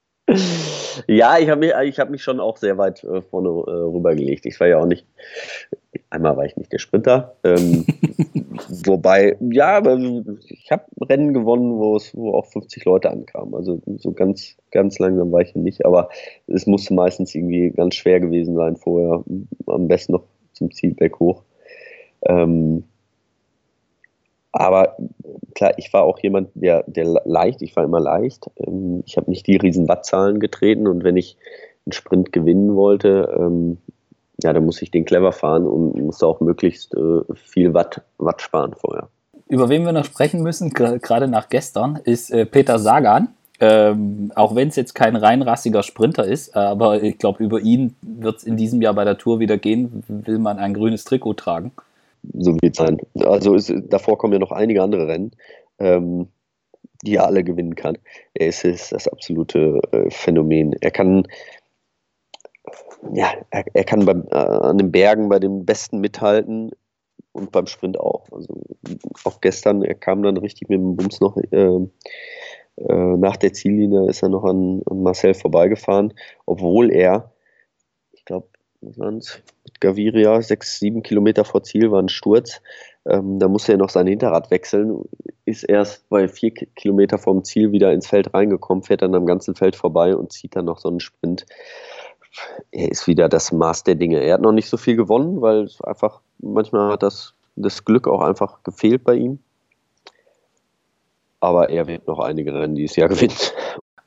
Ja, 1.07 1.39
ich 1.39 1.49
habe 1.49 1.61
mich, 1.61 1.99
hab 1.99 2.11
mich 2.11 2.23
schon 2.23 2.41
auch 2.41 2.57
sehr 2.57 2.79
weit 2.79 3.03
äh, 3.05 3.23
vorne 3.23 3.49
äh, 3.49 3.71
rübergelegt. 3.71 4.47
Ich 4.47 4.59
war 4.61 4.67
ja 4.67 4.79
auch 4.79 4.87
nicht, 4.87 5.07
einmal 6.11 6.37
war 6.37 6.45
ich 6.45 6.57
nicht 6.57 6.73
der 6.73 6.79
Sprinter. 6.79 7.37
Ähm, 7.45 7.87
wobei, 8.87 9.37
ja, 9.41 9.79
aber 9.79 9.99
ich 10.49 10.71
habe 10.71 10.85
Rennen 11.01 11.33
gewonnen, 11.33 11.79
wo 11.79 11.97
es, 11.97 12.15
wo 12.15 12.35
auch 12.35 12.47
50 12.47 12.85
Leute 12.85 13.11
ankamen. 13.11 13.55
Also 13.55 13.81
so 13.99 14.13
ganz, 14.13 14.57
ganz 14.71 14.99
langsam 14.99 15.33
war 15.33 15.41
ich 15.41 15.55
nicht, 15.55 15.85
aber 15.85 16.11
es 16.47 16.67
musste 16.67 16.95
meistens 16.95 17.35
irgendwie 17.35 17.71
ganz 17.71 17.95
schwer 17.95 18.21
gewesen 18.21 18.55
sein 18.55 18.77
vorher. 18.77 19.25
Am 19.67 19.89
besten 19.89 20.13
noch 20.13 20.25
zum 20.53 20.71
Zielberg 20.71 21.19
hoch. 21.19 21.43
Ähm, 22.23 22.85
aber 24.53 24.97
klar, 25.55 25.75
ich 25.77 25.93
war 25.93 26.03
auch 26.03 26.19
jemand, 26.19 26.51
der, 26.55 26.85
der 26.87 27.23
leicht, 27.25 27.63
ich 27.63 27.77
war 27.77 27.85
immer 27.85 28.01
leicht. 28.01 28.51
Ähm, 28.57 29.03
ich 29.07 29.17
habe 29.17 29.31
nicht 29.31 29.47
die 29.47 29.57
riesen 29.57 29.89
Wattzahlen 29.89 30.41
getreten 30.41 30.87
und 30.87 31.05
wenn 31.05 31.17
ich 31.17 31.37
einen 31.87 31.93
Sprint 31.93 32.33
gewinnen 32.33 32.75
wollte, 32.75 33.35
ähm, 33.39 33.79
ja, 34.43 34.53
dann 34.53 34.65
muss 34.65 34.81
ich 34.83 34.91
den 34.91 35.05
clever 35.05 35.33
fahren 35.33 35.67
und 35.67 35.95
musste 36.03 36.27
auch 36.27 36.41
möglichst 36.41 36.95
äh, 36.95 37.21
viel 37.35 37.75
Watt, 37.75 38.03
Watt 38.19 38.41
sparen 38.41 38.75
vorher. 38.75 39.09
Über 39.49 39.69
wen 39.69 39.85
wir 39.85 39.93
noch 39.93 40.05
sprechen 40.05 40.43
müssen, 40.43 40.71
gerade 40.71 41.29
nach 41.29 41.49
gestern, 41.49 41.99
ist 42.05 42.31
äh, 42.31 42.47
Peter 42.47 42.79
Sagan. 42.79 43.29
Ähm, 43.63 44.33
auch 44.35 44.55
wenn 44.55 44.69
es 44.69 44.77
jetzt 44.77 44.95
kein 44.95 45.17
rein 45.17 45.43
rassiger 45.43 45.83
Sprinter 45.83 46.25
ist, 46.25 46.57
aber 46.57 47.03
ich 47.03 47.19
glaube, 47.19 47.45
über 47.45 47.61
ihn 47.61 47.95
wird 48.01 48.39
es 48.39 48.45
in 48.45 48.57
diesem 48.57 48.81
Jahr 48.81 48.95
bei 48.95 49.05
der 49.05 49.19
Tour 49.19 49.39
wieder 49.39 49.59
gehen, 49.59 50.03
will 50.09 50.39
man 50.39 50.59
ein 50.59 50.73
grünes 50.73 51.05
Trikot 51.05 51.35
tragen 51.35 51.73
so 52.23 52.55
wird 52.61 52.73
es 52.73 52.77
sein. 52.79 52.99
Also 53.19 53.55
ist, 53.55 53.73
davor 53.89 54.19
kommen 54.19 54.33
ja 54.33 54.39
noch 54.39 54.53
einige 54.53 54.83
andere 54.83 55.09
Rennen, 55.09 55.33
ähm, 55.79 56.29
die 57.05 57.17
er 57.17 57.27
alle 57.27 57.45
gewinnen 57.45 57.75
kann. 57.75 57.99
Er 58.35 58.49
ist, 58.49 58.65
ist 58.65 58.93
das 58.93 59.09
absolute 59.09 59.81
äh, 59.93 60.11
Phänomen. 60.11 60.75
Er 60.81 60.91
kann, 60.91 61.27
ja, 63.13 63.33
er, 63.51 63.65
er 63.73 63.85
kann 63.85 64.05
beim, 64.05 64.27
äh, 64.31 64.37
an 64.37 64.79
den 64.79 64.93
Bergen 64.93 65.29
bei 65.29 65.39
den 65.39 65.65
Besten 65.65 66.01
mithalten 66.01 66.71
und 67.33 67.53
beim 67.53 67.67
Sprint 67.67 67.99
auch. 67.99 68.27
Also 68.33 68.61
auch 69.25 69.41
gestern, 69.41 69.83
er 69.83 69.95
kam 69.95 70.23
dann 70.23 70.37
richtig 70.37 70.69
mit 70.69 70.79
dem 70.79 70.97
Bums 70.97 71.21
noch. 71.21 71.37
Äh, 71.37 71.87
äh 72.77 73.17
nach 73.17 73.37
der 73.37 73.53
Ziellinie 73.53 74.09
ist 74.09 74.23
er 74.23 74.29
noch 74.29 74.45
an, 74.45 74.83
an 74.91 75.03
Marcel 75.03 75.35
vorbeigefahren, 75.35 76.13
obwohl 76.47 76.93
er, 76.93 77.33
waren 78.83 79.19
es? 79.19 79.41
Gaviria, 79.81 80.41
sechs, 80.43 80.79
sieben 80.79 81.03
Kilometer 81.03 81.45
vor 81.45 81.63
Ziel 81.63 81.91
war 81.91 82.03
ein 82.03 82.09
Sturz. 82.09 82.61
Ähm, 83.07 83.39
da 83.39 83.49
musste 83.49 83.73
er 83.73 83.79
noch 83.79 83.89
sein 83.89 84.07
Hinterrad 84.07 84.51
wechseln, 84.51 85.05
ist 85.47 85.65
erst 85.65 86.09
bei 86.09 86.29
vier 86.29 86.53
Kilometer 86.53 87.19
vom 87.19 87.45
Ziel 87.45 87.73
wieder 87.73 87.93
ins 87.93 88.07
Feld 88.07 88.35
reingekommen, 88.35 88.83
fährt 88.83 89.03
dann 89.03 89.15
am 89.15 89.27
ganzen 89.27 89.55
Feld 89.55 89.75
vorbei 89.75 90.15
und 90.15 90.33
zieht 90.33 90.55
dann 90.57 90.67
noch 90.67 90.79
so 90.79 90.89
einen 90.89 91.01
Sprint. 91.01 91.47
Er 92.71 92.91
ist 92.91 93.07
wieder 93.07 93.29
das 93.29 93.53
Maß 93.53 93.85
der 93.85 93.95
Dinge. 93.95 94.21
Er 94.21 94.35
hat 94.35 94.41
noch 94.43 94.53
nicht 94.53 94.69
so 94.69 94.77
viel 94.77 94.97
gewonnen, 94.97 95.41
weil 95.41 95.65
es 95.65 95.81
einfach 95.81 96.21
manchmal 96.39 96.93
hat 96.93 97.03
das, 97.03 97.35
das 97.57 97.85
Glück 97.85 98.07
auch 98.07 98.21
einfach 98.21 98.63
gefehlt 98.63 99.03
bei 99.05 99.15
ihm. 99.15 99.41
Aber 101.41 101.71
er 101.71 101.87
wird 101.87 102.07
noch 102.07 102.19
einige 102.19 102.53
Rennen 102.53 102.75
dieses 102.75 102.97
Jahr 102.97 103.09
gewinnen. 103.11 103.35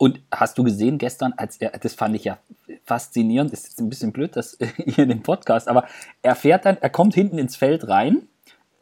Und 0.04 0.20
hast 0.34 0.58
du 0.58 0.66
gesehen 0.66 0.98
gestern, 0.98 1.34
als 1.38 1.56
er, 1.62 1.70
das 1.80 1.94
fand 1.94 2.14
ich 2.14 2.26
ja 2.26 2.38
faszinierend, 2.84 3.54
ist 3.54 3.68
jetzt 3.68 3.80
ein 3.80 3.88
bisschen 3.88 4.12
blöd, 4.12 4.36
das 4.36 4.58
hier 4.76 5.06
in 5.06 5.08
dem 5.08 5.24
Podcast, 5.24 5.70
aber 5.70 5.86
er 6.22 6.36
fährt 6.36 6.66
dann, 6.66 6.76
er 6.82 6.90
kommt 6.90 7.14
hinten 7.14 7.38
ins 7.38 7.56
Feld 7.56 7.88
rein, 7.88 8.24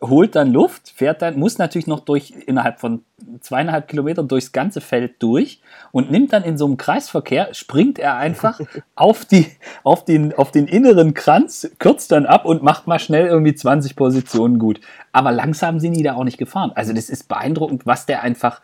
holt 0.02 0.36
dann 0.36 0.52
Luft, 0.52 0.90
fährt 0.90 1.22
dann, 1.22 1.38
muss 1.38 1.60
natürlich 1.60 1.86
noch 1.86 2.00
durch, 2.00 2.34
innerhalb 2.48 2.80
von 2.80 3.04
zweieinhalb 3.40 3.88
Kilometern 3.88 4.28
durchs 4.28 4.52
ganze 4.52 4.82
Feld 4.82 5.22
durch 5.22 5.62
und 5.92 6.10
nimmt 6.10 6.34
dann 6.34 6.42
in 6.42 6.58
so 6.58 6.66
einem 6.66 6.78
Kreisverkehr, 6.78 7.54
springt 7.54 8.00
er 8.00 8.16
einfach 8.16 8.60
auf, 8.96 9.24
die, 9.24 9.46
auf, 9.84 10.04
den, 10.04 10.34
auf 10.34 10.50
den 10.50 10.66
inneren 10.66 11.14
Kranz, 11.14 11.70
kürzt 11.78 12.12
dann 12.12 12.26
ab 12.26 12.46
und 12.46 12.64
macht 12.64 12.88
mal 12.88 12.98
schnell 12.98 13.28
irgendwie 13.28 13.54
20 13.54 13.96
Positionen 13.96 14.58
gut. 14.58 14.82
Aber 15.12 15.32
langsam 15.32 15.80
sind 15.80 15.94
die 15.94 16.02
da 16.02 16.16
auch 16.16 16.24
nicht 16.24 16.40
gefahren. 16.40 16.72
Also 16.74 16.94
das 16.94 17.12
ist 17.12 17.28
beeindruckend, 17.28 17.86
was 17.86 18.08
der 18.08 18.24
einfach 18.24 18.62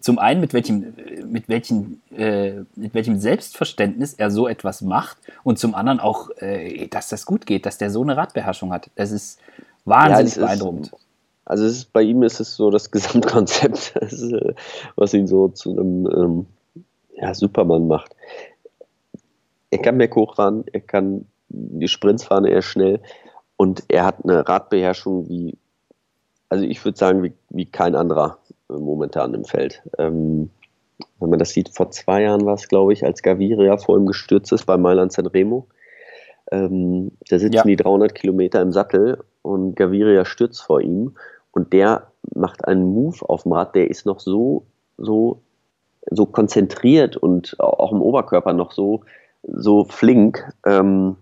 zum 0.00 0.18
einen 0.18 0.40
mit 0.40 0.54
welchem, 0.54 0.94
mit 1.26 1.48
welchem, 1.48 2.00
äh, 2.16 2.62
mit 2.74 2.94
welchem 2.94 3.20
Selbstverständnis 3.20 4.14
er 4.14 4.30
so 4.30 4.48
etwas 4.48 4.80
macht 4.80 5.18
und 5.44 5.58
zum 5.58 5.74
anderen 5.74 6.00
auch, 6.00 6.30
äh, 6.38 6.88
dass 6.88 7.08
das 7.08 7.26
gut 7.26 7.46
geht, 7.46 7.64
dass 7.64 7.78
der 7.78 7.90
so 7.90 8.02
eine 8.02 8.16
Radbeherrschung 8.16 8.72
hat. 8.72 8.90
Das 8.96 9.12
ist 9.12 9.38
wahnsinnig 9.84 10.36
ja, 10.36 10.46
beeindruckend. 10.46 10.86
Ist, 10.86 10.94
also 11.44 11.64
ist, 11.64 11.92
bei 11.92 12.02
ihm 12.02 12.22
ist 12.22 12.40
es 12.40 12.56
so 12.56 12.70
das 12.70 12.90
Gesamtkonzept, 12.90 13.94
das 14.00 14.30
was 14.96 15.14
ihn 15.14 15.26
so 15.26 15.48
zu 15.48 15.70
einem 15.70 16.06
ähm, 16.10 16.46
ja, 17.14 17.34
Supermann 17.34 17.86
macht. 17.86 18.14
Er 19.70 19.78
kann 19.78 19.96
mehr 19.96 20.10
hoch 20.10 20.38
ran, 20.38 20.64
er 20.72 20.80
kann 20.80 21.26
die 21.48 21.88
Sprints 21.88 22.24
fahren 22.24 22.44
eher 22.44 22.62
schnell 22.62 23.00
und 23.56 23.84
er 23.88 24.04
hat 24.04 24.24
eine 24.24 24.46
Radbeherrschung 24.48 25.28
wie, 25.28 25.56
also 26.48 26.64
ich 26.64 26.84
würde 26.84 26.98
sagen, 26.98 27.22
wie, 27.22 27.32
wie 27.50 27.66
kein 27.66 27.94
anderer 27.94 28.38
momentan 28.68 29.34
im 29.34 29.44
Feld. 29.44 29.82
Ähm, 29.98 30.50
wenn 31.20 31.30
man 31.30 31.38
das 31.38 31.50
sieht, 31.50 31.70
vor 31.70 31.90
zwei 31.90 32.22
Jahren 32.22 32.44
war 32.44 32.54
es, 32.54 32.68
glaube 32.68 32.92
ich, 32.92 33.04
als 33.04 33.22
Gaviria 33.22 33.76
vor 33.76 33.96
ihm 33.96 34.06
gestürzt 34.06 34.52
ist 34.52 34.66
bei 34.66 34.76
Mailand 34.76 35.12
Sanremo. 35.12 35.66
Ähm, 36.50 37.12
da 37.28 37.38
sitzen 37.38 37.56
ja. 37.56 37.62
die 37.62 37.76
300 37.76 38.14
Kilometer 38.14 38.62
im 38.62 38.72
Sattel 38.72 39.22
und 39.42 39.76
Gaviria 39.76 40.24
stürzt 40.24 40.62
vor 40.62 40.80
ihm 40.80 41.14
und 41.52 41.72
der 41.72 42.08
macht 42.34 42.66
einen 42.66 42.84
Move 42.92 43.18
auf 43.28 43.42
dem 43.42 43.52
Rad, 43.52 43.74
der 43.74 43.90
ist 43.90 44.06
noch 44.06 44.20
so, 44.20 44.64
so, 44.96 45.40
so 46.10 46.26
konzentriert 46.26 47.16
und 47.16 47.58
auch 47.60 47.92
im 47.92 48.00
Oberkörper 48.02 48.52
noch 48.52 48.72
so, 48.72 49.02
so 49.42 49.84
flink. 49.84 50.44
Ähm, 50.64 51.16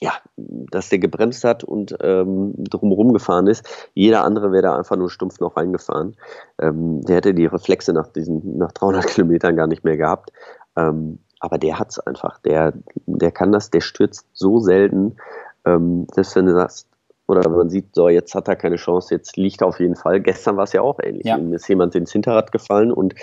ja, 0.00 0.12
dass 0.36 0.88
der 0.88 0.98
gebremst 0.98 1.44
hat 1.44 1.64
und 1.64 1.96
ähm, 2.02 2.52
drumherum 2.56 3.12
gefahren 3.12 3.46
ist. 3.46 3.90
Jeder 3.94 4.24
andere 4.24 4.52
wäre 4.52 4.62
da 4.62 4.76
einfach 4.76 4.96
nur 4.96 5.10
stumpf 5.10 5.40
noch 5.40 5.56
reingefahren. 5.56 6.16
Ähm, 6.60 7.00
der 7.02 7.16
hätte 7.16 7.34
die 7.34 7.46
Reflexe 7.46 7.92
nach 7.92 8.08
diesen, 8.08 8.58
nach 8.58 8.72
300 8.72 9.06
Kilometern 9.14 9.56
gar 9.56 9.66
nicht 9.66 9.84
mehr 9.84 9.96
gehabt. 9.96 10.30
Ähm, 10.76 11.20
aber 11.40 11.58
der 11.58 11.78
hat 11.78 11.90
es 11.90 11.98
einfach. 12.00 12.38
Der, 12.40 12.72
der 13.06 13.30
kann 13.30 13.52
das, 13.52 13.70
der 13.70 13.80
stürzt 13.80 14.26
so 14.32 14.58
selten. 14.58 15.16
Ähm, 15.64 16.06
selbst 16.12 16.34
wenn 16.36 16.46
du 16.46 16.52
sagst, 16.52 16.88
oder 17.26 17.48
man 17.48 17.70
sieht, 17.70 17.94
so, 17.94 18.08
jetzt 18.08 18.34
hat 18.34 18.48
er 18.48 18.56
keine 18.56 18.76
Chance, 18.76 19.14
jetzt 19.14 19.36
liegt 19.36 19.62
er 19.62 19.68
auf 19.68 19.80
jeden 19.80 19.96
Fall. 19.96 20.20
Gestern 20.20 20.56
war 20.56 20.64
es 20.64 20.72
ja 20.72 20.82
auch 20.82 20.98
ähnlich. 21.02 21.24
Ja. 21.24 21.38
Ihm 21.38 21.52
ist 21.54 21.68
jemand 21.68 21.94
ins 21.94 22.12
Hinterrad 22.12 22.52
gefallen 22.52 22.92
und 22.92 23.14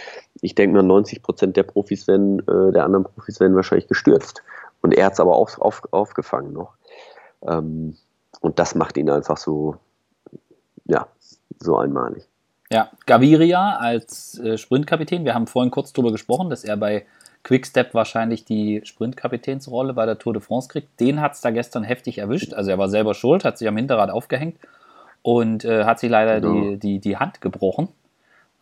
ich 0.41 0.55
denke 0.55 0.77
mal, 0.77 0.83
90 0.83 1.21
Prozent 1.21 1.57
der 1.57 1.63
Profis 1.63 2.07
werden, 2.07 2.39
äh, 2.47 2.71
der 2.71 2.85
anderen 2.85 3.03
Profis 3.03 3.39
werden 3.39 3.55
wahrscheinlich 3.55 3.87
gestürzt. 3.87 4.41
Und 4.81 4.93
er 4.93 5.05
hat 5.05 5.13
es 5.13 5.19
aber 5.19 5.35
auf, 5.35 5.59
auf, 5.59 5.81
aufgefangen 5.91 6.53
noch. 6.53 6.73
Ähm, 7.47 7.97
und 8.41 8.59
das 8.59 8.75
macht 8.75 8.97
ihn 8.97 9.09
einfach 9.09 9.37
so, 9.37 9.75
ja, 10.85 11.07
so 11.59 11.77
einmalig. 11.77 12.27
Ja, 12.71 12.89
Gaviria 13.05 13.77
als 13.77 14.39
äh, 14.39 14.57
Sprintkapitän, 14.57 15.25
wir 15.25 15.35
haben 15.35 15.47
vorhin 15.47 15.71
kurz 15.71 15.93
darüber 15.93 16.11
gesprochen, 16.11 16.49
dass 16.49 16.63
er 16.63 16.77
bei 16.77 17.05
Quickstep 17.43 17.93
wahrscheinlich 17.93 18.45
die 18.45 18.81
Sprintkapitänsrolle 18.83 19.93
bei 19.93 20.05
der 20.05 20.17
Tour 20.17 20.33
de 20.33 20.41
France 20.41 20.69
kriegt. 20.69 20.99
Den 20.99 21.21
hat 21.21 21.33
es 21.33 21.41
da 21.41 21.49
gestern 21.49 21.83
heftig 21.83 22.19
erwischt. 22.19 22.53
Also 22.53 22.71
er 22.71 22.77
war 22.77 22.87
selber 22.87 23.13
schuld, 23.13 23.43
hat 23.43 23.57
sich 23.57 23.67
am 23.67 23.77
Hinterrad 23.77 24.09
aufgehängt 24.09 24.57
und 25.21 25.65
äh, 25.65 25.83
hat 25.83 25.99
sich 25.99 26.09
leider 26.09 26.39
genau. 26.39 26.71
die, 26.71 26.77
die, 26.77 26.99
die 26.99 27.17
Hand 27.17 27.41
gebrochen. 27.41 27.89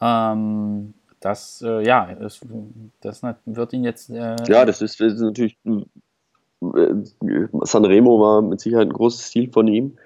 Ähm, 0.01 0.93
das, 1.19 1.61
äh, 1.61 1.85
ja, 1.85 2.15
das, 2.15 2.39
das, 3.01 3.21
wird 3.45 3.73
ihn 3.73 3.83
jetzt. 3.83 4.09
Äh, 4.09 4.37
ja, 4.47 4.65
das 4.65 4.81
ist, 4.81 4.99
das 4.99 5.13
ist 5.13 5.21
natürlich 5.21 5.57
Sanremo 6.61 8.19
war 8.19 8.41
mit 8.41 8.59
Sicherheit 8.59 8.87
ein 8.87 8.93
großes 8.93 9.31
Ziel 9.31 9.51
von 9.51 9.67
ihm. 9.67 9.97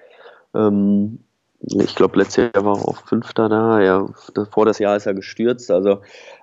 Ähm, 0.54 1.20
ich 1.60 1.94
glaube, 1.94 2.18
letztes 2.18 2.36
Jahr 2.36 2.64
war 2.64 2.76
er 2.76 2.88
auch 2.88 3.06
Fünfter 3.06 3.48
da. 3.48 3.80
Ja, 3.80 4.08
vor 4.50 4.66
das 4.66 4.78
Jahr 4.78 4.96
ist 4.96 5.06
er 5.06 5.14
gestürzt. 5.14 5.70
Also 5.70 5.98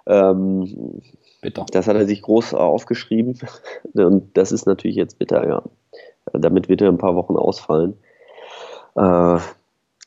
ähm, 0.07 1.01
bitter. 1.41 1.65
das 1.71 1.87
hat 1.87 1.95
er 1.95 2.05
sich 2.05 2.21
groß 2.21 2.53
aufgeschrieben. 2.53 3.39
Und 3.93 4.35
das 4.35 4.51
ist 4.51 4.65
natürlich 4.65 4.97
jetzt 4.97 5.19
bitter, 5.19 5.47
ja. 5.47 5.63
Damit 6.33 6.69
wird 6.69 6.81
er 6.81 6.89
ein 6.89 6.97
paar 6.97 7.15
Wochen 7.15 7.35
ausfallen. 7.35 7.97
Äh, 8.95 9.37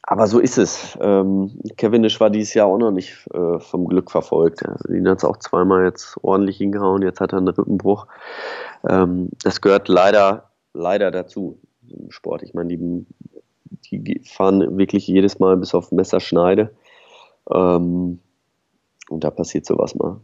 aber 0.07 0.27
so 0.27 0.39
ist 0.39 0.59
es. 0.59 0.99
Ähm, 1.01 1.59
Cavendish 1.77 2.21
war 2.21 2.29
dieses 2.31 2.55
Jahr 2.55 2.67
auch 2.67 2.77
noch 2.79 2.91
nicht 2.91 3.27
äh, 3.33 3.59
vom 3.59 3.87
Glück 3.87 4.11
verfolgt. 4.11 4.63
ihn 4.89 5.09
hat 5.09 5.19
es 5.19 5.25
auch 5.25 5.39
zweimal 5.39 5.85
jetzt 5.85 6.19
ordentlich 6.23 6.59
hingehauen. 6.59 7.03
Jetzt 7.03 7.21
hat 7.21 7.33
er 7.33 7.39
einen 7.39 7.49
Rippenbruch. 7.49 8.07
Ähm, 8.89 9.31
das 9.43 9.61
gehört 9.61 9.89
leider, 9.89 10.51
leider 10.75 11.11
dazu 11.11 11.59
im 11.89 12.11
Sport. 12.11 12.43
Ich 12.43 12.53
meine, 12.53 12.69
die, 12.69 13.07
die 13.99 14.21
fahren 14.21 14.77
wirklich 14.77 15.07
jedes 15.07 15.39
Mal 15.39 15.57
bis 15.57 15.75
auf 15.75 15.91
Messerschneide. 15.91 16.71
Ähm, 17.51 18.19
und 19.09 19.25
da 19.25 19.31
passiert 19.31 19.65
sowas 19.65 19.95
mal. 19.95 20.21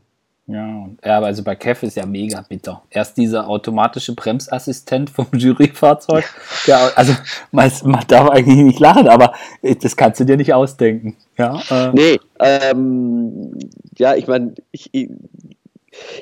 Ja, 0.47 0.89
ja, 1.05 1.21
also 1.21 1.45
bei 1.45 1.55
Kev 1.55 1.87
ist 1.87 1.97
ja 1.97 2.07
mega 2.07 2.45
bitter. 2.49 2.83
Erst 2.91 3.17
dieser 3.17 3.47
automatische 3.49 4.15
Bremsassistent 4.15 5.09
vom 5.09 5.27
Juryfahrzeug. 5.33 6.25
Der, 6.67 6.91
also 6.97 7.15
man, 7.53 7.71
man, 7.85 8.05
darf 8.09 8.31
eigentlich 8.31 8.57
nicht 8.57 8.81
lachen, 8.81 9.07
aber 9.09 9.35
das 9.63 9.97
kannst 9.97 10.19
du 10.19 10.25
dir 10.25 10.37
nicht 10.37 10.53
ausdenken. 10.53 11.17
Ja, 11.39 11.61
äh. 11.71 11.93
Nee, 11.93 12.21
ähm, 12.41 13.59
ja, 13.97 14.17
ich 14.17 14.27
meine, 14.27 14.55
ich, 14.73 14.91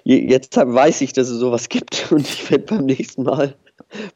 jetzt 0.05 0.57
weiß 0.57 1.01
ich, 1.01 1.13
dass 1.13 1.29
es 1.29 1.39
sowas 1.39 1.69
gibt 1.69 2.09
und 2.13 2.21
ich 2.21 2.51
werde 2.51 2.65
beim 2.65 2.85
nächsten 2.85 3.23
Mal 3.23 3.55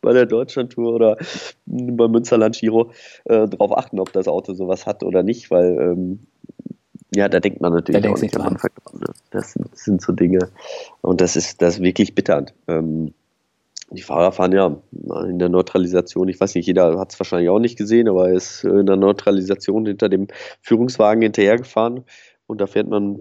bei 0.03 0.13
der 0.13 0.27
Deutschlandtour 0.27 0.93
oder 0.93 1.17
beim 1.65 2.11
Münsterland 2.11 2.59
Giro 2.59 2.91
äh, 3.25 3.49
darauf 3.49 3.77
achten, 3.79 3.99
ob 3.99 4.13
das 4.13 4.29
Auto 4.29 4.53
sowas 4.53 4.87
hat 4.87 5.03
oder 5.03 5.23
nicht, 5.23 5.51
weil 5.51 5.79
ähm, 5.81 6.27
ja, 7.15 7.29
da 7.29 7.41
denkt 7.41 7.61
man 7.61 7.73
natürlich 7.73 8.07
auch 8.07 8.21
nicht 8.21 8.37
am 8.37 8.47
Anfang 8.47 8.71
dran. 8.83 9.01
Ne? 9.01 9.07
Das, 9.31 9.53
sind, 9.53 9.77
sind 9.77 10.03
so 10.03 10.13
Dinge 10.13 10.51
und 11.03 11.21
das 11.21 11.37
ist, 11.37 11.61
das 11.61 11.75
ist 11.77 11.83
wirklich 11.83 12.15
bitternd. 12.15 12.55
Ähm, 12.69 13.13
die 13.91 14.03
Fahrer 14.03 14.33
fahren 14.33 14.53
ja 14.53 14.75
in 15.29 15.39
der 15.39 15.51
Neutralisation, 15.51 16.29
ich 16.29 16.41
weiß 16.41 16.55
nicht, 16.55 16.67
jeder 16.67 16.99
hat 16.99 17.13
es 17.13 17.21
wahrscheinlich 17.21 17.51
auch 17.51 17.59
nicht 17.59 17.77
gesehen, 17.77 18.09
aber 18.09 18.29
er 18.29 18.37
ist 18.37 18.65
in 18.65 18.87
der 18.87 18.97
Neutralisation 18.97 19.85
hinter 19.85 20.09
dem 20.09 20.29
Führungswagen 20.63 21.23
hinterhergefahren 21.23 22.05
und 22.47 22.61
da 22.61 22.67
fährt 22.67 22.89
man 22.89 23.21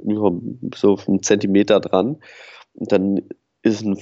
so 0.75 0.97
einen 1.07 1.23
Zentimeter 1.23 1.81
dran 1.81 2.17
und 2.73 2.91
dann 2.91 3.21
ist, 3.63 3.83
ein, 3.83 3.97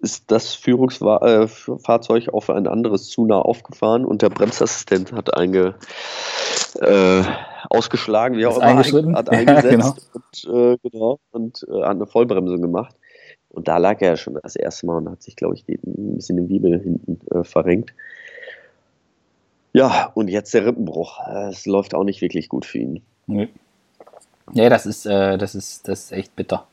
ist 0.00 0.30
das 0.30 0.54
Führungsfahrzeug 0.54 2.26
äh, 2.26 2.30
auf 2.30 2.50
ein 2.50 2.66
anderes 2.66 3.08
zu 3.08 3.24
nah 3.24 3.40
aufgefahren 3.40 4.04
und 4.04 4.20
der 4.20 4.28
Bremsassistent 4.28 5.12
hat 5.12 5.34
einge, 5.34 5.76
äh, 6.80 7.22
ausgeschlagen, 7.70 8.36
wie 8.36 8.46
auch 8.46 8.58
immer, 8.58 9.16
hat 9.16 9.30
eingesetzt 9.30 9.64
ja, 9.64 9.70
genau. 9.70 9.96
und, 10.12 10.44
äh, 10.44 10.88
genau, 10.88 11.20
und 11.30 11.66
äh, 11.68 11.82
hat 11.82 11.90
eine 11.90 12.06
Vollbremsung 12.06 12.60
gemacht. 12.60 12.94
Und 13.48 13.68
da 13.68 13.78
lag 13.78 14.02
er 14.02 14.16
schon 14.16 14.38
das 14.42 14.54
erste 14.54 14.86
Mal 14.86 14.98
und 14.98 15.10
hat 15.10 15.22
sich, 15.22 15.34
glaube 15.34 15.54
ich, 15.54 15.64
ein 15.68 16.16
bisschen 16.16 16.36
den 16.36 16.48
Wiebel 16.48 16.78
hinten 16.78 17.18
äh, 17.34 17.42
verrenkt. 17.42 17.94
Ja, 19.72 20.10
und 20.14 20.28
jetzt 20.28 20.52
der 20.54 20.66
Rippenbruch. 20.66 21.20
Es 21.50 21.66
läuft 21.66 21.94
auch 21.94 22.04
nicht 22.04 22.20
wirklich 22.20 22.48
gut 22.48 22.66
für 22.66 22.78
ihn. 22.78 23.02
Nee. 23.26 23.48
Ja, 24.52 24.68
das 24.68 24.86
ist, 24.86 25.06
äh, 25.06 25.38
das 25.38 25.54
ist, 25.54 25.88
das 25.88 26.04
ist 26.04 26.12
echt 26.12 26.36
bitter. 26.36 26.66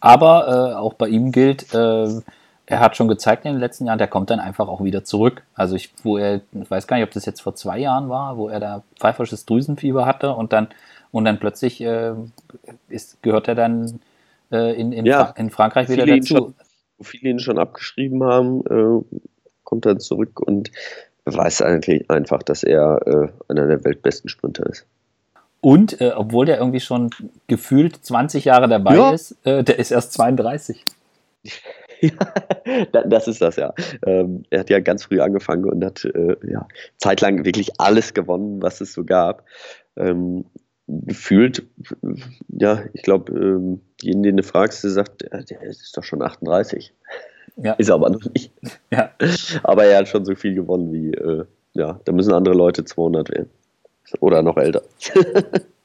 Aber 0.00 0.72
äh, 0.72 0.74
auch 0.74 0.94
bei 0.94 1.08
ihm 1.08 1.32
gilt, 1.32 1.72
äh, 1.74 2.20
er 2.66 2.80
hat 2.80 2.96
schon 2.96 3.08
gezeigt 3.08 3.44
in 3.44 3.52
den 3.52 3.60
letzten 3.60 3.86
Jahren, 3.86 3.98
der 3.98 4.08
kommt 4.08 4.30
dann 4.30 4.40
einfach 4.40 4.68
auch 4.68 4.82
wieder 4.82 5.04
zurück. 5.04 5.42
Also 5.54 5.76
ich, 5.76 5.92
wo 6.02 6.16
er, 6.16 6.40
ich 6.52 6.70
weiß 6.70 6.86
gar 6.86 6.96
nicht, 6.96 7.04
ob 7.04 7.12
das 7.12 7.26
jetzt 7.26 7.42
vor 7.42 7.54
zwei 7.54 7.78
Jahren 7.78 8.08
war, 8.08 8.36
wo 8.36 8.48
er 8.48 8.60
da 8.60 8.82
pfeifersches 8.98 9.44
Drüsenfieber 9.44 10.06
hatte 10.06 10.32
und 10.32 10.52
dann 10.52 10.68
und 11.10 11.26
dann 11.26 11.38
plötzlich 11.38 11.80
äh, 11.80 12.12
ist, 12.88 13.22
gehört 13.22 13.46
er 13.46 13.54
dann 13.54 14.00
äh, 14.50 14.74
in, 14.74 14.92
in, 14.92 15.06
ja, 15.06 15.26
Fra 15.26 15.34
in, 15.36 15.50
Frankreich 15.50 15.88
wieder 15.88 16.06
dazu. 16.06 16.36
Schon, 16.36 16.54
wo 16.98 17.04
viele 17.04 17.30
ihn 17.30 17.38
schon 17.38 17.58
abgeschrieben 17.58 18.24
haben, 18.24 18.66
äh, 18.66 19.18
kommt 19.62 19.86
er 19.86 19.98
zurück 20.00 20.40
und 20.40 20.72
beweist 21.24 21.62
eigentlich 21.62 22.10
einfach, 22.10 22.42
dass 22.42 22.64
er 22.64 23.00
äh, 23.06 23.28
einer 23.48 23.68
der 23.68 23.84
weltbesten 23.84 24.28
Sprinter 24.28 24.66
ist. 24.66 24.86
Und 25.60 26.00
äh, 26.00 26.12
obwohl 26.16 26.46
der 26.46 26.58
irgendwie 26.58 26.80
schon 26.80 27.10
gefühlt 27.46 28.04
20 28.04 28.46
Jahre 28.46 28.68
dabei 28.68 28.96
ja. 28.96 29.12
ist, 29.12 29.36
äh, 29.44 29.62
der 29.62 29.78
ist 29.78 29.92
erst 29.92 30.14
32. 30.14 30.84
das 32.92 33.28
ist 33.28 33.40
das 33.40 33.56
ja. 33.56 33.72
Ähm, 34.06 34.44
er 34.50 34.60
hat 34.60 34.70
ja 34.70 34.80
ganz 34.80 35.04
früh 35.04 35.20
angefangen 35.20 35.64
und 35.64 35.84
hat 35.84 36.04
äh, 36.04 36.36
ja, 36.46 36.66
zeitlang 36.96 37.44
wirklich 37.44 37.80
alles 37.80 38.14
gewonnen, 38.14 38.62
was 38.62 38.80
es 38.80 38.92
so 38.92 39.04
gab. 39.04 39.44
Ähm, 39.96 40.44
gefühlt, 40.86 41.64
ja, 42.48 42.84
ich 42.92 43.02
glaube, 43.02 43.32
ähm, 43.32 43.80
jeden, 44.00 44.22
den 44.22 44.36
du 44.36 44.42
fragst, 44.42 44.84
der 44.84 44.90
sagt, 44.90 45.22
der, 45.22 45.62
ist 45.62 45.96
doch 45.96 46.04
schon 46.04 46.22
38. 46.22 46.92
Ja. 47.56 47.72
Ist 47.74 47.88
er 47.88 47.94
aber 47.94 48.10
noch 48.10 48.24
nicht. 48.32 48.52
Ja. 48.90 49.10
Aber 49.62 49.84
er 49.84 49.98
hat 49.98 50.08
schon 50.08 50.24
so 50.24 50.34
viel 50.34 50.54
gewonnen 50.54 50.92
wie, 50.92 51.12
äh, 51.12 51.44
ja, 51.72 51.98
da 52.04 52.12
müssen 52.12 52.32
andere 52.32 52.54
Leute 52.54 52.84
200 52.84 53.30
werden. 53.30 53.50
Oder 54.20 54.42
noch 54.42 54.56
älter. 54.56 54.82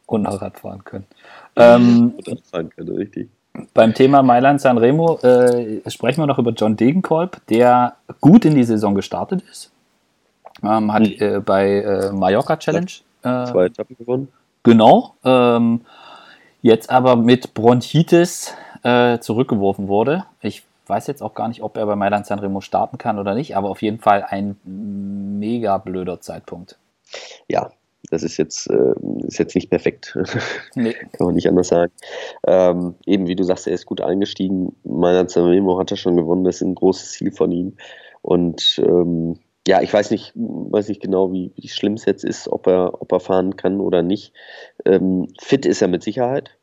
Und 0.06 0.24
noch 0.24 0.42
Radfahren 0.42 0.84
können. 0.84 1.06
Ähm, 1.56 2.14
Radfahren 2.26 2.70
können, 2.70 2.96
richtig. 2.96 3.28
Beim 3.74 3.94
Thema 3.94 4.22
Mailand 4.24 4.62
Sanremo 4.62 5.18
äh, 5.20 5.82
sprechen 5.90 6.22
wir 6.22 6.28
noch 6.28 6.40
über 6.40 6.52
John 6.52 6.78
Degenkolb, 6.78 7.42
der 7.48 7.96
gut 8.22 8.46
in 8.46 8.56
die 8.56 8.64
Saison 8.64 8.96
gestartet 8.96 9.44
ist. 9.50 9.72
Ähm, 10.64 10.94
hat 10.94 11.04
mhm. 11.04 11.16
äh, 11.20 11.40
bei 11.40 11.82
äh, 11.82 12.12
Mallorca 12.12 12.58
Challenge 12.58 12.92
äh, 13.24 13.46
zwei 13.46 13.66
Etappen 13.66 13.98
gewonnen. 13.98 14.28
Genau. 14.64 15.16
Ähm, 15.24 15.82
jetzt 16.62 16.90
aber 16.90 17.16
mit 17.16 17.54
Bronchitis 17.54 18.54
äh, 18.84 19.20
zurückgeworfen 19.20 19.88
wurde. 19.88 20.26
Ich 20.42 20.64
weiß 20.88 21.08
jetzt 21.08 21.22
auch 21.22 21.34
gar 21.34 21.48
nicht, 21.48 21.62
ob 21.62 21.78
er 21.78 21.86
bei 21.86 21.96
Mailand 21.96 22.26
Sanremo 22.26 22.62
starten 22.62 22.98
kann 22.98 23.20
oder 23.20 23.36
nicht, 23.36 23.56
aber 23.56 23.70
auf 23.70 23.82
jeden 23.82 24.00
Fall 24.00 24.26
ein 24.28 24.58
mega 24.64 25.78
blöder 25.78 26.20
Zeitpunkt. 26.20 26.78
Ja, 27.48 27.70
das 28.10 28.24
ist 28.24 28.38
jetzt, 28.38 28.70
äh, 28.70 28.94
ist 29.28 29.38
jetzt 29.38 29.56
nicht 29.56 29.70
perfekt. 29.70 30.18
Nee. 30.76 30.94
Kann 30.94 31.28
man 31.28 31.36
nicht 31.36 31.48
anders 31.48 31.68
sagen. 31.68 31.92
Ähm, 32.48 32.96
eben, 33.06 33.28
wie 33.28 33.36
du 33.36 33.44
sagst, 33.44 33.68
er 33.68 33.74
ist 33.74 33.86
gut 33.86 34.02
eingestiegen. 34.02 34.76
Mailand 34.84 35.30
Sanremo 35.30 35.80
hat 35.80 35.92
er 35.92 35.98
schon 35.98 36.16
gewonnen. 36.16 36.44
Das 36.44 36.58
ist 36.58 36.62
ein 36.62 36.76
großes 36.76 37.12
Ziel 37.12 37.32
von 37.32 37.52
ihm. 37.52 37.74
Und 38.22 38.82
ähm, 38.84 39.40
ja, 39.68 39.82
ich 39.82 39.94
weiß 39.94 40.12
nicht, 40.12 40.32
weiß 40.36 40.88
nicht 40.88 41.02
genau, 41.02 41.32
wie, 41.32 41.52
wie 41.56 41.68
schlimm 41.68 41.94
es 41.94 42.06
jetzt 42.06 42.24
ist, 42.24 42.48
ob 42.48 42.68
er, 42.68 43.02
ob 43.02 43.12
er 43.12 43.20
fahren 43.20 43.56
kann 43.56 43.80
oder 43.80 44.02
nicht. 44.02 44.34
Ähm, 44.86 45.28
fit 45.40 45.66
ist 45.66 45.82
er 45.82 45.88
mit 45.88 46.04
Sicherheit. 46.04 46.58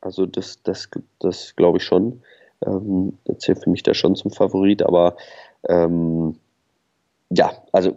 Also 0.00 0.26
das, 0.26 0.62
das, 0.62 0.88
das 1.18 1.56
glaube 1.56 1.78
ich 1.78 1.84
schon. 1.84 2.22
Ähm, 2.64 3.18
das 3.24 3.38
zählt 3.38 3.62
für 3.62 3.70
mich 3.70 3.82
da 3.82 3.94
schon 3.94 4.14
zum 4.14 4.30
Favorit, 4.30 4.82
aber 4.82 5.16
ähm, 5.68 6.36
ja, 7.30 7.52
also 7.72 7.96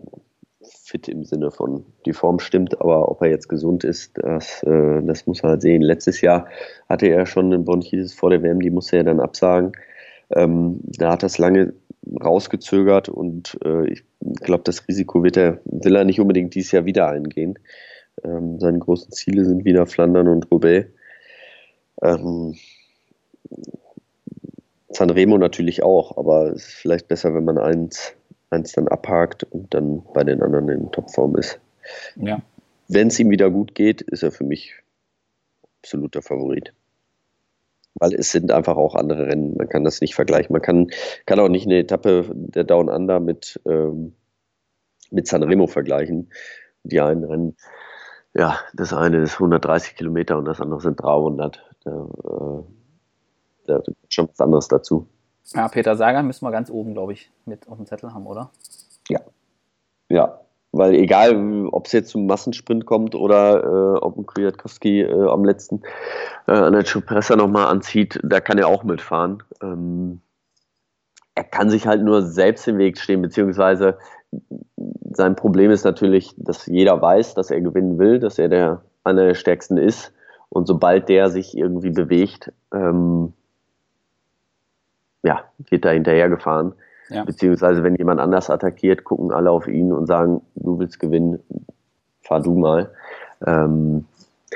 fit 0.70 1.08
im 1.08 1.24
Sinne 1.24 1.52
von 1.52 1.86
die 2.06 2.14
Form 2.14 2.40
stimmt, 2.40 2.80
aber 2.82 3.10
ob 3.10 3.22
er 3.22 3.30
jetzt 3.30 3.50
gesund 3.50 3.84
ist, 3.84 4.18
das, 4.18 4.64
äh, 4.64 5.02
das 5.04 5.26
muss 5.28 5.44
man 5.44 5.54
halt 5.54 5.62
sehen. 5.62 5.82
Letztes 5.82 6.22
Jahr 6.22 6.48
hatte 6.88 7.08
er 7.08 7.26
schon 7.26 7.48
eine 7.48 7.60
Bronchitis 7.60 8.14
vor 8.14 8.30
der 8.30 8.44
WM, 8.44 8.60
die 8.60 8.70
musste 8.70 8.98
er 8.98 9.04
dann 9.04 9.20
absagen. 9.20 9.72
Ähm, 10.32 10.80
da 10.84 11.14
hat 11.14 11.24
es 11.24 11.38
lange 11.38 11.74
rausgezögert 12.24 13.10
und 13.10 13.58
äh, 13.64 13.88
ich 13.92 14.04
glaube, 14.42 14.64
das 14.64 14.88
Risiko 14.88 15.24
wird 15.24 15.38
er, 15.38 15.60
will 15.66 15.96
er 15.96 16.06
nicht 16.06 16.20
unbedingt 16.20 16.56
dieses 16.56 16.72
Jahr 16.72 16.86
wieder 16.86 17.08
eingehen. 17.08 17.58
Ähm, 18.24 18.60
seine 18.60 18.80
großen 18.80 19.12
Ziele 19.12 19.46
sind 19.46 19.66
wieder 19.66 19.86
Flandern 19.86 20.28
und 20.28 20.50
Roubaix. 20.52 20.90
Ähm, 22.02 22.56
Sanremo 24.90 25.38
natürlich 25.38 25.84
auch, 25.84 26.18
aber 26.18 26.52
es 26.52 26.68
ist 26.68 26.74
vielleicht 26.74 27.08
besser, 27.08 27.34
wenn 27.34 27.46
man 27.46 27.58
eins, 27.58 28.14
eins 28.50 28.74
dann 28.74 28.88
abhakt 28.88 29.44
und 29.44 29.74
dann 29.74 30.04
bei 30.14 30.24
den 30.24 30.42
anderen 30.42 30.70
in 30.70 30.92
Topform 30.92 31.36
ist. 31.36 31.60
Ja. 32.16 32.42
Wenn 32.88 33.08
es 33.08 33.20
ihm 33.20 33.30
wieder 33.30 33.50
gut 33.50 33.76
geht, 33.76 34.02
ist 34.02 34.24
er 34.24 34.32
für 34.32 34.44
mich 34.44 34.74
absoluter 35.82 36.22
Favorit. 36.22 36.74
Weil 37.96 38.14
es 38.14 38.32
sind 38.32 38.52
einfach 38.52 38.78
auch 38.78 38.96
andere 38.96 39.28
Rennen. 39.28 39.56
Man 39.58 39.70
kann 39.70 39.84
das 39.84 40.02
nicht 40.02 40.16
vergleichen. 40.16 40.54
Man 40.54 40.62
kann, 40.62 40.90
kann 41.26 41.40
auch 41.40 41.50
nicht 41.50 41.66
eine 41.66 41.80
Etappe 41.80 42.30
der 42.34 42.64
Down 42.64 42.90
Under 42.90 43.20
mit, 43.20 43.60
ähm, 43.66 44.14
mit 45.12 45.28
Sanremo 45.28 45.68
vergleichen. 45.68 46.32
Die 46.84 47.02
einen 47.02 47.24
Rennen, 47.24 47.58
ja, 48.34 48.60
das 48.74 48.94
eine 48.94 49.18
ist 49.22 49.34
130 49.36 49.96
Kilometer 49.96 50.38
und 50.38 50.46
das 50.46 50.62
andere 50.62 50.82
sind 50.82 51.02
300. 51.02 51.64
Da, 51.84 51.92
äh, 51.92 52.64
da 53.66 53.78
ist 53.78 54.14
schon 54.14 54.30
was 54.30 54.40
anderes 54.40 54.68
dazu. 54.68 55.08
Ja, 55.54 55.68
Peter 55.68 55.96
Sager 55.96 56.24
müssen 56.24 56.46
wir 56.46 56.52
ganz 56.52 56.70
oben, 56.70 56.94
glaube 56.94 57.14
ich, 57.14 57.32
mit 57.46 57.68
auf 57.68 57.78
dem 57.78 57.86
Zettel 57.86 58.14
haben, 58.14 58.28
oder? 58.28 58.52
Ja. 59.10 59.20
Ja, 60.10 60.40
weil 60.72 60.94
egal, 60.96 61.68
ob 61.72 61.88
es 61.88 61.94
jetzt 61.94 62.10
zum 62.10 62.28
Massensprint 62.28 62.86
kommt 62.86 63.16
oder 63.16 63.64
äh, 63.64 63.98
ob 64.00 64.26
Kwiatkowski 64.28 65.02
äh, 65.02 65.28
am 65.30 65.44
letzten 65.44 65.82
äh, 66.48 66.52
an 66.52 66.74
der 66.74 66.84
Chupressa 66.84 67.36
nochmal 67.36 67.68
anzieht, 67.68 68.20
da 68.24 68.40
kann 68.40 68.58
er 68.58 68.68
auch 68.68 68.84
mitfahren. 68.84 69.44
Ähm, 69.62 70.22
er 71.36 71.44
kann 71.44 71.70
sich 71.70 71.88
halt 71.88 72.04
nur 72.04 72.22
selbst 72.22 72.68
im 72.68 72.78
Weg 72.78 73.00
stehen, 73.00 73.22
beziehungsweise 73.22 73.98
sein 75.12 75.36
Problem 75.36 75.72
ist 75.72 75.86
natürlich, 75.86 76.36
dass 76.38 76.68
jeder 76.68 77.02
weiß, 77.02 77.34
dass 77.34 77.50
er 77.50 77.62
gewinnen 77.62 77.98
will, 77.98 78.20
dass 78.20 78.38
er 78.38 78.50
der 78.50 78.82
einer 79.04 79.26
der 79.26 79.36
stärksten 79.36 79.78
ist. 79.78 80.14
Und 80.50 80.68
sobald 80.68 81.10
der 81.10 81.30
sich 81.30 81.58
irgendwie 81.58 81.92
bewegt, 81.92 82.52
ähm, 82.74 83.34
ja, 85.24 85.44
wird 85.70 85.86
er 85.86 85.94
hinterher 85.94 86.30
gefahren. 86.30 86.74
Ja. 87.10 87.24
Beziehungsweise, 87.24 87.84
wenn 87.84 87.96
jemand 87.96 88.20
anders 88.20 88.50
attackiert, 88.50 89.04
gucken 89.04 89.32
alle 89.32 89.50
auf 89.50 89.68
ihn 89.68 89.92
und 89.92 90.06
sagen, 90.06 90.42
du 90.56 90.78
willst 90.80 91.00
gewinnen, 91.00 91.40
fahr 92.22 92.42
du 92.42 92.54
mal. 92.54 92.92
Ähm, 93.46 94.06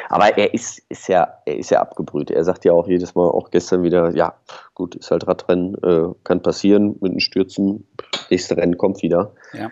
aber 0.09 0.37
er 0.37 0.53
ist, 0.53 0.81
ist, 0.89 1.07
ja, 1.07 1.39
er 1.45 1.57
ist 1.57 1.71
ja 1.71 1.81
abgebrüht. 1.81 2.31
Er 2.31 2.43
sagt 2.43 2.65
ja 2.65 2.73
auch 2.73 2.87
jedes 2.87 3.15
Mal, 3.15 3.27
auch 3.27 3.51
gestern 3.51 3.83
wieder, 3.83 4.09
ja, 4.15 4.35
gut, 4.73 4.95
ist 4.95 5.11
halt 5.11 5.27
Radrennen, 5.27 5.75
äh, 5.83 6.13
kann 6.23 6.41
passieren 6.41 6.95
mit 7.01 7.13
den 7.13 7.19
Stürzen. 7.19 7.87
Nächste 8.29 8.57
Rennen 8.57 8.77
kommt 8.77 9.01
wieder. 9.01 9.31
Ja. 9.53 9.71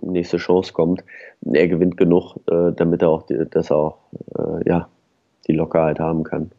Nächste 0.00 0.36
Chance 0.36 0.72
kommt. 0.72 1.04
Er 1.42 1.68
gewinnt 1.68 1.96
genug, 1.96 2.36
äh, 2.50 2.72
damit 2.74 3.02
er 3.02 3.08
auch, 3.08 3.24
dass 3.50 3.70
er 3.70 3.76
auch, 3.76 3.98
äh, 4.38 4.68
ja, 4.68 4.88
die 5.46 5.52
Lockerheit 5.52 5.98
haben 5.98 6.24
kann. 6.24 6.50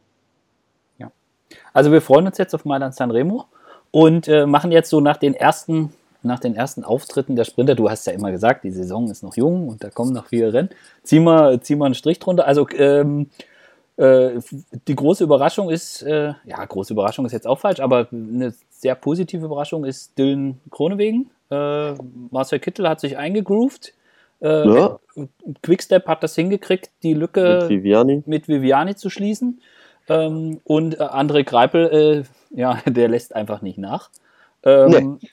Also 1.74 1.92
wir 1.92 2.02
freuen 2.02 2.28
uns 2.28 2.38
jetzt 2.38 2.54
auf 2.54 2.66
Mailand 2.66 2.96
Sanremo 2.96 3.46
und 3.92 4.28
äh, 4.28 4.46
machen 4.46 4.72
jetzt 4.72 4.90
so 4.90 5.02
nach 5.02 5.18
den 5.18 5.34
ersten 5.34 5.94
nach 6.22 6.40
den 6.40 6.56
ersten 6.56 6.84
Auftritten 6.84 7.36
der 7.36 7.46
Sprinter, 7.46 7.76
du 7.76 7.90
hast 7.90 8.06
ja 8.06 8.14
immer 8.14 8.32
gesagt, 8.32 8.66
die 8.66 8.72
Saison 8.72 9.10
ist 9.10 9.24
noch 9.24 9.38
jung 9.38 9.70
und 9.70 9.84
da 9.84 9.90
kommen 9.90 10.12
noch 10.12 10.28
viele 10.28 10.52
Rennen, 10.52 10.70
zieh 11.04 11.20
mal, 11.20 11.62
zieh 11.62 11.76
mal 11.76 11.86
einen 11.86 11.96
Strich 11.96 12.20
drunter. 12.20 12.46
Also 12.46 12.68
ähm, 12.76 13.30
äh, 13.96 14.40
die 14.88 14.96
große 14.96 15.24
Überraschung 15.24 15.70
ist, 15.70 16.02
äh, 16.04 16.34
ja, 16.46 16.66
große 16.66 16.94
Überraschung 16.94 17.26
ist 17.26 17.32
jetzt 17.32 17.48
auch 17.48 17.60
falsch, 17.60 17.80
aber 17.80 18.08
eine 18.12 18.54
sehr 18.70 18.96
positive 18.96 19.46
Überraschung 19.46 19.86
ist 19.86 20.18
Dylan 20.18 20.60
Kronewegen. 20.72 21.30
Äh, 21.50 21.94
Marcel 22.32 22.60
Kittel 22.60 22.88
hat 22.88 23.00
sich 23.00 23.18
eingegroovt. 23.18 23.94
Äh, 24.42 24.68
ja. 24.68 25.00
Quickstep 25.62 26.08
hat 26.08 26.24
das 26.24 26.36
hingekriegt, 26.36 26.92
die 27.04 27.14
Lücke 27.14 27.60
mit 27.62 27.70
Viviani, 27.70 28.24
mit 28.26 28.48
Viviani 28.48 28.96
zu 28.96 29.10
schließen. 29.10 29.62
Ähm, 30.10 30.60
und 30.64 31.00
äh, 31.00 31.04
André 31.04 31.44
Greipel, 31.44 32.26
äh, 32.54 32.58
ja, 32.58 32.80
der 32.86 33.08
lässt 33.08 33.36
einfach 33.36 33.62
nicht 33.62 33.78
nach. 33.78 34.10
Ähm, 34.64 35.20
nee. 35.20 35.28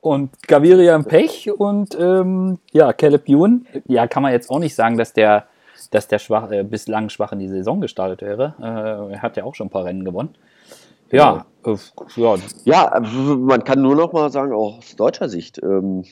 Und 0.00 0.30
Gaviria 0.46 0.94
im 0.94 1.04
Pech 1.04 1.50
und 1.50 1.98
ähm, 1.98 2.58
ja, 2.72 2.92
Caleb 2.92 3.28
Ewan, 3.28 3.66
ja, 3.86 4.06
kann 4.06 4.22
man 4.22 4.32
jetzt 4.32 4.48
auch 4.48 4.60
nicht 4.60 4.74
sagen, 4.74 4.96
dass 4.96 5.12
der, 5.12 5.46
dass 5.90 6.06
der 6.06 6.20
schwach, 6.20 6.50
äh, 6.52 6.62
bislang 6.62 7.08
schwach 7.08 7.32
in 7.32 7.40
die 7.40 7.48
Saison 7.48 7.80
gestartet 7.80 8.22
wäre. 8.22 8.54
Äh, 8.60 9.14
er 9.14 9.22
hat 9.22 9.36
ja 9.36 9.44
auch 9.44 9.56
schon 9.56 9.66
ein 9.66 9.70
paar 9.70 9.84
Rennen 9.84 10.04
gewonnen. 10.04 10.36
Ja, 11.10 11.46
äh, 11.64 11.74
ja. 12.16 12.36
ja, 12.64 13.00
man 13.00 13.64
kann 13.64 13.82
nur 13.82 13.96
noch 13.96 14.12
mal 14.12 14.30
sagen, 14.30 14.52
auch 14.52 14.78
aus 14.78 14.94
deutscher 14.94 15.28
Sicht, 15.28 15.60
ähm, 15.62 16.04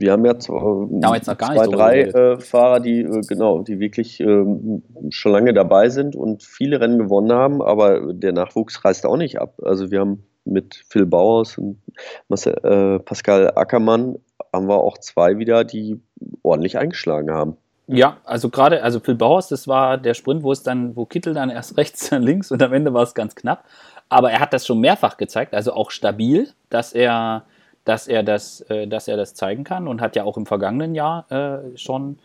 wir 0.00 0.12
haben 0.12 0.24
ja 0.24 0.38
zwei, 0.38 1.20
zwei 1.20 1.64
so 1.64 1.70
drei 1.72 2.02
äh, 2.02 2.40
Fahrer, 2.40 2.80
die 2.80 3.00
äh, 3.00 3.20
genau, 3.26 3.62
die 3.62 3.80
wirklich 3.80 4.20
ähm, 4.20 4.82
schon 5.10 5.32
lange 5.32 5.52
dabei 5.52 5.88
sind 5.88 6.14
und 6.14 6.44
viele 6.44 6.80
Rennen 6.80 6.98
gewonnen 6.98 7.32
haben, 7.32 7.60
aber 7.60 8.12
der 8.12 8.32
Nachwuchs 8.32 8.84
reißt 8.84 9.04
auch 9.06 9.16
nicht 9.16 9.40
ab. 9.40 9.54
Also 9.62 9.90
wir 9.90 10.00
haben 10.00 10.24
mit 10.44 10.84
Phil 10.88 11.04
Bauers 11.04 11.58
und 11.58 11.82
Marcel, 12.28 12.54
äh, 12.62 13.00
Pascal 13.00 13.52
Ackermann 13.56 14.18
haben 14.52 14.68
wir 14.68 14.78
auch 14.78 14.98
zwei 14.98 15.38
wieder, 15.38 15.64
die 15.64 16.00
ordentlich 16.42 16.78
eingeschlagen 16.78 17.32
haben. 17.32 17.56
Ja, 17.88 18.18
also 18.24 18.50
gerade, 18.50 18.82
also 18.82 19.00
Phil 19.00 19.16
Bauers, 19.16 19.48
das 19.48 19.66
war 19.66 19.98
der 19.98 20.14
Sprint, 20.14 20.42
wo 20.42 20.52
es 20.52 20.62
dann, 20.62 20.94
wo 20.94 21.06
Kittel 21.06 21.34
dann 21.34 21.50
erst 21.50 21.76
rechts, 21.76 22.08
dann 22.10 22.22
links 22.22 22.52
und 22.52 22.62
am 22.62 22.72
Ende 22.72 22.94
war 22.94 23.02
es 23.02 23.14
ganz 23.14 23.34
knapp. 23.34 23.64
Aber 24.08 24.30
er 24.30 24.40
hat 24.40 24.52
das 24.52 24.64
schon 24.64 24.78
mehrfach 24.78 25.16
gezeigt, 25.16 25.54
also 25.54 25.72
auch 25.72 25.90
stabil, 25.90 26.48
dass 26.70 26.92
er 26.92 27.44
dass 27.88 28.06
er 28.06 28.22
das, 28.22 28.60
äh, 28.62 28.86
dass 28.86 29.08
er 29.08 29.16
das 29.16 29.34
zeigen 29.34 29.64
kann 29.64 29.88
und 29.88 30.02
hat 30.02 30.14
ja 30.14 30.24
auch 30.24 30.36
im 30.36 30.44
vergangenen 30.44 30.94
Jahr 30.94 31.30
äh, 31.32 31.76
schon, 31.78 32.18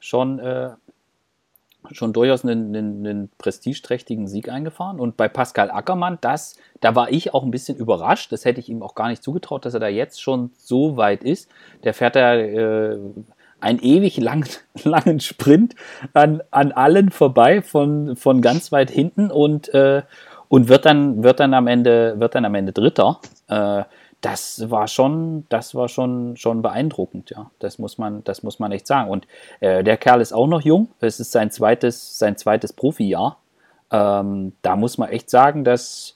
schon, 0.00 0.38
äh, 0.38 0.70
schon 1.90 2.14
durchaus 2.14 2.44
einen, 2.44 2.74
einen, 2.74 3.06
einen, 3.06 3.30
prestigeträchtigen 3.36 4.26
Sieg 4.26 4.48
eingefahren. 4.48 4.98
Und 4.98 5.18
bei 5.18 5.28
Pascal 5.28 5.70
Ackermann, 5.70 6.16
das, 6.22 6.56
da 6.80 6.94
war 6.94 7.12
ich 7.12 7.34
auch 7.34 7.42
ein 7.42 7.50
bisschen 7.50 7.76
überrascht. 7.76 8.32
Das 8.32 8.46
hätte 8.46 8.58
ich 8.60 8.70
ihm 8.70 8.82
auch 8.82 8.94
gar 8.94 9.08
nicht 9.08 9.22
zugetraut, 9.22 9.66
dass 9.66 9.74
er 9.74 9.80
da 9.80 9.88
jetzt 9.88 10.22
schon 10.22 10.50
so 10.56 10.96
weit 10.96 11.24
ist. 11.24 11.50
Der 11.84 11.92
fährt 11.92 12.16
da 12.16 12.34
äh, 12.34 12.98
einen 13.60 13.80
ewig 13.80 14.16
lang, 14.16 14.48
langen 14.84 15.20
Sprint 15.20 15.74
an, 16.14 16.42
an 16.50 16.72
allen 16.72 17.10
vorbei, 17.10 17.60
von, 17.60 18.16
von 18.16 18.40
ganz 18.40 18.72
weit 18.72 18.90
hinten 18.90 19.30
und, 19.30 19.74
äh, 19.74 20.02
und 20.48 20.68
wird, 20.70 20.86
dann, 20.86 21.22
wird, 21.22 21.38
dann 21.38 21.52
am 21.52 21.66
Ende, 21.66 22.18
wird 22.18 22.34
dann 22.34 22.46
am 22.46 22.54
Ende 22.54 22.72
Dritter. 22.72 23.20
Äh, 23.48 23.84
das 24.22 24.70
war 24.70 24.86
schon, 24.88 25.44
das 25.48 25.74
war 25.74 25.88
schon, 25.88 26.36
schon 26.36 26.62
beeindruckend, 26.62 27.30
ja. 27.30 27.50
Das 27.58 27.78
muss 27.78 27.98
man, 27.98 28.22
das 28.24 28.42
muss 28.42 28.60
man 28.60 28.72
echt 28.72 28.86
sagen. 28.86 29.10
Und 29.10 29.26
äh, 29.60 29.82
der 29.84 29.96
Kerl 29.96 30.20
ist 30.20 30.32
auch 30.32 30.46
noch 30.46 30.62
jung. 30.62 30.88
Es 31.00 31.20
ist 31.20 31.32
sein 31.32 31.50
zweites, 31.50 32.18
sein 32.18 32.36
zweites 32.36 32.72
Profijahr. 32.72 33.38
Ähm, 33.90 34.52
da 34.62 34.76
muss 34.76 34.96
man 34.96 35.10
echt 35.10 35.28
sagen, 35.28 35.64
dass 35.64 36.14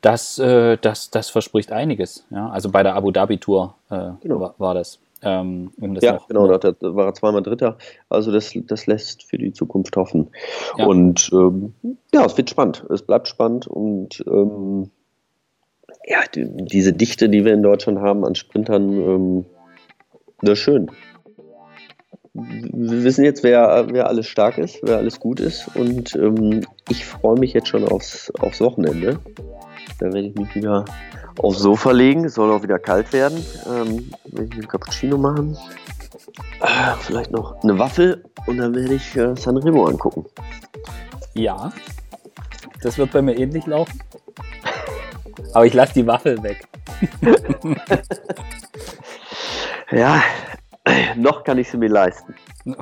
das, 0.00 0.38
äh, 0.38 0.78
das, 0.78 1.10
das 1.10 1.28
verspricht 1.28 1.72
einiges. 1.72 2.26
Ja? 2.30 2.48
Also 2.48 2.70
bei 2.70 2.82
der 2.82 2.94
Abu 2.94 3.10
Dhabi 3.10 3.38
Tour 3.38 3.74
äh, 3.90 4.10
genau. 4.22 4.40
war, 4.40 4.54
war, 4.56 4.74
das. 4.74 4.98
Ähm, 5.22 5.72
um 5.78 5.94
das 5.94 6.04
ja, 6.04 6.14
noch, 6.14 6.28
genau, 6.28 6.56
da 6.56 6.74
war 6.80 7.06
er 7.06 7.14
zweimal 7.14 7.42
Dritter. 7.42 7.76
Also 8.08 8.32
das, 8.32 8.52
das 8.54 8.86
lässt 8.86 9.24
für 9.24 9.36
die 9.36 9.52
Zukunft 9.52 9.96
hoffen. 9.96 10.30
Ja. 10.78 10.86
Und 10.86 11.30
ähm, 11.32 11.74
ja, 12.14 12.24
es 12.24 12.36
wird 12.36 12.48
spannend. 12.48 12.84
Es 12.90 13.02
bleibt 13.02 13.28
spannend 13.28 13.66
und 13.66 14.24
ähm, 14.26 14.90
ja, 16.06 16.20
die, 16.34 16.46
diese 16.48 16.92
Dichte, 16.92 17.28
die 17.28 17.44
wir 17.44 17.54
in 17.54 17.62
Deutschland 17.62 18.00
haben 18.00 18.24
an 18.24 18.34
Sprintern, 18.34 18.92
ähm, 18.92 19.44
das 20.40 20.58
ist 20.58 20.64
schön. 20.64 20.90
Wir 22.34 23.04
wissen 23.04 23.24
jetzt, 23.24 23.44
wer, 23.44 23.86
wer 23.92 24.08
alles 24.08 24.26
stark 24.26 24.58
ist, 24.58 24.80
wer 24.82 24.96
alles 24.96 25.20
gut 25.20 25.38
ist 25.38 25.74
und 25.76 26.16
ähm, 26.16 26.62
ich 26.88 27.04
freue 27.06 27.38
mich 27.38 27.52
jetzt 27.52 27.68
schon 27.68 27.86
aufs, 27.86 28.32
aufs 28.40 28.60
Wochenende. 28.60 29.20
Da 30.00 30.06
werde 30.06 30.28
ich 30.28 30.34
mich 30.34 30.52
wieder 30.54 30.84
aufs 31.38 31.60
Sofa 31.60 31.92
legen. 31.92 32.24
Es 32.24 32.34
soll 32.34 32.50
auch 32.50 32.62
wieder 32.64 32.80
kalt 32.80 33.12
werden. 33.12 33.44
Ähm, 33.66 34.10
werde 34.24 34.48
ich 34.48 34.52
einen 34.54 34.68
Cappuccino 34.68 35.16
machen. 35.16 35.56
Äh, 36.60 36.94
vielleicht 37.00 37.30
noch 37.30 37.62
eine 37.62 37.78
Waffel 37.78 38.24
und 38.46 38.58
dann 38.58 38.74
werde 38.74 38.94
ich 38.94 39.16
äh, 39.16 39.36
Sanremo 39.36 39.86
angucken. 39.86 40.24
Ja, 41.34 41.72
das 42.82 42.98
wird 42.98 43.12
bei 43.12 43.22
mir 43.22 43.38
ähnlich 43.38 43.66
laufen. 43.66 44.00
Aber 45.52 45.66
ich 45.66 45.74
lasse 45.74 45.94
die 45.94 46.06
Waffel 46.06 46.42
weg. 46.42 46.66
ja, 49.90 50.22
noch 51.16 51.44
kann 51.44 51.58
ich 51.58 51.70
sie 51.70 51.76
mir 51.76 51.88
leisten. 51.88 52.34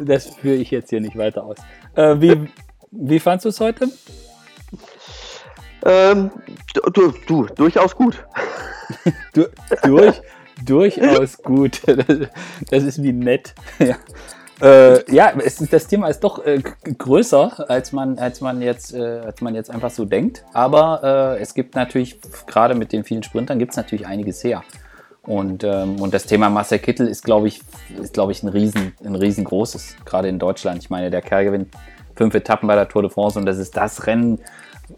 Das 0.00 0.26
führe 0.26 0.56
ich 0.56 0.72
jetzt 0.72 0.90
hier 0.90 1.00
nicht 1.00 1.16
weiter 1.16 1.44
aus. 1.44 1.56
Äh, 1.94 2.20
wie, 2.20 2.48
wie 2.90 3.20
fandst 3.20 3.44
du 3.44 3.50
es 3.50 3.60
heute? 3.60 3.88
Ähm, 5.84 6.30
du, 6.92 7.12
du, 7.26 7.46
durchaus 7.46 7.94
gut. 7.94 8.26
du, 9.32 9.46
durch, 9.84 10.20
durchaus 10.64 11.38
gut. 11.38 11.82
Das 12.70 12.82
ist 12.82 13.02
wie 13.02 13.12
nett. 13.12 13.54
Ja. 13.78 13.96
Äh, 14.60 15.12
ja, 15.12 15.32
es, 15.44 15.56
das 15.56 15.86
Thema 15.86 16.08
ist 16.08 16.20
doch 16.20 16.44
äh, 16.44 16.60
größer, 16.96 17.68
als 17.68 17.92
man, 17.92 18.18
als, 18.18 18.40
man 18.40 18.62
jetzt, 18.62 18.94
äh, 18.94 19.20
als 19.24 19.40
man 19.40 19.54
jetzt 19.54 19.70
einfach 19.70 19.90
so 19.90 20.04
denkt. 20.04 20.44
Aber 20.52 21.36
äh, 21.36 21.42
es 21.42 21.54
gibt 21.54 21.74
natürlich, 21.74 22.20
gerade 22.46 22.74
mit 22.74 22.92
den 22.92 23.04
vielen 23.04 23.22
Sprintern, 23.22 23.58
gibt 23.58 23.72
es 23.72 23.76
natürlich 23.76 24.06
einiges 24.06 24.44
her. 24.44 24.62
Und, 25.22 25.64
ähm, 25.64 26.00
und 26.00 26.12
das 26.12 26.26
Thema 26.26 26.50
Marcel 26.50 26.78
Kittel 26.78 27.08
ist, 27.08 27.24
glaube 27.24 27.48
ich, 27.48 27.62
ist, 28.00 28.12
glaube 28.14 28.32
ich, 28.32 28.42
ein, 28.42 28.48
riesen, 28.48 28.92
ein 29.02 29.14
riesengroßes, 29.14 29.96
gerade 30.04 30.28
in 30.28 30.38
Deutschland. 30.38 30.82
Ich 30.82 30.90
meine, 30.90 31.10
der 31.10 31.22
Kerl 31.22 31.44
gewinnt 31.44 31.74
fünf 32.14 32.34
Etappen 32.34 32.66
bei 32.68 32.74
der 32.74 32.88
Tour 32.88 33.02
de 33.02 33.10
France 33.10 33.38
und 33.38 33.46
das 33.46 33.58
ist 33.58 33.76
das 33.76 34.06
Rennen, 34.06 34.38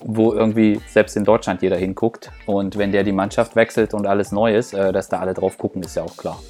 wo 0.01 0.33
irgendwie 0.33 0.81
selbst 0.89 1.17
in 1.17 1.25
Deutschland 1.25 1.63
jeder 1.63 1.77
hinguckt. 1.77 2.33
Und 2.45 2.77
wenn 2.77 2.93
der 2.93 3.05
die 3.05 3.13
Mannschaft 3.13 3.55
wechselt 3.57 3.95
und 3.95 4.07
alles 4.07 4.33
neu 4.33 4.55
ist, 4.55 4.75
äh, 4.75 4.93
dass 4.93 5.09
da 5.09 5.21
alle 5.21 5.33
drauf 5.33 5.59
gucken, 5.59 5.83
ist 5.83 5.97
ja 5.97 6.03
auch 6.03 6.17
klar. 6.17 6.41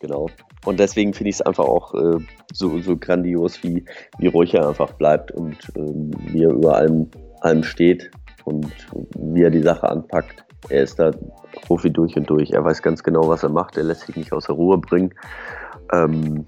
Genau. 0.00 0.28
Und 0.64 0.78
deswegen 0.78 1.14
finde 1.14 1.30
ich 1.30 1.36
es 1.36 1.42
einfach 1.42 1.64
auch 1.64 1.94
äh, 1.94 2.18
so, 2.52 2.78
so 2.80 2.96
grandios, 2.96 3.62
wie, 3.62 3.84
wie 4.18 4.26
ruhig 4.26 4.54
er 4.54 4.68
einfach 4.68 4.92
bleibt 4.92 5.32
und 5.32 5.56
ähm, 5.76 6.10
wie 6.26 6.42
er 6.42 6.50
über 6.50 6.76
allem, 6.76 7.10
allem 7.40 7.62
steht 7.62 8.10
und 8.44 8.70
wie 9.18 9.42
er 9.42 9.50
die 9.50 9.62
Sache 9.62 9.88
anpackt. 9.88 10.44
Er 10.68 10.82
ist 10.82 10.98
da 10.98 11.12
Profi 11.62 11.90
durch 11.90 12.16
und 12.16 12.28
durch. 12.28 12.50
Er 12.50 12.64
weiß 12.64 12.82
ganz 12.82 13.02
genau, 13.02 13.28
was 13.28 13.42
er 13.42 13.48
macht. 13.48 13.76
Er 13.76 13.84
lässt 13.84 14.02
sich 14.02 14.16
nicht 14.16 14.32
aus 14.32 14.46
der 14.46 14.56
Ruhe 14.56 14.78
bringen. 14.78 15.14
Ähm, 15.92 16.44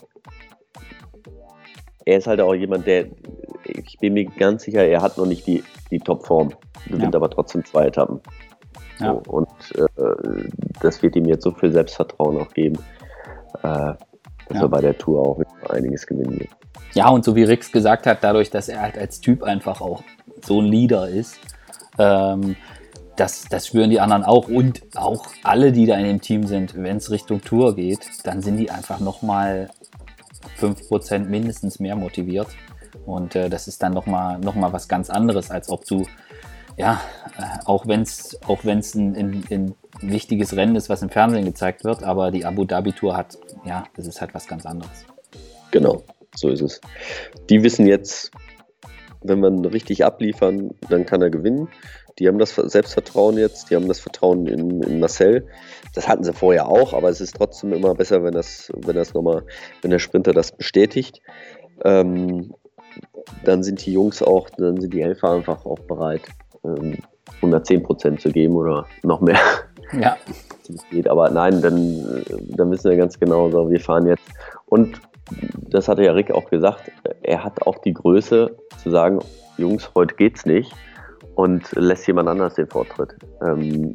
er 2.05 2.19
ist 2.19 2.27
halt 2.27 2.41
auch 2.41 2.55
jemand, 2.55 2.87
der, 2.87 3.07
ich 3.65 3.99
bin 3.99 4.15
mir 4.15 4.25
ganz 4.25 4.65
sicher, 4.65 4.85
er 4.85 5.03
hat 5.03 5.19
noch 5.19 5.27
nicht 5.27 5.47
die, 5.47 5.63
die 5.91 5.99
Topform, 5.99 6.51
gewinnt 6.87 7.15
ja. 7.15 7.19
aber 7.19 7.31
trotzdem 7.31 7.65
zwei 7.65 7.87
Etappen. 7.87 8.21
Ja. 8.99 9.21
So, 9.25 9.31
und 9.31 9.49
äh, 9.77 10.49
das 10.81 11.03
wird 11.03 11.17
ihm 11.17 11.27
jetzt 11.27 11.45
so 11.45 11.53
viel 11.53 11.71
Selbstvertrauen 11.71 12.39
auch 12.41 12.53
geben, 12.55 12.79
äh, 13.63 13.95
dass 14.49 14.57
ja. 14.57 14.63
er 14.63 14.69
bei 14.69 14.81
der 14.81 14.97
Tour 14.97 15.21
auch 15.21 15.43
einiges 15.69 16.07
gewinnen 16.07 16.39
wird. 16.39 16.51
Ja, 16.95 17.09
und 17.09 17.25
so 17.25 17.37
wie 17.37 17.45
Rix 17.45 17.71
gesagt 17.71 18.07
hat, 18.07 18.19
dadurch, 18.23 18.51
dass 18.51 18.69
er 18.69 18.81
halt 18.81 18.97
als 18.99 19.21
Typ 19.21 19.43
einfach 19.43 19.81
auch 19.81 20.03
so 20.45 20.61
ein 20.61 20.67
Leader 20.67 21.09
ist, 21.09 21.39
ähm, 21.99 22.57
das, 23.17 23.47
das 23.51 23.67
spüren 23.67 23.91
die 23.91 24.01
anderen 24.01 24.23
auch 24.23 24.49
und 24.49 24.83
auch 24.95 25.27
alle, 25.43 25.73
die 25.73 25.87
da 25.87 25.97
in 25.97 26.05
dem 26.05 26.21
Team 26.21 26.47
sind, 26.47 26.75
wenn 26.77 26.99
es 26.99 27.11
Richtung 27.11 27.41
Tour 27.43 27.75
geht, 27.75 28.01
dann 28.25 28.43
sind 28.43 28.59
die 28.59 28.71
einfach 28.71 29.01
nochmal 29.01 29.69
5% 30.59 31.27
mindestens 31.27 31.81
mehr 31.81 31.97
motiviert. 31.97 32.49
Und 33.05 33.35
äh, 33.35 33.49
das 33.51 33.69
ist 33.69 33.83
dann 33.83 33.93
nochmal 33.93 34.39
noch 34.39 34.55
mal 34.55 34.73
was 34.73 34.89
ganz 34.89 35.11
anderes, 35.11 35.51
als 35.51 35.69
ob 35.69 35.85
du, 35.85 36.07
ja, 36.77 37.01
äh, 37.39 37.65
auch 37.65 37.87
wenn 37.87 38.03
es 38.03 38.39
auch 38.47 38.65
wenn's 38.65 38.95
ein, 38.95 39.17
ein, 39.17 39.45
ein 39.51 39.75
wichtiges 40.01 40.57
Rennen 40.57 40.77
ist, 40.77 40.89
was 40.89 41.03
im 41.03 41.11
Fernsehen 41.11 41.45
gezeigt 41.45 41.85
wird, 41.85 42.03
aber 42.03 42.31
die 42.31 42.45
Abu 42.45 42.65
Dhabi 42.65 42.93
Tour 42.93 43.17
hat, 43.17 43.39
ja, 43.65 43.85
das 43.97 44.07
ist 44.07 44.21
halt 44.21 44.35
was 44.35 44.47
ganz 44.47 44.67
anderes. 44.67 45.07
Genau, 45.71 46.03
so 46.35 46.49
ist 46.49 46.63
es. 46.63 46.81
Die 47.51 47.63
wissen 47.63 47.87
jetzt, 47.87 48.31
wenn 49.23 49.41
wir 49.41 49.73
richtig 49.73 50.05
abliefern, 50.05 50.75
dann 50.89 51.07
kann 51.07 51.23
er 51.23 51.31
gewinnen. 51.31 51.69
Die 52.19 52.27
haben 52.27 52.39
das 52.39 52.55
Selbstvertrauen 52.55 53.39
jetzt, 53.39 53.71
die 53.71 53.77
haben 53.77 53.87
das 53.87 54.01
Vertrauen 54.01 54.47
in, 54.47 54.83
in 54.83 55.01
Marcel. 55.01 55.47
Das 55.95 56.09
hatten 56.09 56.25
sie 56.25 56.33
vorher 56.33 56.69
auch, 56.69 56.93
aber 56.93 57.09
es 57.09 57.21
ist 57.21 57.37
trotzdem 57.37 57.73
immer 57.73 57.95
besser, 57.95 58.25
wenn 58.25 58.35
das, 58.35 58.73
wenn 58.75 58.97
das 58.97 59.15
nochmal, 59.15 59.45
wenn 59.83 59.91
der 59.91 60.01
Sprinter 60.01 60.33
das 60.33 60.53
bestätigt. 60.53 61.21
Ähm, 61.85 62.55
dann 63.45 63.63
sind 63.63 63.85
die 63.85 63.93
Jungs 63.93 64.23
auch, 64.23 64.51
dann 64.51 64.81
sind 64.81 64.93
die 64.93 65.03
Helfer 65.03 65.31
einfach 65.31 65.65
auch 65.65 65.79
bereit, 65.81 66.23
ähm, 66.65 66.99
110 67.37 67.83
Prozent 67.85 68.21
zu 68.21 68.33
geben 68.33 68.57
oder 68.57 68.87
noch 69.03 69.21
mehr. 69.21 69.39
Ja. 69.93 70.17
Geht. 70.91 71.09
Aber 71.09 71.31
nein, 71.31 71.63
dann, 71.63 72.25
dann 72.57 72.71
wissen 72.71 72.91
wir 72.91 72.97
ganz 72.97 73.19
genau, 73.19 73.51
so, 73.51 73.71
wir 73.71 73.81
fahren 73.81 74.07
jetzt. 74.07 74.23
Und 74.67 75.01
das 75.71 75.89
hatte 75.89 76.05
ja 76.05 76.13
Rick 76.13 76.31
auch 76.31 76.51
gesagt, 76.51 76.91
er 77.23 77.45
hat 77.45 77.67
auch 77.67 77.79
die 77.79 77.95
Größe 77.95 78.57
zu 78.83 78.91
sagen, 78.91 79.21
Jungs, 79.57 79.91
heute 79.95 80.15
geht's 80.15 80.47
nicht 80.47 80.73
und 81.35 81.71
lässt 81.73 82.07
jemand 82.07 82.29
anders 82.29 82.55
den 82.55 82.67
Vortritt. 82.67 83.17
Ähm, 83.43 83.93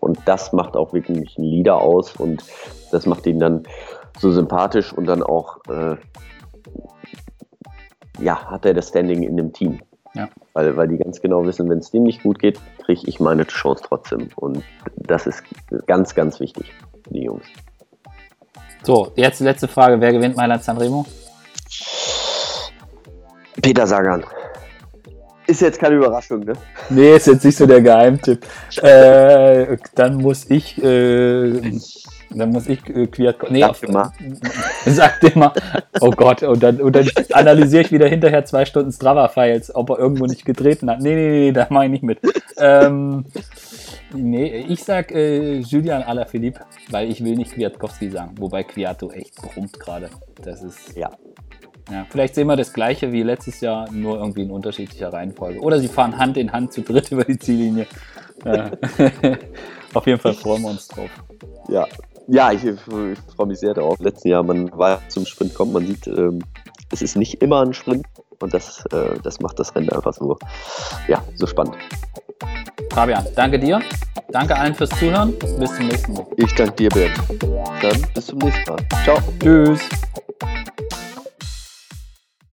und 0.00 0.18
das 0.26 0.52
macht 0.52 0.76
auch 0.76 0.92
wirklich 0.92 1.38
einen 1.38 1.46
Leader 1.46 1.76
aus 1.76 2.16
und 2.16 2.44
das 2.90 3.06
macht 3.06 3.26
ihn 3.26 3.38
dann 3.38 3.62
so 4.18 4.30
sympathisch 4.30 4.92
und 4.92 5.06
dann 5.06 5.22
auch, 5.22 5.58
äh, 5.68 5.96
ja, 8.20 8.44
hat 8.50 8.66
er 8.66 8.74
das 8.74 8.88
Standing 8.88 9.22
in 9.22 9.36
dem 9.36 9.52
Team. 9.52 9.80
Ja. 10.14 10.28
Weil, 10.54 10.76
weil 10.76 10.88
die 10.88 10.98
ganz 10.98 11.20
genau 11.20 11.44
wissen, 11.46 11.68
wenn 11.70 11.78
es 11.78 11.90
dem 11.90 12.02
nicht 12.02 12.22
gut 12.22 12.38
geht, 12.38 12.60
kriege 12.84 13.02
ich 13.06 13.20
meine 13.20 13.46
Chance 13.46 13.84
trotzdem. 13.86 14.28
Und 14.36 14.62
das 14.96 15.26
ist 15.26 15.42
ganz, 15.86 16.14
ganz 16.14 16.40
wichtig 16.40 16.72
für 17.04 17.14
die 17.14 17.22
Jungs. 17.24 17.44
So, 18.82 19.12
jetzt 19.16 19.40
die 19.40 19.44
letzte 19.44 19.68
Frage. 19.68 20.00
Wer 20.00 20.12
gewinnt 20.12 20.36
Mailand 20.36 20.62
Sanremo? 20.62 21.06
Peter 23.62 23.86
Sagan. 23.86 24.24
Ist 25.46 25.60
jetzt 25.60 25.78
keine 25.78 25.96
Überraschung, 25.96 26.40
ne? 26.40 26.52
Nee, 26.88 27.16
ist 27.16 27.26
jetzt 27.26 27.44
nicht 27.44 27.56
so 27.56 27.66
der 27.66 27.80
Geheimtipp. 27.80 28.44
äh, 28.82 29.76
dann 29.94 30.16
muss 30.16 30.48
ich, 30.50 30.82
äh, 30.82 31.78
dann 32.34 32.50
muss 32.50 32.68
ich 32.68 32.86
äh, 32.88 33.06
Quiert. 33.06 33.50
Nee, 33.50 33.60
sag 33.60 33.80
dir 33.80 33.92
mal. 33.92 34.12
Sag 34.86 35.20
dir 35.20 35.32
mal. 35.38 35.52
Oh 36.00 36.10
Gott, 36.10 36.42
und 36.42 36.62
dann, 36.62 36.80
und 36.80 36.96
dann 36.96 37.08
analysiere 37.32 37.82
ich 37.82 37.92
wieder 37.92 38.08
hinterher 38.08 38.44
zwei 38.44 38.64
Stunden 38.64 38.90
Strava-Files, 38.90 39.74
ob 39.74 39.90
er 39.90 39.98
irgendwo 39.98 40.26
nicht 40.26 40.44
getreten 40.44 40.90
hat. 40.90 41.00
Nee, 41.00 41.14
nee, 41.14 41.28
nee, 41.30 41.52
da 41.52 41.66
mache 41.70 41.84
ich 41.84 41.90
nicht 41.90 42.02
mit. 42.02 42.18
Ähm, 42.58 43.24
nee, 44.14 44.66
ich 44.68 44.82
sag 44.82 45.12
äh, 45.12 45.58
Julian 45.58 46.02
Alaphilippe, 46.02 46.60
weil 46.90 47.10
ich 47.10 47.22
will 47.22 47.36
nicht 47.36 47.52
Kwiatkowski 47.52 48.10
sagen, 48.10 48.34
wobei 48.38 48.64
Kwiato 48.64 49.10
echt 49.10 49.36
brummt 49.36 49.78
gerade. 49.78 50.10
Das 50.42 50.62
ist. 50.62 50.96
Ja. 50.96 51.10
Ja, 51.90 52.06
vielleicht 52.08 52.36
sehen 52.36 52.46
wir 52.46 52.56
das 52.56 52.72
gleiche 52.72 53.12
wie 53.12 53.22
letztes 53.22 53.60
Jahr, 53.60 53.90
nur 53.90 54.16
irgendwie 54.16 54.42
in 54.42 54.50
unterschiedlicher 54.52 55.12
Reihenfolge. 55.12 55.60
Oder 55.60 55.80
sie 55.80 55.88
fahren 55.88 56.16
Hand 56.16 56.36
in 56.36 56.52
Hand 56.52 56.72
zu 56.72 56.82
dritt 56.82 57.10
über 57.10 57.24
die 57.24 57.38
Ziellinie. 57.38 57.86
Ja. 58.44 58.70
Auf 59.94 60.06
jeden 60.06 60.20
Fall 60.20 60.32
freuen 60.32 60.62
wir 60.62 60.70
uns 60.70 60.88
drauf. 60.88 61.10
Ja, 61.68 61.86
ja 62.28 62.52
ich, 62.52 62.64
ich 62.64 62.80
freue 62.80 63.46
mich 63.46 63.58
sehr 63.58 63.74
darauf. 63.74 63.98
Letzten 64.00 64.28
Jahr, 64.28 64.42
man 64.42 64.70
war 64.76 65.00
zum 65.08 65.26
Sprint 65.26 65.54
kommt, 65.54 65.72
man 65.72 65.86
sieht, 65.86 66.06
ähm, 66.06 66.40
es 66.90 67.02
ist 67.02 67.16
nicht 67.16 67.42
immer 67.42 67.62
ein 67.62 67.72
Sprint 67.72 68.06
und 68.40 68.52
das, 68.52 68.84
äh, 68.92 69.18
das 69.22 69.40
macht 69.40 69.58
das 69.58 69.74
Rennen 69.74 69.90
einfach 69.90 70.12
so, 70.12 70.38
ja, 71.08 71.22
so 71.36 71.46
spannend. 71.46 71.76
Fabian, 72.90 73.26
danke 73.34 73.58
dir. 73.58 73.80
Danke 74.30 74.56
allen 74.56 74.74
fürs 74.74 74.90
Zuhören. 74.90 75.34
Bis 75.58 75.74
zum 75.76 75.86
nächsten 75.88 76.12
Mal. 76.14 76.26
Ich 76.36 76.54
danke 76.54 76.74
dir, 76.74 76.88
Bernd. 76.90 77.16
Dann 77.82 78.06
bis 78.14 78.26
zum 78.26 78.38
nächsten 78.38 78.70
Mal. 78.70 78.78
Ciao. 79.04 79.18
Tschüss. 79.40 79.80